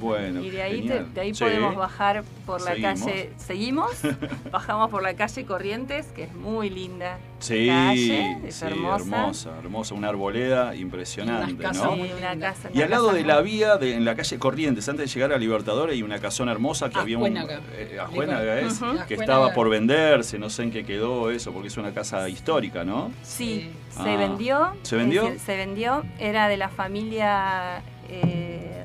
Bueno, 0.00 0.42
Y 0.42 0.50
de 0.50 0.62
ahí, 0.62 0.86
te- 0.86 1.04
de 1.04 1.20
ahí 1.20 1.34
Sí. 1.34 1.44
podemos 1.44 1.76
bajar 1.76 2.24
por 2.44 2.60
la 2.60 2.72
Seguimos. 2.72 3.00
calle. 3.00 3.30
Seguimos, 3.38 3.90
bajamos 4.52 4.90
por 4.90 5.02
la 5.02 5.14
calle 5.14 5.44
Corrientes, 5.44 6.06
que 6.08 6.24
es 6.24 6.34
muy 6.34 6.68
linda. 6.70 7.18
Sí, 7.38 7.66
calle, 7.68 8.38
es 8.46 8.54
sí, 8.56 8.64
hermosa. 8.66 9.04
hermosa, 9.04 9.58
hermosa, 9.58 9.94
una 9.94 10.08
arboleda 10.08 10.74
impresionante, 10.74 11.52
Y 11.62 11.66
¿no? 11.66 11.72
Sí, 11.74 11.98
muy 12.00 12.12
una 12.12 12.36
casa, 12.38 12.70
Y 12.72 12.80
al 12.82 12.90
lado 12.90 13.06
casa 13.08 13.18
de 13.18 13.24
la 13.24 13.40
vía, 13.40 13.76
de, 13.76 13.94
en 13.94 14.04
la 14.04 14.14
calle 14.14 14.38
Corrientes, 14.38 14.88
antes 14.88 15.06
de 15.10 15.14
llegar 15.14 15.32
a 15.32 15.38
Libertadores, 15.38 15.94
hay 15.94 16.02
una 16.02 16.18
casona 16.18 16.52
hermosa 16.52 16.88
que 16.90 16.98
había 16.98 17.18
un. 17.18 17.36
Eh, 17.36 17.98
Ajuénaga 18.00 18.60
es, 18.60 18.80
Ujú. 18.80 18.96
que 19.06 19.14
estaba 19.14 19.52
por 19.52 19.68
venderse, 19.68 20.38
no 20.38 20.50
sé 20.50 20.64
en 20.64 20.70
qué 20.70 20.84
quedó 20.84 21.30
eso, 21.30 21.52
porque 21.52 21.68
es 21.68 21.76
una 21.76 21.92
casa 21.92 22.28
histórica, 22.28 22.84
¿no? 22.84 23.10
Sí, 23.22 23.70
Sí. 23.90 24.02
se 24.02 24.10
Ah. 24.10 24.16
vendió. 24.16 24.72
¿Se 24.82 24.96
vendió? 24.96 25.26
Se, 25.28 25.38
se 25.38 25.56
vendió. 25.56 26.02
Era 26.18 26.48
de 26.48 26.56
la 26.56 26.68
familia 26.68 27.82
eh, 28.08 28.84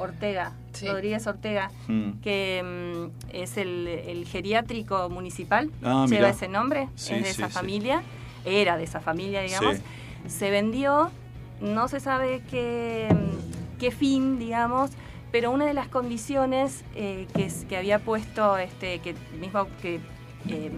Ortega, 0.00 0.52
Sí. 0.72 0.86
Rodríguez 0.88 1.26
Ortega, 1.26 1.70
Mm. 1.88 2.10
que 2.22 2.62
mm, 2.64 3.34
es 3.34 3.56
el, 3.56 3.86
el 3.88 4.26
geriátrico 4.26 5.08
municipal. 5.10 5.70
Ah, 5.82 6.06
lleva 6.08 6.26
mirá. 6.26 6.28
ese 6.30 6.48
nombre, 6.48 6.88
Sí, 6.94 7.14
es 7.14 7.22
de 7.22 7.32
sí, 7.32 7.42
esa 7.42 7.48
sí. 7.48 7.52
familia. 7.54 8.02
Era 8.44 8.76
de 8.76 8.84
esa 8.84 9.00
familia, 9.00 9.42
digamos. 9.42 9.76
Sí. 9.76 9.82
Se 10.28 10.50
vendió, 10.50 11.10
no 11.60 11.88
se 11.88 12.00
sabe 12.00 12.42
qué, 12.50 13.08
mm, 13.10 13.78
qué 13.78 13.90
fin, 13.90 14.38
digamos. 14.38 14.90
Pero 15.32 15.50
una 15.52 15.66
de 15.66 15.74
las 15.74 15.88
condiciones 15.88 16.82
eh, 16.94 17.26
que, 17.34 17.48
que 17.68 17.76
había 17.76 17.98
puesto, 18.00 18.56
este, 18.58 18.98
que 19.00 19.14
mismo 19.40 19.66
que 19.82 20.00
eh, 20.48 20.70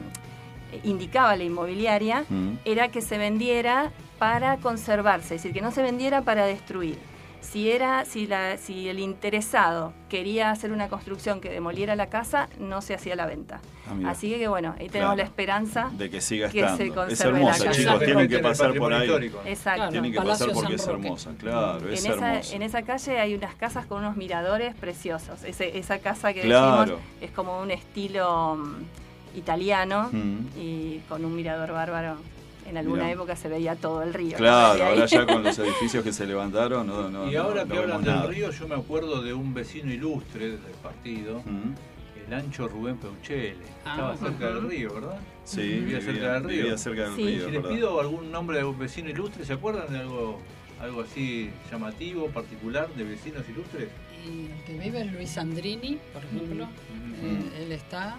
indicaba 0.84 1.36
la 1.36 1.44
inmobiliaria, 1.44 2.24
Mm. 2.28 2.54
era 2.64 2.88
que 2.88 3.00
se 3.00 3.18
vendiera 3.18 3.90
para 4.18 4.56
conservarse, 4.58 5.34
es 5.36 5.42
decir, 5.42 5.52
que 5.52 5.60
no 5.62 5.70
se 5.70 5.82
vendiera 5.82 6.22
para 6.22 6.46
destruir. 6.46 6.98
Si 7.42 7.70
era, 7.70 8.04
si 8.06 8.26
la, 8.26 8.56
si 8.56 8.88
el 8.88 8.98
interesado 9.00 9.92
quería 10.08 10.50
hacer 10.50 10.72
una 10.72 10.88
construcción 10.88 11.40
que 11.40 11.50
demoliera 11.50 11.96
la 11.96 12.06
casa, 12.08 12.48
no 12.58 12.80
se 12.80 12.94
hacía 12.94 13.14
la 13.16 13.26
venta. 13.26 13.60
Ah. 13.86 14.10
Así 14.10 14.30
que 14.30 14.48
bueno, 14.48 14.70
ahí 14.78 14.88
tenemos 14.88 15.14
Claro. 15.14 15.16
la 15.16 15.22
esperanza 15.24 15.90
De 15.92 16.08
que 16.08 16.20
siga 16.20 16.48
que 16.48 16.60
estando. 16.60 16.76
se 16.78 16.86
es 16.86 16.92
conserve 16.92 17.32
la 17.32 17.38
hermosa, 17.38 17.64
casa. 17.64 17.78
chicos, 17.80 17.98
tienen 18.04 18.28
que 18.28 18.38
pasar 18.38 18.74
por 18.78 18.94
ahí. 18.94 19.10
Exacto. 19.44 19.76
Claro. 19.76 19.90
Tienen 19.92 20.12
que 20.12 20.18
Palacio 20.18 20.46
pasar 20.46 20.62
porque 20.62 20.74
es 20.76 20.86
hermosa, 20.86 21.30
claro, 21.38 21.88
es 21.90 22.04
en, 22.04 22.12
esa, 22.12 22.32
hermosa. 22.34 22.54
en 22.56 22.62
esa 22.62 22.82
calle 22.82 23.18
hay 23.20 23.34
unas 23.34 23.54
casas 23.56 23.86
con 23.86 23.98
unos 23.98 24.16
miradores 24.16 24.74
preciosos. 24.76 25.42
Ese- 25.44 25.76
esa 25.76 25.98
casa 25.98 26.32
que 26.32 26.42
Claro. 26.42 26.80
decimos 26.82 27.00
es 27.20 27.30
como 27.32 27.60
un 27.60 27.70
estilo 27.72 28.54
mm, 28.56 29.36
italiano 29.38 30.08
Mm. 30.12 30.38
y 30.56 30.98
con 31.08 31.24
un 31.24 31.34
mirador 31.34 31.72
bárbaro. 31.72 32.16
En 32.66 32.76
alguna 32.76 33.02
Mirá. 33.04 33.12
época 33.14 33.36
se 33.36 33.48
veía 33.48 33.74
todo 33.76 34.02
el 34.02 34.14
río. 34.14 34.36
Claro, 34.36 34.84
ahora 34.84 35.06
ya 35.06 35.26
con 35.26 35.42
los 35.42 35.58
edificios 35.58 36.04
que 36.04 36.12
se 36.12 36.26
levantaron, 36.26 36.86
no, 36.86 37.10
no, 37.10 37.30
y 37.30 37.36
ahora 37.36 37.64
no 37.64 37.72
que 37.74 37.78
hablan 37.80 38.02
del 38.04 38.28
río, 38.28 38.50
yo 38.50 38.68
me 38.68 38.74
acuerdo 38.76 39.20
de 39.22 39.34
un 39.34 39.52
vecino 39.52 39.92
ilustre 39.92 40.50
del 40.50 40.74
partido, 40.82 41.42
el 42.26 42.32
ancho 42.34 42.68
Rubén 42.68 42.96
Peuchele. 42.98 43.56
Ah, 43.84 43.92
Estaba 43.94 44.16
cerca 44.16 44.46
del 44.54 44.68
río, 44.68 44.94
¿verdad? 44.94 45.18
Sí, 45.44 45.60
Vivía 45.60 46.00
cerca 46.00 46.32
del 46.34 46.44
río. 46.44 46.62
vivía 46.62 46.78
cerca 46.78 47.02
del 47.04 47.16
Sí. 47.16 47.24
río, 47.26 47.48
Si 47.50 47.56
es 47.56 47.62
les 47.62 47.72
pido 47.72 48.00
algún 48.00 48.30
nombre 48.30 48.58
de 48.58 48.64
un 48.64 48.78
vecino 48.78 49.10
ilustre, 49.10 49.44
¿se 49.44 49.52
acuerdan 49.54 49.92
de 49.92 49.98
algo, 49.98 50.38
algo 50.80 51.00
así 51.02 51.50
llamativo, 51.70 52.28
particular, 52.28 52.88
de 52.94 53.04
vecinos 53.04 53.42
ilustres? 53.48 53.88
Y 54.24 54.52
el 54.52 54.64
que 54.64 54.72
vive 54.78 55.00
es 55.02 55.12
Luis 55.12 55.36
Andrini, 55.36 55.98
por 56.12 56.22
ejemplo. 56.24 56.64
Eh, 57.22 57.64
él 57.64 57.72
está. 57.72 58.18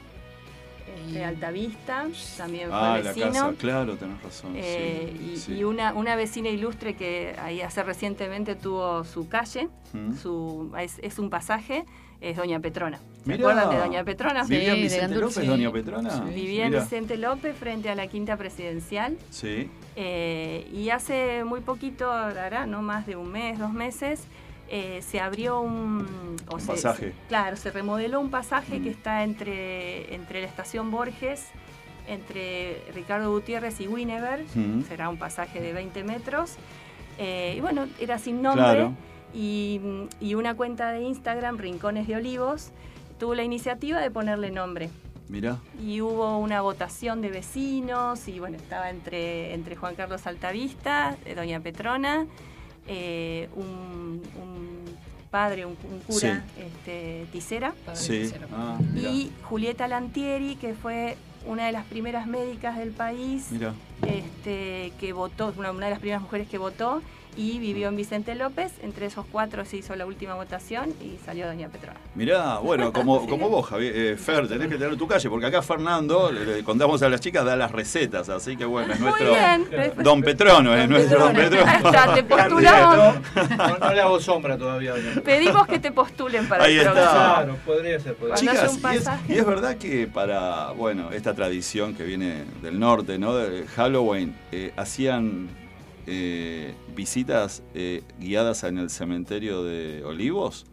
Este, 1.08 1.24
Altavista, 1.24 2.06
también 2.38 2.70
fue 2.70 2.78
Ah, 2.78 2.98
la 3.04 3.10
vecino. 3.12 3.26
casa, 3.28 3.54
claro, 3.58 3.96
tenés 3.98 4.22
razón. 4.24 4.54
Eh, 4.56 5.14
sí, 5.18 5.32
y, 5.34 5.38
sí. 5.38 5.54
y 5.54 5.64
una, 5.64 5.94
una 5.94 6.16
vecina 6.16 6.50
ilustre 6.50 6.96
que 6.96 7.36
ahí 7.42 7.62
hace 7.62 7.84
recientemente 7.84 8.56
tuvo 8.56 9.04
su 9.04 9.28
calle, 9.28 9.70
Mm. 9.94 10.14
su, 10.16 10.72
es, 10.80 10.98
es 11.04 11.20
un 11.20 11.30
pasaje, 11.30 11.86
es 12.20 12.36
Doña 12.38 12.60
Petrona. 12.60 13.00
¿Se 13.26 13.34
acuerdan 13.34 13.70
de 13.70 13.78
Doña 13.78 14.04
Petrona? 14.04 14.44
Sí, 14.46 14.54
¿Vivía 14.56 14.74
Vicente 14.76 15.16
López, 15.16 15.36
sí. 15.36 15.46
Doña 15.46 15.72
Petrona? 15.72 16.10
Sí. 16.10 16.34
Vivía 16.34 16.66
en. 16.68 16.74
Vicente 16.74 17.18
López 17.18 17.56
frente 17.56 17.90
a 17.90 17.96
la 17.96 18.08
quinta 18.08 18.36
presidencial 18.38 19.18
Sí, 19.30 19.70
eh, 19.96 20.68
y 20.74 20.90
hace 20.90 21.44
muy 21.44 21.62
poquito, 21.62 22.12
hará 22.12 22.66
no 22.66 22.82
más 22.82 23.06
de 23.06 23.16
un 23.16 23.32
mes, 23.32 23.60
dos 23.60 23.72
meses, 23.74 24.24
eh, 24.70 25.02
se 25.02 25.20
abrió 25.20 25.60
un, 25.62 26.36
o 26.50 26.56
Un 26.56 26.62
se- 26.62 26.68
pasaje. 26.68 27.08
se- 27.12 27.28
claro, 27.28 27.58
se 27.58 27.72
remodeló 27.72 28.20
un 28.20 28.30
pasaje 28.32 28.80
Mm. 28.80 28.84
que 28.84 28.90
está 28.90 29.24
entre, 29.24 30.14
entre 30.16 30.42
la 30.42 30.48
estación 30.48 30.90
Borges, 30.92 31.48
entre 32.08 32.82
Ricardo 32.94 33.32
Gutiérrez 33.32 33.80
y 33.80 33.88
Wineberg, 33.88 34.46
Mm. 34.56 34.84
será 34.84 35.10
un 35.10 35.18
pasaje 35.18 35.62
de 35.62 35.74
20 35.74 36.04
metros. 36.04 36.56
eh, 37.20 37.54
y 37.56 37.62
bueno, 37.62 37.86
era 38.00 38.18
sin 38.18 38.42
nombre. 38.42 38.64
Claro. 38.64 38.94
Y, 39.36 39.80
y 40.20 40.34
una 40.34 40.56
cuenta 40.56 40.92
de 40.92 41.02
Instagram, 41.04 41.58
Rincones 41.60 42.08
de 42.08 42.16
Olivos, 42.16 42.72
tuvo 43.20 43.36
la 43.36 43.44
iniciativa 43.44 44.00
de 44.00 44.10
ponerle 44.10 44.50
nombre 44.50 44.90
mirá. 45.30 45.60
y 45.80 46.02
hubo 46.02 46.40
una 46.40 46.62
votación 46.62 47.22
de 47.22 47.30
vecinos 47.30 48.28
y 48.28 48.40
bueno, 48.40 48.58
estaba 48.58 48.90
entre, 48.90 49.54
entre 49.54 49.76
Juan 49.76 49.94
Carlos 49.94 50.26
Altavista, 50.26 51.16
eh, 51.26 51.36
Doña 51.36 51.60
Petrona, 51.60 52.26
eh, 52.88 53.50
un, 53.56 54.22
un 54.42 54.84
padre, 55.32 55.66
un, 55.66 55.76
un 55.92 56.00
cura, 56.02 56.44
este, 56.58 57.26
Tisera, 57.32 57.74
Sí. 57.94 58.32
Ah, 58.54 58.78
y 58.96 59.32
Julieta 59.44 59.88
Lantieri, 59.88 60.56
que 60.56 60.74
fue 60.74 61.18
una 61.46 61.66
de 61.66 61.72
las 61.72 61.86
primeras 61.86 62.28
médicas 62.28 62.78
del 62.78 62.92
país, 62.92 63.52
Mirá. 63.52 63.74
este, 64.08 64.94
que 65.00 65.12
votó, 65.14 65.54
una, 65.58 65.72
una 65.72 65.86
de 65.88 65.92
las 65.92 66.00
primeras 66.00 66.22
mujeres 66.22 66.48
que 66.48 66.58
votó 66.58 67.02
y 67.36 67.60
vivió 67.60 67.88
en 67.90 67.96
Vicente 67.96 68.36
López. 68.36 68.72
Entre 68.82 69.06
esos 69.06 69.26
cuatro 69.32 69.66
se 69.66 69.78
hizo 69.78 69.96
la 69.96 70.06
última 70.06 70.36
votación 70.36 70.94
y 71.02 71.18
salió 71.26 71.48
Doña 71.48 71.68
Petrona. 71.70 72.00
Mirá, 72.16 72.58
bueno, 72.60 72.94
como, 72.94 73.28
como 73.30 73.50
vos, 73.50 73.68
Javier, 73.68 73.94
eh, 73.96 74.18
Fer, 74.18 74.48
tenés 74.48 74.68
que 74.70 74.78
tener 74.78 74.96
tu 74.98 75.08
calle, 75.08 75.30
porque 75.30 75.46
acá 75.46 75.62
Fernando, 75.62 76.32
le, 76.32 76.46
le 76.46 76.64
contamos 76.64 77.02
a 77.02 77.10
las 77.10 77.22
chicas, 77.22 77.46
da 77.46 77.56
las 77.56 77.72
recetas, 77.72 78.30
así 78.30 78.56
que 78.58 78.66
bueno, 78.66 78.94
es 78.94 79.00
nuestro... 79.00 79.26
Muy 79.32 79.36
bien. 79.36 79.94
Don 80.04 80.22
Petrono, 80.22 80.76
es 80.76 80.90
nuestro 80.90 81.20
Don 81.20 81.34
Petrono. 81.34 81.72
Ahí 81.72 81.78
está, 81.86 82.14
te 82.14 82.24
postulamos. 82.24 83.16
No, 83.58 83.78
no 83.78 83.94
le 83.94 84.02
hago 84.02 84.20
sombra 84.20 84.58
todavía. 84.58 84.92
doña. 84.92 85.22
Pedimos 85.24 85.68
que 85.68 85.80
te 85.80 85.92
postulen 85.92 86.48
para 86.48 86.64
Ahí 86.66 86.74
el 86.74 86.80
está. 86.80 86.94
programa. 86.94 87.34
Claro, 87.36 87.58
podría 87.66 88.00
ser. 88.00 88.16
Podría 88.16 88.36
Chicas, 88.36 88.80
es, 88.94 89.30
y 89.30 89.34
es 89.38 89.46
verdad 89.46 89.78
que 89.78 90.08
para, 90.08 90.72
bueno, 90.72 91.12
esta 91.12 91.34
tradición 91.34 91.96
que 91.96 92.04
viene 92.04 92.44
del 92.62 92.80
norte, 92.80 93.18
¿no? 93.18 93.36
De 93.36 93.66
Halloween, 93.68 94.36
eh, 94.52 94.74
hacían 94.76 95.50
eh, 96.08 96.74
visitas 96.96 97.64
eh, 97.74 98.04
guiadas 98.20 98.64
en 98.64 98.78
el 98.78 98.90
cementerio 98.90 99.64
de 99.64 100.04
Olivos, 100.04 100.66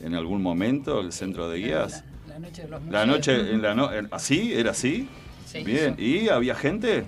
en 0.00 0.14
algún 0.14 0.42
momento, 0.42 1.00
el 1.00 1.12
centro 1.12 1.48
de 1.48 1.58
guías. 1.58 2.04
La, 2.26 2.34
la 2.34 2.38
noche 2.40 2.62
de 2.62 2.68
los 2.68 2.84
La 2.86 3.06
noche, 3.06 3.34
en 3.52 3.62
la 3.62 3.74
no, 3.74 3.92
en- 3.92 4.08
¿así? 4.12 4.52
¿Era 4.54 4.70
así? 4.72 5.08
Sí, 5.46 5.64
Bien, 5.64 5.94
eso. 5.94 6.02
¿y 6.02 6.28
había 6.28 6.54
gente? 6.54 7.04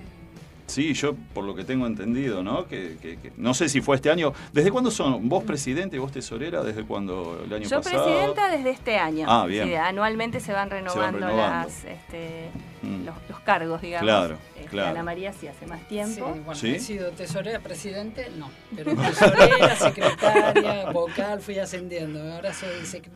Sí, 0.66 0.95
yo 0.95 1.14
por 1.35 1.45
lo 1.45 1.57
que 1.57 1.64
tengo 1.64 1.85
entendido, 1.87 2.45
¿no? 2.45 2.68
Que, 2.68 2.97
que- 3.03 3.16
que- 3.18 3.33
no 3.37 3.55
sé 3.55 3.68
si 3.68 3.81
fue 3.81 3.97
este 3.97 4.09
año. 4.09 4.33
¿Desde 4.53 4.70
cuándo 4.70 4.93
son 4.93 5.28
vos 5.28 5.43
presidente 5.43 5.97
y 5.97 5.99
vos 5.99 6.12
tesorera? 6.12 6.62
¿Desde 6.62 6.85
cuándo? 6.85 7.43
¿El 7.45 7.53
año 7.53 7.68
Yo 7.68 7.78
pasado? 7.83 8.05
presidenta 8.05 8.49
desde 8.51 8.70
este 8.70 8.97
año. 8.97 9.26
Ah, 9.28 9.47
bien. 9.47 9.66
Sí, 9.66 9.74
anualmente 9.74 10.39
se 10.39 10.53
van 10.53 10.70
renovando, 10.70 11.18
renovando. 11.18 11.66
las, 11.68 11.85
este, 11.85 12.51
Mm. 12.83 13.05
los, 13.05 13.14
los 13.28 13.41
cargos, 13.41 13.83
digamos. 13.83 14.05
Claro, 14.09 14.39
claro. 14.71 14.91
Ana 14.91 15.03
María 15.03 15.33
sí 15.33 15.47
hace 15.49 15.66
más 15.66 15.81
Sí, 15.81 15.87
tiempo. 15.89 16.27
bueno, 16.27 16.55
¿Sí? 16.55 16.75
he 16.77 16.81
sido 16.81 17.11
tesorera, 17.11 17.59
presidente, 17.61 18.29
no. 18.37 18.51
Pero 18.75 18.95
tesorera, 18.97 19.77
secretaria, 19.77 20.91
vocal, 20.93 21.41
fui 21.41 21.59
ascendiendo. 21.59 22.21
Ahora 22.33 22.53
soy 22.55 22.68
sec- 22.85 23.09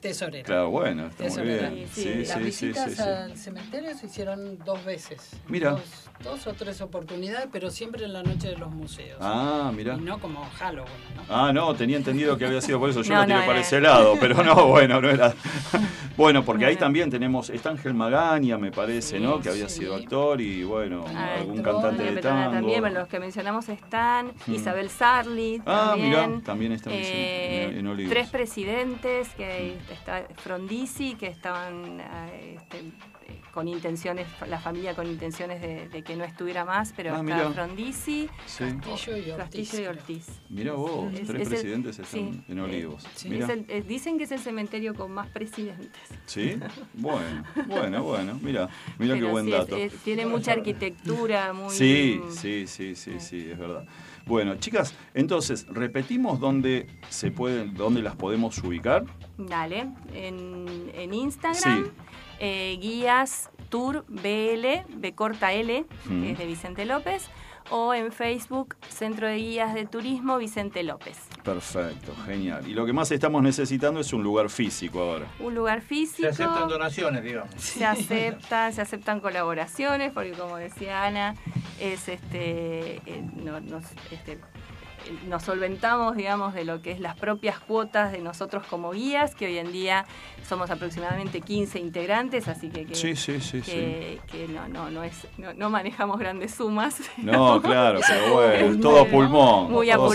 tesorera. 0.00 0.44
Claro, 0.44 0.70
bueno, 0.70 1.06
está 1.06 1.24
muy 1.24 1.32
Tesorera. 1.32 1.68
bien. 1.70 1.88
Sí, 1.92 2.02
Sí, 2.02 2.12
sí, 2.12 2.24
Las 2.28 2.38
visitas 2.38 2.90
sí, 2.90 2.96
sí. 2.96 3.02
al 3.02 3.36
cementerio 3.36 3.94
se 3.96 4.06
hicieron 4.06 4.58
dos 4.64 4.84
veces. 4.84 5.30
Mira. 5.48 5.70
Dos, 5.72 5.82
dos 6.22 6.46
o 6.46 6.52
tres 6.54 6.80
oportunidades, 6.80 7.48
pero 7.52 7.70
siempre 7.70 8.04
en 8.04 8.12
la 8.12 8.22
noche 8.22 8.48
de 8.48 8.56
los 8.56 8.70
museos. 8.70 9.18
Ah, 9.20 9.72
mira. 9.74 9.94
Y 9.94 10.00
no 10.00 10.18
como 10.18 10.44
Halloween, 10.58 10.92
¿no? 11.16 11.22
Ah, 11.28 11.52
no, 11.52 11.74
tenía 11.74 11.96
entendido 11.96 12.36
que 12.36 12.46
había 12.46 12.60
sido 12.60 12.78
por 12.80 12.90
eso. 12.90 13.02
Yo 13.02 13.12
No, 13.14 13.20
lo 13.20 13.26
tiré 13.26 13.38
no, 13.40 13.46
para 13.46 13.58
no. 13.58 13.64
ese 13.64 13.80
lado, 13.80 14.14
pero 14.20 14.42
no, 14.42 14.66
bueno, 14.68 15.00
no 15.00 15.10
era. 15.10 15.34
Bueno, 16.16 16.44
porque 16.44 16.64
ahí 16.66 16.76
también 16.76 17.10
tenemos. 17.10 17.50
Está 17.50 17.70
Ángel 17.70 17.92
Magaña, 17.94 18.56
me 18.58 18.70
parece, 18.70 19.18
Sí, 19.18 19.22
¿no? 19.22 19.40
Que 19.40 19.48
había 19.48 19.68
sí. 19.68 19.80
sido 19.80 19.96
actor 19.96 20.40
y, 20.40 20.62
bueno, 20.62 20.93
Ah, 21.14 21.34
algún 21.38 21.56
Doña 21.62 21.72
cantante 21.72 22.02
de 22.14 22.20
tango. 22.20 22.50
también, 22.52 22.80
bueno, 22.80 23.00
los 23.00 23.08
que 23.08 23.18
mencionamos 23.20 23.68
están, 23.68 24.32
Mm. 24.46 24.54
Isabel 24.54 24.90
Sarli 24.90 25.62
Ah, 25.66 25.88
también. 25.90 26.10
mirá, 26.10 26.40
también 26.44 26.72
está 26.72 26.90
en 26.90 26.96
Eh, 27.02 27.78
en-. 27.78 28.08
Tres 28.08 28.28
presidentes, 28.30 29.28
que 29.34 29.76
está 29.90 30.26
Frondizi, 30.36 31.14
que 31.14 31.26
estaban 31.28 32.00
eh, 32.00 32.56
este, 32.58 32.82
con 33.52 33.68
intenciones, 33.68 34.26
la 34.48 34.58
familia 34.58 34.94
con 34.94 35.06
intenciones 35.06 35.60
de, 35.60 35.88
de 35.88 36.02
que 36.02 36.16
no 36.16 36.24
estuviera 36.24 36.64
más, 36.64 36.92
pero 36.96 37.14
Ah, 37.14 37.20
está. 37.22 37.50
Frondizi, 37.52 38.28
Sí. 38.46 38.64
Castillo 38.82 39.16
y 39.16 39.30
Ortiz. 39.30 39.36
Castillo 39.68 39.82
y. 39.82 39.86
Ortiz. 39.86 40.26
Vos, 40.76 41.14
Es- 41.14 41.26
tres 41.26 41.28
es 41.28 41.46
el- 41.46 41.48
presidentes 41.48 41.98
están 41.98 42.32
sí, 42.32 42.42
en 42.48 42.58
eh, 42.58 42.62
Olivos. 42.62 43.06
sí. 43.14 43.28
Mirá. 43.28 43.44
Es 43.46 43.50
el- 43.52 43.64
eh, 43.68 43.82
dicen 43.86 44.18
que 44.18 44.24
es 44.24 44.32
el 44.32 44.40
cementerio 44.40 44.94
con 44.94 45.12
más 45.12 45.28
presidentes. 45.28 46.02
Sí, 46.26 46.58
bueno, 46.94 47.44
bueno, 47.68 48.02
bueno. 48.02 48.38
Mira, 48.42 48.68
mira 48.98 49.14
qué 49.14 49.24
buen 49.24 49.48
dato. 49.50 49.76
es- 49.76 49.94
tiene 49.98 50.26
mucha 50.26 50.52
arquitectura, 50.52 51.52
muy... 51.52 51.70
Sí, 51.74 52.20
sí, 52.30 52.66
sí, 52.66 52.94
sí, 52.94 53.12
sí, 53.20 53.48
es 53.50 53.58
verdad. 53.58 53.84
Bueno, 54.26 54.56
chicas, 54.56 54.94
entonces, 55.12 55.66
repetimos 55.68 56.40
dónde 56.40 56.86
se 57.10 57.30
pueden, 57.30 57.74
dónde 57.74 58.00
las 58.02 58.16
podemos 58.16 58.56
ubicar. 58.64 59.04
Dale, 59.36 59.88
en, 60.14 60.90
en 60.94 61.12
Instagram, 61.14 61.84
Sí. 61.84 61.90
Eh, 62.40 62.78
guías 62.80 63.50
tour 63.68 64.04
BL, 64.08 64.84
B 64.96 65.14
corta 65.14 65.52
L, 65.52 65.84
Mm. 66.06 66.22
que 66.22 66.30
es 66.32 66.38
de 66.38 66.46
Vicente 66.46 66.84
López, 66.84 67.28
o 67.70 67.94
en 67.94 68.12
Facebook, 68.12 68.76
Centro 68.90 69.26
de 69.26 69.36
Guías 69.36 69.72
de 69.72 69.86
Turismo 69.86 70.36
Vicente 70.36 70.82
López. 70.82 71.18
Perfecto, 71.42 72.14
genial. 72.26 72.68
Y 72.68 72.74
lo 72.74 72.84
que 72.84 72.92
más 72.92 73.10
estamos 73.10 73.42
necesitando 73.42 74.00
es 74.00 74.12
un 74.12 74.22
lugar 74.22 74.50
físico 74.50 75.00
ahora. 75.00 75.26
Un 75.40 75.54
lugar 75.54 75.80
Se 75.80 75.86
físico. 75.86 76.28
aceptan 76.28 76.68
donaciones, 76.68 77.22
digamos. 77.24 77.50
se 77.56 77.84
aceptan, 77.86 78.72
se 78.74 78.82
aceptan 78.82 79.20
colaboraciones, 79.20 80.12
porque 80.12 80.32
como 80.32 80.56
decía 80.58 81.04
Ana, 81.04 81.36
es 81.80 82.06
este, 82.08 82.96
eh, 83.06 83.24
no- 83.36 83.58
este, 84.10 84.38
nos 85.28 85.42
solventamos, 85.42 86.16
digamos, 86.16 86.54
de 86.54 86.64
lo 86.64 86.82
que 86.82 86.92
es 86.92 87.00
las 87.00 87.16
propias 87.16 87.58
cuotas 87.58 88.12
de 88.12 88.18
nosotros 88.18 88.64
como 88.68 88.90
guías, 88.92 89.34
que 89.34 89.46
hoy 89.46 89.58
en 89.58 89.72
día 89.72 90.06
somos 90.48 90.70
aproximadamente 90.70 91.40
15 91.40 91.78
integrantes, 91.78 92.48
así 92.48 92.68
que, 92.68 92.84
que, 92.86 92.94
Sí, 92.94 93.16
sí, 93.16 93.40
sí, 93.40 93.62
sí. 93.62 93.70
que- 93.70 94.20
que 94.30 94.48
no, 94.48 94.68
no, 94.68 94.90
no, 94.90 95.02
es, 95.02 95.26
no, 95.38 95.52
no 95.54 95.70
manejamos 95.70 96.18
grandes 96.18 96.54
sumas. 96.54 97.00
No, 97.18 97.60
claro, 97.62 98.00
pero 98.08 98.32
bueno, 98.34 98.80
todo 98.80 99.06
pulmón. 99.06 99.70
Muy 99.70 99.90
a 99.90 99.96
pulmón. 99.96 100.14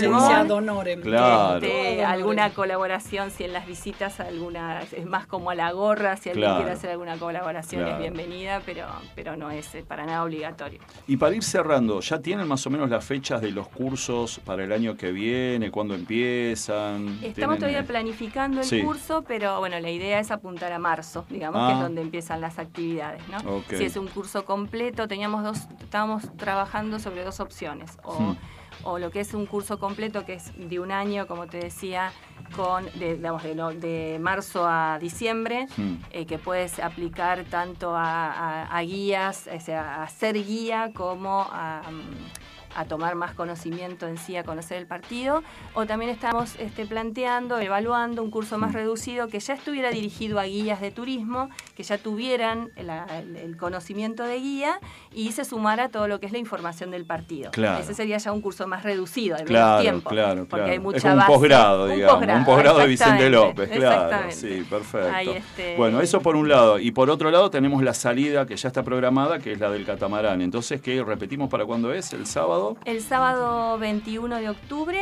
Claro. 1.02 1.56
Este, 1.64 2.04
alguna 2.04 2.50
colaboración, 2.50 3.30
si 3.30 3.44
en 3.44 3.52
las 3.52 3.66
visitas 3.66 4.20
alguna, 4.20 4.82
es 4.82 5.06
más 5.06 5.26
como 5.26 5.50
a 5.50 5.54
la 5.54 5.72
gorra, 5.72 6.16
si 6.16 6.30
alguien 6.30 6.44
Claro. 6.46 6.56
quiere 6.58 6.72
hacer 6.72 6.90
alguna 6.90 7.16
colaboración 7.16 7.82
Claro. 7.82 7.96
es 7.96 8.00
bienvenida, 8.00 8.62
pero, 8.64 8.86
pero 9.14 9.36
no 9.36 9.50
es 9.50 9.74
eh, 9.74 9.84
para 9.86 10.06
nada 10.06 10.24
obligatorio. 10.24 10.80
Y 11.06 11.16
para 11.16 11.34
ir 11.34 11.42
cerrando, 11.42 12.00
¿ya 12.00 12.20
tienen 12.20 12.46
más 12.48 12.66
o 12.66 12.70
menos 12.70 12.88
las 12.88 13.04
fechas 13.04 13.40
de 13.42 13.50
los 13.50 13.68
cursos 13.68 14.40
para 14.44 14.64
el 14.64 14.72
año 14.72 14.79
año 14.80 14.96
que 14.96 15.12
viene? 15.12 15.70
¿Cuándo 15.70 15.94
empiezan? 15.94 17.08
Estamos 17.22 17.34
¿Tienen, 17.34 17.58
todavía 17.58 17.84
planificando 17.84 18.60
el 18.60 18.66
Sí. 18.66 18.80
curso, 18.82 19.22
pero 19.28 19.58
bueno, 19.58 19.78
la 19.78 19.90
idea 19.90 20.18
es 20.20 20.30
apuntar 20.30 20.72
a 20.72 20.78
marzo, 20.78 21.26
digamos, 21.28 21.60
Ah. 21.62 21.66
que 21.68 21.74
es 21.74 21.80
donde 21.80 22.00
empiezan 22.00 22.40
las 22.40 22.58
actividades, 22.58 23.22
¿no? 23.28 23.62
Si 23.68 23.84
es 23.84 23.96
un 23.96 24.08
curso 24.08 24.44
completo, 24.46 25.06
teníamos 25.06 25.44
dos, 25.44 25.58
estábamos 25.82 26.34
trabajando 26.38 26.98
sobre 26.98 27.24
dos 27.24 27.40
opciones. 27.40 27.98
O, 28.04 28.18
Hmm. 28.18 28.36
o 28.84 28.98
lo 28.98 29.10
que 29.10 29.20
es 29.20 29.34
un 29.34 29.44
curso 29.44 29.78
completo, 29.78 30.24
que 30.24 30.34
es 30.34 30.52
de 30.56 30.80
un 30.80 30.90
año, 30.92 31.26
como 31.26 31.46
te 31.46 31.58
decía, 31.58 32.12
con 32.56 32.86
de, 32.98 33.16
digamos, 33.16 33.42
de, 33.42 33.54
de 33.54 34.18
marzo 34.18 34.66
a 34.66 34.98
diciembre, 34.98 35.66
Hmm. 35.76 35.96
eh, 36.10 36.24
que 36.24 36.38
puedes 36.38 36.78
aplicar 36.78 37.44
tanto 37.44 37.94
a, 37.94 38.32
a- 38.32 38.76
a 38.78 38.80
guías, 38.82 39.46
o 39.54 39.60
sea, 39.60 40.02
a 40.02 40.08
ser 40.08 40.34
guía 40.42 40.90
como 40.94 41.46
a, 41.52 41.82
mm, 41.90 42.49
a 42.76 42.84
tomar 42.84 43.14
más 43.14 43.34
conocimiento 43.34 44.06
en 44.06 44.16
sí, 44.16 44.36
a 44.36 44.44
conocer 44.44 44.78
el 44.78 44.86
partido, 44.86 45.42
o 45.74 45.86
también 45.86 46.10
estamos 46.10 46.54
este, 46.58 46.86
planteando, 46.86 47.58
evaluando 47.58 48.22
un 48.22 48.30
curso 48.30 48.58
más 48.58 48.72
reducido 48.72 49.28
que 49.28 49.40
ya 49.40 49.54
estuviera 49.54 49.90
dirigido 49.90 50.38
a 50.38 50.44
guías 50.44 50.80
de 50.80 50.90
turismo, 50.90 51.48
que 51.76 51.82
ya 51.82 51.98
tuvieran 51.98 52.70
el, 52.76 52.90
el 53.36 53.56
conocimiento 53.56 54.22
de 54.22 54.38
guía 54.38 54.78
y 55.12 55.32
se 55.32 55.44
sumara 55.44 55.88
todo 55.88 56.08
lo 56.08 56.20
que 56.20 56.26
es 56.26 56.32
la 56.32 56.38
información 56.38 56.90
del 56.90 57.04
partido. 57.04 57.50
Claro. 57.50 57.82
Ese 57.82 57.94
sería 57.94 58.18
ya 58.18 58.32
un 58.32 58.40
curso 58.40 58.66
más 58.66 58.82
reducido, 58.82 59.36
de 59.36 59.44
Claro, 59.44 59.82
tiempo. 59.82 60.10
claro, 60.10 60.46
porque 60.48 60.56
claro. 60.56 60.72
hay 60.72 60.78
mucha 60.78 60.98
es 60.98 61.04
un 61.04 61.26
posgrado, 61.26 61.88
digamos. 61.88 62.26
un 62.38 62.44
posgrado 62.44 62.78
de 62.78 62.86
Vicente 62.86 63.30
López, 63.30 63.70
claro. 63.70 64.30
Sí, 64.30 64.64
perfecto. 64.68 65.10
Ahí, 65.12 65.28
este- 65.30 65.76
Bueno, 65.76 66.00
eso 66.00 66.20
por 66.20 66.36
un 66.36 66.48
lado. 66.48 66.78
Y 66.78 66.92
por 66.92 67.10
otro 67.10 67.30
lado 67.30 67.50
tenemos 67.50 67.82
la 67.82 67.94
salida 67.94 68.46
que 68.46 68.56
ya 68.56 68.68
está 68.68 68.82
programada, 68.82 69.38
que 69.38 69.52
es 69.52 69.58
la 69.60 69.70
del 69.70 69.84
catamarán. 69.84 70.40
Entonces, 70.42 70.80
¿qué 70.80 71.02
repetimos 71.02 71.48
para 71.48 71.64
cuándo 71.64 71.92
es? 71.92 72.12
¿El 72.12 72.26
sábado? 72.26 72.59
El 72.84 73.02
sábado 73.02 73.78
21 73.78 74.36
de 74.36 74.48
octubre, 74.48 75.00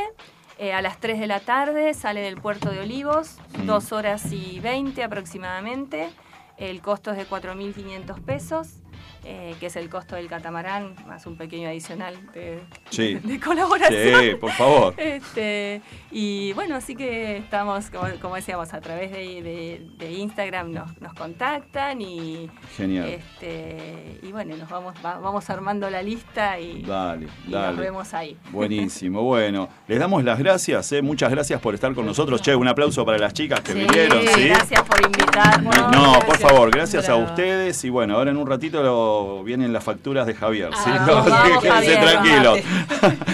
eh, 0.59 0.73
a 0.73 0.83
las 0.83 0.99
3 0.99 1.19
de 1.21 1.27
la 1.27 1.41
tarde, 1.41 1.95
sale 1.95 2.21
del 2.21 2.37
puerto 2.41 2.71
de 2.71 2.81
Olivos, 2.81 3.39
Mm. 3.59 3.67
2 3.67 3.93
horas 3.93 4.33
y 4.33 4.61
20 4.61 5.03
aproximadamente. 5.05 6.11
El 6.57 6.81
costo 6.83 7.13
es 7.13 7.17
de 7.17 7.25
4.500 7.27 8.21
pesos, 8.21 8.69
eh, 9.31 9.55
que 9.61 9.67
es 9.67 9.77
el 9.77 9.91
costo 9.91 10.17
del 10.17 10.27
catamarán, 10.27 10.95
más 11.07 11.27
un 11.27 11.37
pequeño 11.37 11.69
adicional 11.69 12.15
de, 12.33 12.61
Sí. 12.89 13.15
de 13.23 13.39
colaboración. 13.39 14.23
Sí, 14.23 14.35
por 14.41 14.51
favor. 14.53 14.95
Este, 14.97 15.83
y 16.11 16.53
bueno, 16.55 16.77
así 16.77 16.97
que 16.97 17.37
estamos, 17.37 17.91
como, 17.91 18.09
como 18.23 18.37
decíamos, 18.37 18.73
a 18.73 18.81
través 18.81 19.11
de, 19.13 19.83
Instagram 20.11 20.73
nos, 20.73 20.99
nos 21.01 21.13
contactan 21.13 22.01
y, 22.01 22.49
Genial. 22.77 23.09
este, 23.09 24.19
y 24.23 24.33
bueno, 24.33 24.57
nos 24.57 24.69
vamos, 24.71 24.95
va- 25.05 25.19
vamos 25.19 25.49
armando 25.51 25.91
la 25.91 26.03
lista 26.03 26.59
y, 26.59 26.83
Dale, 26.83 27.27
y 27.47 27.51
dale. 27.53 27.69
nos 27.69 27.77
vemos 27.77 28.15
ahí. 28.15 28.37
Buenísimo, 28.51 29.23
bueno. 29.23 29.69
Les 29.87 29.99
damos 29.99 30.25
las 30.25 30.39
gracias, 30.39 30.91
¿eh? 30.93 31.03
muchas 31.03 31.31
gracias 31.31 31.61
por 31.61 31.75
estar 31.75 31.95
con 31.95 32.07
nosotros. 32.07 32.41
Che, 32.41 32.55
un 32.55 32.67
aplauso 32.69 33.05
para 33.05 33.19
las 33.19 33.35
chicas 33.35 33.61
que 33.61 33.73
Sí, 33.73 33.79
vinieron, 33.81 34.27
¿sí? 34.27 34.49
Gracias 34.49 34.83
por 34.83 35.05
invitarnos. 35.05 35.77
No, 35.93 36.19
por 36.21 36.39
favor, 36.39 36.71
gracias 36.71 37.09
a 37.09 37.17
ustedes. 37.17 37.85
Y 37.85 37.91
bueno, 37.91 38.17
ahora 38.17 38.31
en 38.31 38.37
un 38.39 38.47
ratito 38.47 38.83
lo- 38.83 39.18
vienen 39.45 39.73
las 39.73 39.85
facturas 39.85 40.27
de 40.27 40.35
Javier, 40.35 40.71
¿sí? 40.75 40.91
Ah, 40.93 41.05
No, 41.07 41.15
vamos, 41.17 41.33
así 41.33 41.53
que 41.53 41.59
quédense 41.61 41.97
Javier, 41.97 42.01
tranquilos. 42.01 42.59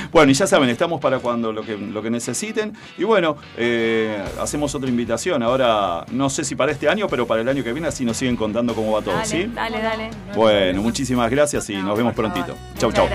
bueno, 0.13 0.31
y 0.31 0.35
ya 0.35 0.47
saben, 0.47 0.69
estamos 0.69 1.01
para 1.01 1.19
cuando 1.19 1.53
lo 1.53 1.63
que, 1.63 1.77
lo 1.77 2.03
que 2.03 2.11
necesiten. 2.11 2.73
Y 2.99 3.05
bueno, 3.05 3.37
eh, 3.57 4.23
hacemos 4.41 4.75
otra 4.75 4.89
invitación. 4.89 5.43
Ahora, 5.43 6.05
no 6.11 6.31
sé 6.31 6.45
si 6.45 6.55
para 6.55 6.73
este 6.73 6.89
año, 6.89 7.07
pero 7.09 7.27
para 7.27 7.41
el 7.41 7.49
año 7.49 7.63
que 7.65 7.73
viene, 7.73 7.89
así 7.89 8.05
nos 8.05 8.17
siguen 8.17 8.37
contando 8.37 8.75
cómo 8.75 8.93
va 8.93 9.03
todo, 9.03 9.15
Dale, 9.15 9.27
¿sí? 9.27 9.51
dale, 9.55 9.81
dale. 9.81 10.11
Bueno, 10.35 10.83
muchísimas 10.83 11.31
gracias 11.31 11.69
y 11.71 11.77
nos 11.77 11.97
vemos 11.97 12.15
prontito. 12.15 12.55
Chau, 12.79 12.93
chau. 12.93 13.09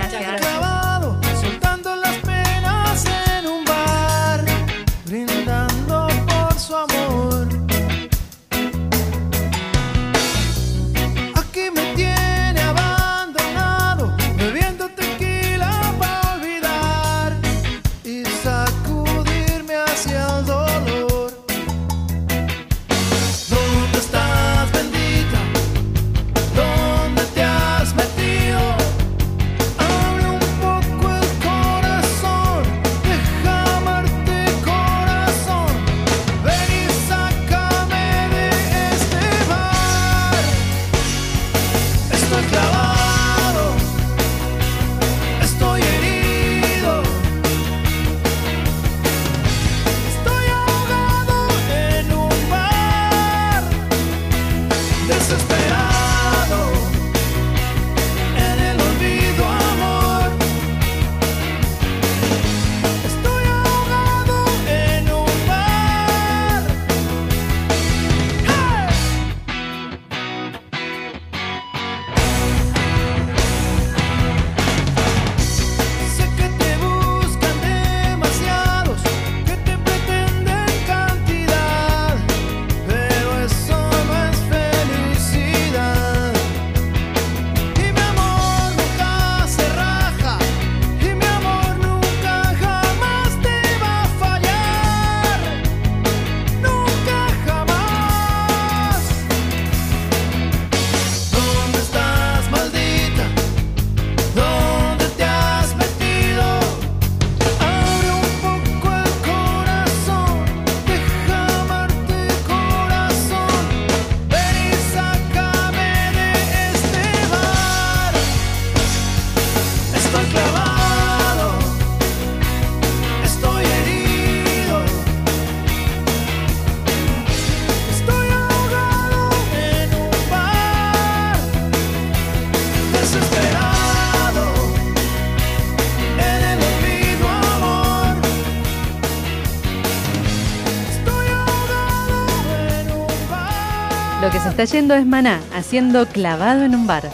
Está 144.62 144.78
yendo 144.78 144.93
es 144.93 145.05
Maná, 145.05 145.39
haciendo 145.53 146.05
clavado 146.05 146.66
en 146.66 146.76
un 146.76 146.86
bar. 146.86 147.10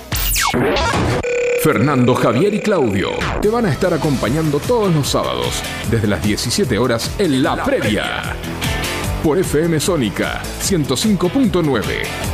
Fernando, 1.61 2.15
Javier 2.15 2.55
y 2.55 2.59
Claudio 2.59 3.09
te 3.39 3.49
van 3.49 3.67
a 3.67 3.71
estar 3.71 3.93
acompañando 3.93 4.59
todos 4.59 4.91
los 4.91 5.07
sábados 5.07 5.61
desde 5.91 6.07
las 6.07 6.23
17 6.23 6.75
horas 6.79 7.13
en 7.19 7.43
La 7.43 7.63
Previa. 7.63 8.35
Por 9.21 9.37
FM 9.37 9.79
Sónica 9.79 10.41
105.9. 10.59 12.25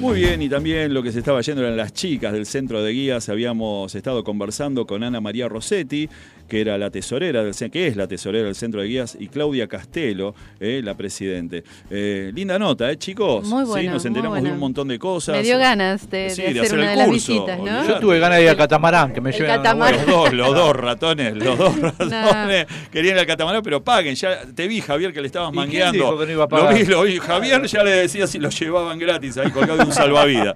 Muy 0.00 0.12
Muy 0.12 0.20
bien, 0.20 0.42
y 0.42 0.48
también 0.50 0.92
lo 0.92 1.02
que 1.02 1.10
se 1.10 1.20
estaba 1.20 1.40
yendo 1.40 1.62
eran 1.62 1.76
las 1.76 1.92
chicas 1.92 2.32
del 2.32 2.44
centro 2.44 2.82
de 2.82 2.92
guías. 2.92 3.28
Habíamos 3.28 3.94
estado 3.94 4.24
conversando 4.24 4.86
con 4.86 5.02
Ana 5.02 5.20
María 5.20 5.48
Rossetti, 5.48 6.06
que 6.52 6.60
era 6.60 6.76
la 6.76 6.90
tesorera 6.90 7.42
del 7.42 7.54
que 7.70 7.86
es 7.86 7.96
la 7.96 8.06
tesorera 8.06 8.44
del 8.44 8.54
centro 8.54 8.82
de 8.82 8.86
guías, 8.88 9.16
y 9.18 9.28
Claudia 9.28 9.66
Castelo, 9.68 10.34
eh, 10.60 10.82
la 10.84 10.94
presidente. 10.94 11.64
Eh, 11.88 12.30
linda 12.34 12.58
nota, 12.58 12.90
¿eh, 12.90 12.98
chicos? 12.98 13.48
Muy 13.48 13.64
Sí, 13.64 13.70
bueno, 13.70 13.92
nos 13.92 14.02
muy 14.02 14.08
enteramos 14.08 14.42
de 14.42 14.52
un 14.52 14.58
montón 14.58 14.88
de 14.88 14.98
cosas. 14.98 15.36
Me 15.36 15.42
dio 15.44 15.56
ganas 15.56 16.10
de, 16.10 16.28
Sí, 16.28 16.42
hacer, 16.42 16.60
hacer 16.60 16.78
una 16.78 16.84
el 16.84 16.90
de 16.90 16.96
las 16.96 17.06
curso, 17.06 17.32
visitas, 17.32 17.58
¿no? 17.58 17.88
Yo 17.88 18.00
tuve 18.00 18.18
ganas 18.18 18.36
de 18.36 18.44
ir 18.44 18.50
al 18.50 18.58
catamarán, 18.58 19.14
que 19.14 19.22
me 19.22 19.30
El 19.30 19.36
lleven 19.36 19.56
catamarán. 19.56 20.04
Los 20.04 20.06
dos, 20.06 20.32
los 20.34 20.54
dos 20.54 20.76
ratones, 20.76 21.36
los 21.36 21.56
dos 21.56 21.74
ratones 21.80 22.66
querían 22.92 23.14
ir 23.14 23.20
al 23.20 23.26
catamarán, 23.26 23.62
pero 23.62 23.82
paguen. 23.82 24.14
Ya 24.14 24.40
te 24.54 24.68
vi, 24.68 24.82
Javier, 24.82 25.14
que 25.14 25.22
le 25.22 25.28
estabas 25.28 25.48
¿Y 25.48 25.52
quién 25.52 25.64
mangueando. 25.64 26.04
dijo 26.04 26.18
que 26.18 26.26
no 26.26 26.32
iba 26.32 26.44
a 26.44 26.48
Lo 26.48 26.74
vi, 26.74 26.84
lo 26.84 27.02
vi. 27.04 27.16
Javier 27.18 27.64
ya 27.66 27.82
le 27.82 27.92
decía 27.92 28.26
si 28.26 28.38
lo 28.38 28.50
llevaban 28.50 28.98
gratis 28.98 29.38
ahí 29.38 29.50
colgado 29.52 29.78
de 29.78 29.84
un 29.84 29.92
salvavidas. 29.92 30.54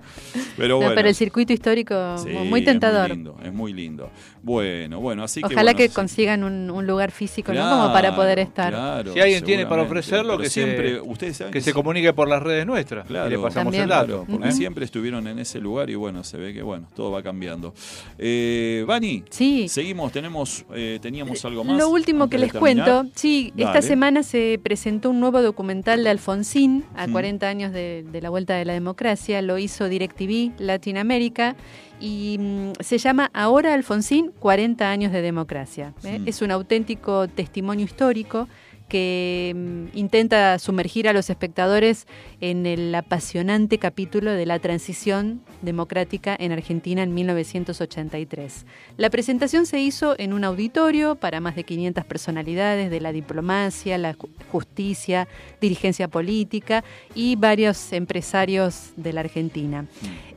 Pero 0.58 0.74
No, 0.74 0.76
bueno. 0.76 0.92
pero 0.94 1.08
el 1.08 1.14
circuito 1.14 1.54
histórico 1.54 2.18
Sí, 2.18 2.28
muy 2.28 2.62
tentador. 2.62 3.10
Es 3.10 3.16
muy 3.16 3.16
lindo, 3.16 3.38
es 3.42 3.52
muy 3.54 3.72
lindo. 3.72 4.10
Bueno, 4.42 5.00
bueno, 5.00 5.24
así 5.24 5.40
que. 5.40 5.46
Ojalá 5.46 5.72
bueno, 5.72 5.78
que 5.78 5.85
sí. 5.88 5.94
consigan 5.94 6.44
un, 6.44 6.70
un 6.70 6.86
lugar 6.86 7.10
físico, 7.10 7.52
¿no? 7.52 7.60
Claro, 7.60 7.76
Como 7.76 7.92
para 7.92 8.14
poder 8.16 8.38
estar. 8.38 8.72
claro, 8.72 9.12
Si 9.12 9.20
alguien 9.20 9.44
tiene 9.44 9.66
para 9.66 9.82
ofrecerlo, 9.82 10.38
que, 10.38 10.48
siempre, 10.48 10.94
se, 10.96 11.00
ustedes 11.00 11.36
saben 11.36 11.52
que 11.52 11.60
se 11.60 11.72
comunique 11.72 12.12
por 12.12 12.28
las 12.28 12.42
redes 12.42 12.66
nuestras. 12.66 13.06
Claro, 13.06 13.28
y 13.28 13.30
le 13.30 13.38
pasamos 13.38 13.64
También. 13.72 13.82
el 13.84 13.88
dato. 13.88 14.06
Claro, 14.06 14.26
porque 14.30 14.48
¿eh? 14.48 14.52
siempre 14.52 14.84
estuvieron 14.84 15.26
en 15.28 15.38
ese 15.38 15.60
lugar 15.60 15.90
y 15.90 15.94
bueno, 15.94 16.24
se 16.24 16.36
ve 16.38 16.52
que 16.52 16.62
bueno, 16.62 16.88
todo 16.94 17.10
va 17.10 17.22
cambiando. 17.22 17.74
Eh, 18.18 18.84
Vani, 18.86 19.24
Sí. 19.30 19.68
seguimos, 19.68 20.12
tenemos, 20.12 20.64
eh, 20.74 20.98
teníamos 21.00 21.44
algo 21.44 21.64
más. 21.64 21.76
Lo 21.78 21.88
último 21.88 22.28
que 22.28 22.38
les 22.38 22.52
cuento, 22.52 23.06
sí, 23.14 23.52
esta 23.56 23.82
semana 23.82 24.22
se 24.22 24.60
presentó 24.62 25.10
un 25.10 25.20
nuevo 25.20 25.42
documental 25.42 26.02
de 26.04 26.10
Alfonsín, 26.10 26.84
a 26.96 27.06
Mm. 27.06 27.12
40 27.12 27.48
años 27.48 27.72
de, 27.72 28.04
de 28.10 28.20
la 28.20 28.30
vuelta 28.30 28.54
de 28.54 28.64
la 28.64 28.72
democracia, 28.72 29.42
lo 29.42 29.58
hizo 29.58 29.88
DirecTV 29.88 30.52
Latinoamérica 30.58 31.56
y 32.00 32.36
mm, 32.38 32.72
se 32.80 32.98
llama 32.98 33.30
Ahora 33.32 33.74
Alfonsín, 33.74 34.32
40 34.38 34.88
años 34.90 35.12
de 35.12 35.22
democracia. 35.22 35.94
¿eh? 36.04 36.20
Es 36.26 36.42
un 36.42 36.50
auténtico 36.50 37.28
testimonio 37.28 37.84
histórico 37.84 38.48
que 38.88 39.52
mm, 39.54 39.96
intenta 39.98 40.58
sumergir 40.58 41.08
a 41.08 41.12
los 41.12 41.28
espectadores 41.30 42.06
en 42.40 42.66
el 42.66 42.94
apasionante 42.94 43.78
capítulo 43.78 44.30
de 44.30 44.46
la 44.46 44.58
transición 44.58 45.40
democrática 45.62 46.36
en 46.38 46.52
Argentina 46.52 47.02
en 47.02 47.12
1983. 47.14 48.64
La 48.96 49.10
presentación 49.10 49.66
se 49.66 49.80
hizo 49.80 50.14
en 50.18 50.32
un 50.32 50.44
auditorio 50.44 51.14
para 51.16 51.40
más 51.40 51.56
de 51.56 51.64
500 51.64 52.04
personalidades 52.04 52.90
de 52.90 53.00
la 53.00 53.12
diplomacia, 53.12 53.98
la 53.98 54.14
ju- 54.14 54.28
justicia, 54.52 55.28
dirigencia 55.60 56.08
política 56.08 56.84
y 57.14 57.36
varios 57.36 57.92
empresarios 57.92 58.92
de 58.96 59.12
la 59.12 59.20
Argentina. 59.20 59.86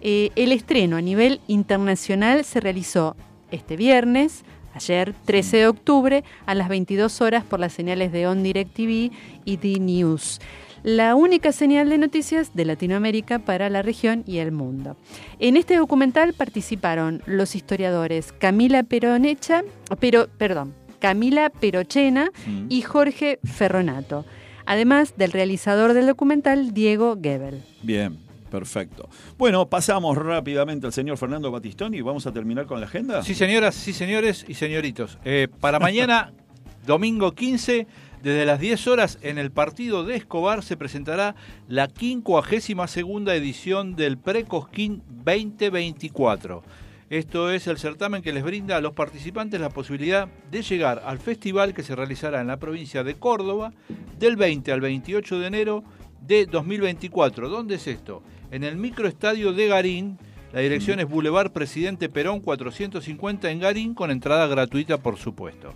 Eh, 0.02 0.32
el 0.36 0.52
estreno 0.52 0.98
a 0.98 1.02
nivel 1.02 1.42
internacional 1.48 2.44
se 2.46 2.60
realizó 2.60 3.16
este 3.52 3.76
viernes, 3.78 4.44
ayer 4.80 5.14
13 5.26 5.58
de 5.58 5.68
octubre, 5.68 6.24
a 6.46 6.56
las 6.56 6.70
22 6.70 7.20
horas 7.22 7.44
por 7.44 7.60
las 7.60 7.74
señales 7.74 8.12
de 8.14 8.28
On 8.28 8.42
Direct 8.44 8.74
TV 8.74 9.12
y 9.44 9.58
The 9.58 9.78
News. 9.80 10.40
La 10.84 11.16
única 11.16 11.52
señal 11.52 11.90
de 11.90 11.98
noticias 11.98 12.56
de 12.56 12.64
Latinoamérica 12.64 13.40
para 13.40 13.70
la 13.70 13.82
región 13.82 14.24
y 14.26 14.38
el 14.38 14.54
mundo. 14.54 14.96
En 15.40 15.58
este 15.58 15.76
documental 15.76 16.34
participaron 16.34 17.22
los 17.26 17.56
historiadores 17.56 18.32
Camila 18.32 18.84
Peronecha, 18.84 19.64
pero, 20.00 20.30
perdón, 20.38 20.74
Camila 21.00 21.50
Perochena 21.50 22.32
Mm. 22.48 22.68
y 22.70 22.82
Jorge 22.82 23.40
Ferronato, 23.44 24.26
además 24.66 25.16
del 25.18 25.34
realizador 25.34 25.92
del 25.94 26.08
documental 26.08 26.74
Diego 26.74 27.18
Gebel. 27.22 27.62
Bien, 27.84 28.18
perfecto. 28.50 29.10
Bueno, 29.38 29.70
pasamos 29.70 30.18
rápidamente 30.18 30.88
al 30.88 30.94
señor 30.94 31.18
Fernando 31.18 31.52
Batistoni 31.52 31.98
y 31.98 32.02
vamos 32.02 32.26
a 32.28 32.32
terminar 32.32 32.66
con 32.66 32.80
la 32.80 32.88
agenda. 32.88 33.24
Sí, 33.24 33.36
señoras, 33.36 33.76
sí, 33.76 33.94
señores 33.94 34.46
y 34.48 34.54
señoritos. 34.54 35.18
Eh, 35.26 35.48
para 35.60 35.80
mañana, 35.80 36.34
domingo 36.86 37.34
15, 37.34 37.88
desde 38.24 38.46
las 38.46 38.60
10 38.60 38.88
horas, 38.88 39.18
en 39.22 39.38
el 39.38 39.52
partido 39.52 40.04
de 40.04 40.16
Escobar 40.16 40.64
se 40.64 40.76
presentará 40.76 41.36
la 41.68 41.88
52 41.88 43.30
edición 43.30 43.96
del 43.96 44.18
Precosquín 44.18 45.02
2024. 45.24 46.64
Esto 47.10 47.50
es 47.50 47.66
el 47.66 47.80
certamen 47.80 48.22
que 48.22 48.34
les 48.34 48.44
brinda 48.44 48.78
a 48.78 48.82
los 48.82 48.94
participantes 48.94 49.60
la 49.60 49.70
posibilidad 49.70 50.28
de 50.52 50.62
llegar 50.62 51.02
al 51.06 51.18
festival 51.18 51.74
que 51.74 51.82
se 51.82 51.96
realizará 51.96 52.40
en 52.40 52.48
la 52.48 52.58
provincia 52.58 53.04
de 53.04 53.16
Córdoba 53.16 53.74
del 54.20 54.36
20 54.36 54.72
al 54.72 54.82
28 54.82 55.40
de 55.40 55.48
enero 55.48 55.84
de 56.22 56.46
2024. 56.46 57.50
¿Dónde 57.50 57.76
es 57.76 57.88
esto? 57.88 58.24
En 58.52 58.64
el 58.64 58.78
microestadio 58.78 59.54
de 59.54 59.68
Garín. 59.68 60.18
La 60.52 60.62
dirección 60.62 61.00
es 61.00 61.08
Boulevard 61.08 61.52
Presidente 61.52 62.10
Perón 62.10 62.40
450 62.40 63.52
en 63.52 63.60
Garín 63.60 63.94
con 63.94 64.10
entrada 64.10 64.48
gratuita 64.48 64.98
por 64.98 65.18
supuesto. 65.18 65.74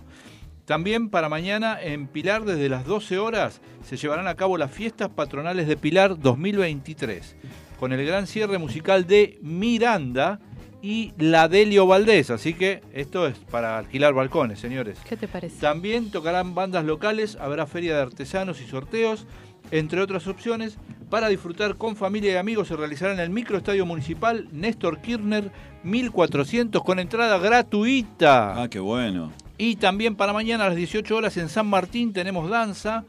También 0.64 1.10
para 1.10 1.28
mañana 1.28 1.80
en 1.80 2.08
Pilar 2.08 2.44
desde 2.44 2.68
las 2.68 2.84
12 2.84 3.18
horas 3.18 3.60
se 3.84 3.96
llevarán 3.96 4.26
a 4.26 4.34
cabo 4.34 4.58
las 4.58 4.72
fiestas 4.72 5.10
patronales 5.10 5.68
de 5.68 5.76
Pilar 5.76 6.18
2023 6.18 7.36
con 7.78 7.92
el 7.92 8.04
gran 8.06 8.26
cierre 8.26 8.58
musical 8.58 9.06
de 9.06 9.38
Miranda 9.42 10.40
y 10.80 11.12
la 11.18 11.48
Delio 11.48 11.86
Valdés. 11.86 12.30
Así 12.30 12.54
que 12.54 12.82
esto 12.92 13.26
es 13.26 13.38
para 13.38 13.78
alquilar 13.78 14.12
balcones, 14.12 14.58
señores. 14.58 14.98
¿Qué 15.08 15.16
te 15.16 15.28
parece? 15.28 15.60
También 15.60 16.10
tocarán 16.10 16.54
bandas 16.54 16.84
locales, 16.84 17.36
habrá 17.40 17.66
feria 17.66 17.96
de 17.96 18.02
artesanos 18.02 18.60
y 18.60 18.66
sorteos, 18.66 19.26
entre 19.70 20.00
otras 20.00 20.26
opciones. 20.26 20.78
Para 21.10 21.28
disfrutar 21.28 21.76
con 21.76 21.96
familia 21.96 22.32
y 22.32 22.36
amigos 22.36 22.68
se 22.68 22.76
realizará 22.76 23.12
en 23.12 23.20
el 23.20 23.30
microestadio 23.30 23.86
municipal 23.86 24.48
Néstor 24.52 25.00
Kirchner 25.00 25.50
1400 25.84 26.82
con 26.82 26.98
entrada 26.98 27.38
gratuita. 27.38 28.62
Ah, 28.62 28.68
qué 28.68 28.80
bueno. 28.80 29.32
Y 29.56 29.76
también 29.76 30.16
para 30.16 30.32
mañana 30.32 30.64
a 30.64 30.68
las 30.68 30.76
18 30.76 31.14
horas 31.14 31.36
en 31.36 31.48
San 31.48 31.66
Martín 31.66 32.12
tenemos 32.12 32.50
danza. 32.50 33.04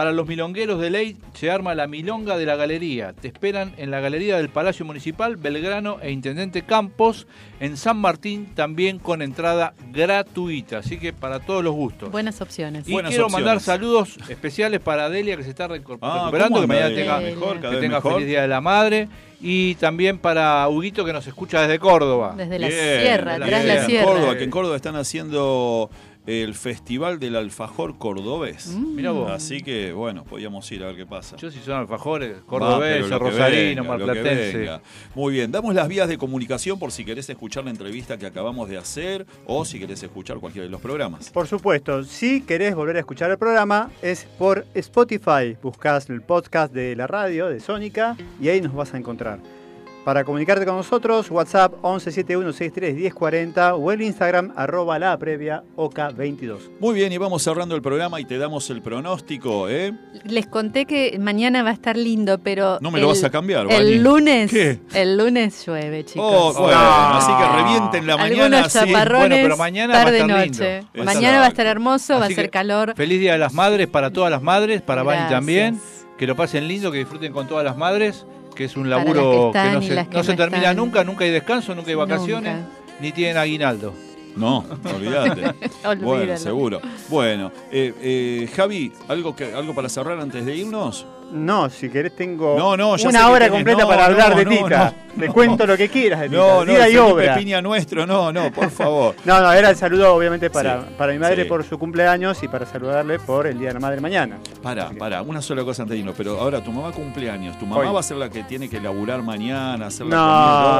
Para 0.00 0.12
los 0.12 0.26
milongueros 0.26 0.80
de 0.80 0.88
ley 0.88 1.16
se 1.34 1.50
arma 1.50 1.74
la 1.74 1.86
Milonga 1.86 2.38
de 2.38 2.46
la 2.46 2.56
Galería. 2.56 3.12
Te 3.12 3.28
esperan 3.28 3.74
en 3.76 3.90
la 3.90 4.00
Galería 4.00 4.38
del 4.38 4.48
Palacio 4.48 4.86
Municipal, 4.86 5.36
Belgrano 5.36 5.98
e 6.00 6.10
Intendente 6.10 6.62
Campos. 6.62 7.26
En 7.60 7.76
San 7.76 7.98
Martín 7.98 8.46
también 8.54 8.98
con 8.98 9.20
entrada 9.20 9.74
gratuita. 9.92 10.78
Así 10.78 10.98
que 10.98 11.12
para 11.12 11.40
todos 11.40 11.62
los 11.62 11.74
gustos. 11.74 12.10
Buenas 12.10 12.40
opciones. 12.40 12.88
Y 12.88 12.92
Buenas 12.92 13.10
quiero 13.10 13.26
opciones. 13.26 13.44
mandar 13.46 13.60
saludos 13.62 14.16
especiales 14.30 14.80
para 14.80 15.10
Delia 15.10 15.36
que 15.36 15.42
se 15.44 15.50
está 15.50 15.64
Ah, 15.64 15.68
recuperando, 15.68 16.48
¿cómo 16.48 16.60
que 16.62 16.66
mañana 16.66 16.94
tenga? 16.94 17.20
Mejor, 17.20 17.60
que 17.60 17.68
tenga 17.76 17.96
mejor. 17.96 18.14
feliz 18.14 18.26
Día 18.26 18.40
de 18.40 18.48
la 18.48 18.62
Madre. 18.62 19.06
Y 19.42 19.74
también 19.76 20.18
para 20.18 20.66
Huguito 20.68 21.04
que 21.04 21.12
nos 21.12 21.26
escucha 21.26 21.60
desde 21.62 21.78
Córdoba. 21.78 22.34
Desde 22.36 22.58
la 22.58 22.68
Bien, 22.68 23.00
sierra, 23.02 23.36
tras 23.36 23.64
la 23.66 23.74
En 23.80 23.86
sierra. 23.86 24.06
Córdoba, 24.06 24.36
que 24.38 24.44
en 24.44 24.50
Córdoba 24.50 24.76
están 24.76 24.96
haciendo 24.96 25.90
el 26.30 26.54
Festival 26.54 27.18
del 27.18 27.34
Alfajor 27.34 27.98
Cordobés. 27.98 28.68
Mm. 28.68 28.94
Mirá 28.94 29.10
vos. 29.10 29.30
Así 29.30 29.62
que, 29.62 29.92
bueno, 29.92 30.24
podíamos 30.24 30.70
ir 30.70 30.82
a 30.84 30.86
ver 30.86 30.96
qué 30.96 31.06
pasa. 31.06 31.36
Yo 31.36 31.50
si 31.50 31.58
son 31.58 31.74
alfajores, 31.74 32.38
cordobés, 32.46 33.10
rosarino, 33.10 33.82
venga, 33.82 33.96
marplatense. 33.96 34.80
Muy 35.14 35.34
bien, 35.34 35.50
damos 35.50 35.74
las 35.74 35.88
vías 35.88 36.08
de 36.08 36.18
comunicación 36.18 36.78
por 36.78 36.92
si 36.92 37.04
querés 37.04 37.28
escuchar 37.28 37.64
la 37.64 37.70
entrevista 37.70 38.16
que 38.16 38.26
acabamos 38.26 38.68
de 38.68 38.78
hacer 38.78 39.26
o 39.46 39.64
si 39.64 39.78
querés 39.78 40.02
escuchar 40.02 40.38
cualquiera 40.38 40.64
de 40.64 40.70
los 40.70 40.80
programas. 40.80 41.30
Por 41.30 41.46
supuesto, 41.46 42.04
si 42.04 42.42
querés 42.42 42.74
volver 42.74 42.96
a 42.96 43.00
escuchar 43.00 43.30
el 43.30 43.38
programa 43.38 43.90
es 44.02 44.24
por 44.38 44.66
Spotify. 44.74 45.56
Buscás 45.62 46.08
el 46.10 46.22
podcast 46.22 46.72
de 46.72 46.94
la 46.94 47.06
radio, 47.06 47.48
de 47.48 47.60
Sónica, 47.60 48.16
y 48.40 48.48
ahí 48.48 48.60
nos 48.60 48.74
vas 48.74 48.94
a 48.94 48.98
encontrar. 48.98 49.59
Para 50.04 50.24
comunicarte 50.24 50.64
con 50.64 50.76
nosotros, 50.76 51.30
WhatsApp 51.30 51.74
1171631040 51.82 53.74
o 53.78 53.92
el 53.92 54.00
Instagram 54.00 54.52
arroba 54.56 54.98
la 54.98 55.16
previa 55.18 55.62
OK22. 55.76 56.58
Muy 56.80 56.94
bien, 56.94 57.12
y 57.12 57.18
vamos 57.18 57.42
cerrando 57.42 57.74
el 57.76 57.82
programa 57.82 58.18
y 58.18 58.24
te 58.24 58.38
damos 58.38 58.70
el 58.70 58.80
pronóstico, 58.80 59.68
¿eh? 59.68 59.92
Les 60.24 60.46
conté 60.46 60.86
que 60.86 61.18
mañana 61.20 61.62
va 61.62 61.68
a 61.70 61.72
estar 61.74 61.98
lindo, 61.98 62.38
pero. 62.38 62.78
No 62.80 62.90
me 62.90 62.98
lo 62.98 63.08
vas 63.08 63.22
a 63.24 63.30
cambiar, 63.30 63.66
Vani. 63.66 63.76
El 63.78 64.02
lunes. 64.02 64.50
¿Qué? 64.50 64.78
El 64.94 65.18
lunes 65.18 65.66
llueve, 65.66 66.04
chicos. 66.04 66.24
Oh, 66.56 66.62
bueno, 66.62 66.78
así 66.78 67.30
que 67.32 67.62
revienten 67.62 68.06
la 68.06 68.16
mañana. 68.16 68.44
Algunos 68.56 68.74
así. 68.76 68.78
chaparrones, 68.86 69.28
Bueno, 69.28 69.44
pero 69.44 69.56
mañana 69.58 69.94
va 69.94 70.00
a 70.00 70.04
tarde 70.04 70.18
estar 70.20 70.46
noche. 70.46 70.80
lindo. 70.94 71.04
Mañana 71.12 71.38
va 71.40 71.44
a 71.44 71.48
estar 71.48 71.66
hermoso, 71.66 72.18
va 72.18 72.26
a 72.26 72.30
ser 72.30 72.48
calor. 72.50 72.94
Feliz 72.96 73.20
Día 73.20 73.32
de 73.32 73.38
las 73.38 73.52
Madres 73.52 73.86
para 73.86 74.10
todas 74.10 74.30
las 74.30 74.40
madres, 74.42 74.80
para 74.80 75.02
Bani 75.02 75.18
Gracias. 75.20 75.38
también. 75.38 75.80
Que 76.16 76.26
lo 76.26 76.36
pasen 76.36 76.68
lindo, 76.68 76.90
que 76.90 76.98
disfruten 76.98 77.32
con 77.32 77.46
todas 77.48 77.64
las 77.64 77.76
madres, 77.78 78.26
que 78.54 78.64
es 78.64 78.76
un 78.76 78.84
que 78.84 78.88
laburo 78.90 79.50
que, 79.52 79.70
no 79.70 79.82
se, 79.82 80.04
no 80.04 80.24
se 80.24 80.36
termina 80.36 80.58
están. 80.62 80.76
nunca, 80.76 81.04
nunca 81.04 81.24
hay 81.24 81.30
descanso, 81.30 81.74
nunca 81.74 81.90
hay 81.90 81.94
vacaciones, 81.96 82.56
Nunca. 82.56 82.68
ni 83.00 83.12
tienen 83.12 83.36
aguinaldo. 83.36 83.94
No, 84.36 84.64
olvídate. 84.94 85.54
Bueno, 86.02 86.36
seguro. 86.36 86.80
Bueno, 87.08 87.50
eh, 87.72 87.92
eh, 88.00 88.50
Javi, 88.54 88.92
¿algo, 89.08 89.34
que, 89.34 89.52
¿algo 89.54 89.74
para 89.74 89.88
cerrar 89.88 90.20
antes 90.20 90.44
de 90.46 90.54
irnos? 90.56 91.06
No, 91.32 91.70
si 91.70 91.88
querés 91.88 92.16
tengo 92.16 92.56
No, 92.58 92.76
no, 92.76 92.90
una 92.94 92.98
que 92.98 93.06
hora 93.24 93.38
tenés. 93.46 93.50
completa 93.50 93.82
No, 93.82 93.88
para 93.88 94.02
no, 94.02 94.12
hablar 94.12 94.36
de 94.36 94.44
no, 94.44 94.50
Tita. 94.50 94.94
no. 95.16 95.22
Le 95.22 95.28
cuento 95.28 95.64
lo 95.66 95.76
que 95.76 95.88
quieras 95.88 96.20
de 96.20 96.28
Tita. 96.28 96.40
No, 96.40 96.64
no, 96.64 96.88
y 96.88 96.96
obra. 96.96 97.36
Piña 97.36 97.62
nuestro, 97.62 98.04
no, 98.06 98.32
no, 98.32 98.50
por 98.52 98.68
favor. 98.70 99.14
No, 99.24 99.40
no, 99.40 99.52
era 99.52 99.70
el 99.70 99.76
saludo 99.76 100.12
obviamente 100.14 100.50
para, 100.50 100.80
Sí, 100.82 100.86
para 100.98 101.12
mi 101.12 101.18
madre 101.20 101.42
sí. 101.44 101.48
por 101.48 101.62
su 101.64 101.78
cumpleaños 101.78 102.42
y 102.42 102.48
para 102.48 102.66
saludarle 102.66 103.18
por 103.20 103.46
el 103.46 103.58
Día 103.58 103.68
de 103.68 103.74
la 103.74 103.80
Madre 103.80 104.00
mañana. 104.00 104.38
Para, 104.62 104.90
para, 104.90 105.22
una 105.22 105.40
sola 105.40 105.62
cosa 105.64 105.82
antes 105.82 105.94
de 105.94 105.98
irnos, 106.00 106.14
pero 106.16 106.38
ahora 106.40 106.62
tu 106.62 106.72
mamá 106.72 106.90
cumpleaños, 106.92 107.58
tu 107.58 107.66
mamá 107.66 107.80
Hoy. 107.82 107.92
va 107.94 108.00
a 108.00 108.02
ser 108.02 108.16
la 108.16 108.28
que 108.28 108.42
tiene 108.44 108.68
que 108.68 108.80
laburar 108.80 109.22
mañana, 109.22 109.86
hacer 109.86 110.06
la 110.06 110.16
No, 110.16 110.22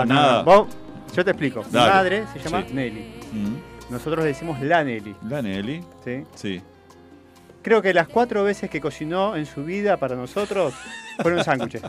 comida, 0.01 0.05
no, 0.07 0.21
nada. 0.21 0.43
vos- 0.43 0.69
yo 1.15 1.25
te 1.25 1.31
explico. 1.31 1.63
Mi 1.65 1.73
Dale. 1.73 1.93
madre 1.93 2.25
se 2.33 2.39
llama 2.41 2.65
Sí. 2.67 2.75
Nelly. 2.75 3.20
Mm. 3.33 3.93
Nosotros 3.93 4.23
le 4.25 4.29
decimos 4.29 4.61
la 4.61 4.85
Nelly. 4.85 5.15
La 5.29 5.43
Nelly. 5.43 5.83
¿sí? 6.05 6.25
Sí. 6.35 6.63
Creo 7.63 7.83
que 7.83 7.93
las 7.93 8.09
cuatro 8.09 8.43
veces 8.45 8.71
que 8.71 8.81
cocinó 8.81 9.37
en 9.37 9.45
su 9.47 9.65
vida 9.65 9.97
para 9.99 10.17
nosotros 10.17 10.73
fueron 11.21 11.45
sándwiches. 11.45 11.83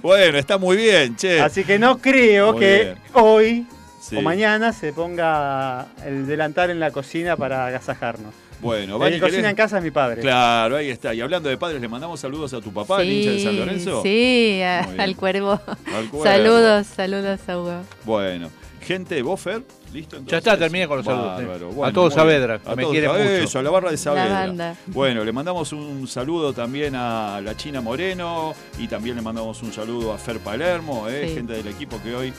Bueno, 0.00 0.38
está 0.38 0.56
muy 0.58 0.76
bien, 0.76 1.16
che. 1.16 1.40
Así 1.40 1.64
que 1.64 1.78
no 1.78 1.98
creo 1.98 2.52
Muy 2.52 2.60
que 2.60 2.82
bien. 2.84 2.96
hoy 3.14 3.66
Sí. 4.00 4.16
o 4.16 4.22
mañana 4.22 4.72
se 4.72 4.94
ponga 4.94 5.88
el 6.06 6.26
delantal 6.26 6.70
en 6.70 6.80
la 6.80 6.90
cocina 6.90 7.36
para 7.36 7.66
agasajarnos. 7.66 8.32
Bueno, 8.62 8.94
El 8.94 9.00
Vani, 9.00 9.14
que 9.16 9.20
cocina 9.20 9.36
¿querés? 9.38 9.50
en 9.50 9.56
casa 9.56 9.76
es 9.78 9.84
mi 9.84 9.90
padre. 9.90 10.20
Claro, 10.22 10.76
ahí 10.76 10.88
está. 10.90 11.12
Y 11.14 11.20
hablando 11.20 11.48
de 11.50 11.56
padres, 11.58 11.80
le 11.82 11.88
mandamos 11.88 12.18
saludos 12.20 12.52
a 12.54 12.60
tu 12.62 12.72
papá, 12.72 13.02
el 13.02 13.10
hincha 13.12 13.30
de 13.32 13.42
San 13.42 13.56
Lorenzo. 13.58 14.02
Sí, 14.02 14.60
a- 14.62 14.80
al 14.98 15.16
cuervo. 15.16 15.60
Al 15.94 16.08
cuervo. 16.08 16.24
Saludos, 16.24 16.86
saludos 16.86 17.40
a 17.46 17.58
Hugo. 17.58 17.82
Bueno, 18.04 18.48
gente, 18.82 19.20
¿vos, 19.22 19.38
Fer? 19.40 19.62
¿Listo 19.92 20.16
entonces? 20.16 20.30
Ya 20.30 20.38
está, 20.38 20.56
terminé 20.58 20.86
con 20.86 20.98
los 20.98 21.06
saludos. 21.06 21.40
A 21.40 21.64
Bueno, 21.74 21.92
todo 21.92 22.04
muy 22.06 22.14
Saavedra, 22.14 22.58
que 22.60 22.70
A 22.70 22.74
me 22.76 22.82
todo 22.82 22.90
quiere 22.92 23.06
Saavedra, 23.08 23.30
mucho. 23.32 23.44
Eso, 23.44 23.58
a 23.58 23.62
la 23.62 23.70
barra 23.70 23.90
de 23.90 23.96
Saavedra. 23.96 24.40
banda. 24.46 24.76
Bueno, 24.86 25.24
le 25.24 25.32
mandamos 25.32 25.72
un 25.72 26.06
saludo 26.06 26.52
también 26.52 26.94
a 26.94 27.40
la 27.40 27.56
China 27.56 27.80
Moreno 27.80 28.54
y 28.78 28.86
también 28.88 29.16
le 29.16 29.22
mandamos 29.22 29.62
un 29.62 29.72
saludo 29.72 30.12
a 30.12 30.18
Fer 30.18 30.38
Palermo, 30.38 31.08
eh, 31.08 31.26
Sí. 31.28 31.34
gente 31.34 31.52
del 31.54 31.66
equipo 31.68 32.00
que 32.02 32.14
hoy 32.14 32.32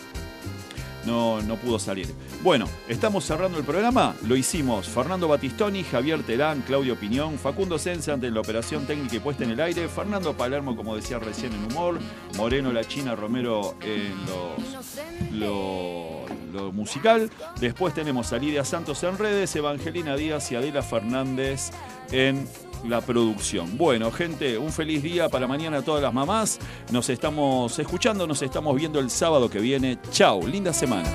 no, 1.05 1.41
no 1.41 1.55
pudo 1.55 1.79
salir. 1.79 2.07
Bueno, 2.43 2.65
estamos 2.87 3.25
cerrando 3.25 3.57
el 3.57 3.63
programa. 3.63 4.15
Lo 4.27 4.35
hicimos 4.35 4.87
Fernando 4.87 5.27
Batistoni, 5.27 5.83
Javier 5.83 6.21
Terán, 6.23 6.61
Claudio 6.61 6.95
Piñón, 6.95 7.37
Facundo 7.39 7.79
Sense 7.79 8.11
ante 8.11 8.29
la 8.29 8.39
operación 8.39 8.85
técnica 8.85 9.15
y 9.15 9.19
puesta 9.19 9.43
en 9.43 9.49
el 9.51 9.59
aire, 9.61 9.87
Fernando 9.87 10.33
Palermo, 10.37 10.75
como 10.75 10.95
decía 10.95 11.17
recién, 11.19 11.53
en 11.53 11.65
humor, 11.65 11.99
Moreno 12.37 12.71
La 12.71 12.83
China 12.83 13.15
Romero 13.15 13.75
en 13.81 14.13
los, 14.27 15.31
lo, 15.31 16.25
lo 16.51 16.71
musical. 16.71 17.29
Después 17.59 17.93
tenemos 17.93 18.31
a 18.33 18.37
Lidia 18.37 18.63
Santos 18.63 19.03
en 19.03 19.17
redes, 19.17 19.55
Evangelina 19.55 20.15
Díaz 20.15 20.51
y 20.51 20.55
Adela 20.55 20.81
Fernández 20.81 21.71
en 22.11 22.47
la 22.87 23.01
producción. 23.01 23.77
Bueno, 23.77 24.11
gente, 24.11 24.57
un 24.57 24.71
feliz 24.71 25.03
día 25.03 25.29
para 25.29 25.47
mañana 25.47 25.77
a 25.77 25.81
todas 25.81 26.01
las 26.01 26.13
mamás. 26.13 26.59
Nos 26.91 27.09
estamos 27.09 27.77
escuchando, 27.79 28.27
nos 28.27 28.41
estamos 28.41 28.75
viendo 28.75 28.99
el 28.99 29.09
sábado 29.09 29.49
que 29.49 29.59
viene. 29.59 29.99
Chao, 30.11 30.45
linda 30.45 30.73
semana. 30.73 31.09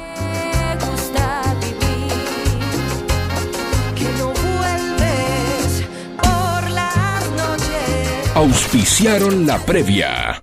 Auspiciaron 8.35 9.47
la 9.47 9.59
previa. 9.59 10.43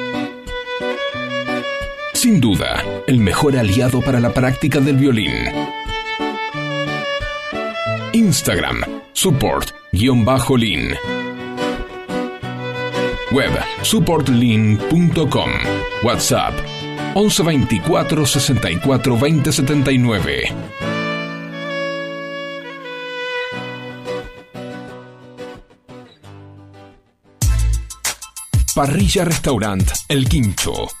Sin 2.21 2.39
duda, 2.39 2.85
el 3.07 3.19
mejor 3.19 3.57
aliado 3.57 3.99
para 3.99 4.19
la 4.19 4.31
práctica 4.31 4.79
del 4.79 4.95
violín. 4.95 5.33
Instagram, 8.13 8.83
support-lean. 9.11 10.93
Web, 13.31 13.51
supportlean.com. 13.81 15.51
WhatsApp, 16.03 16.53
11 17.15 17.41
24 17.41 18.25
64 18.27 19.17
20 19.17 19.51
79. 19.51 20.43
Parrilla 28.75 29.25
Restaurant 29.25 29.91
El 30.07 30.29
Quincho. 30.29 31.00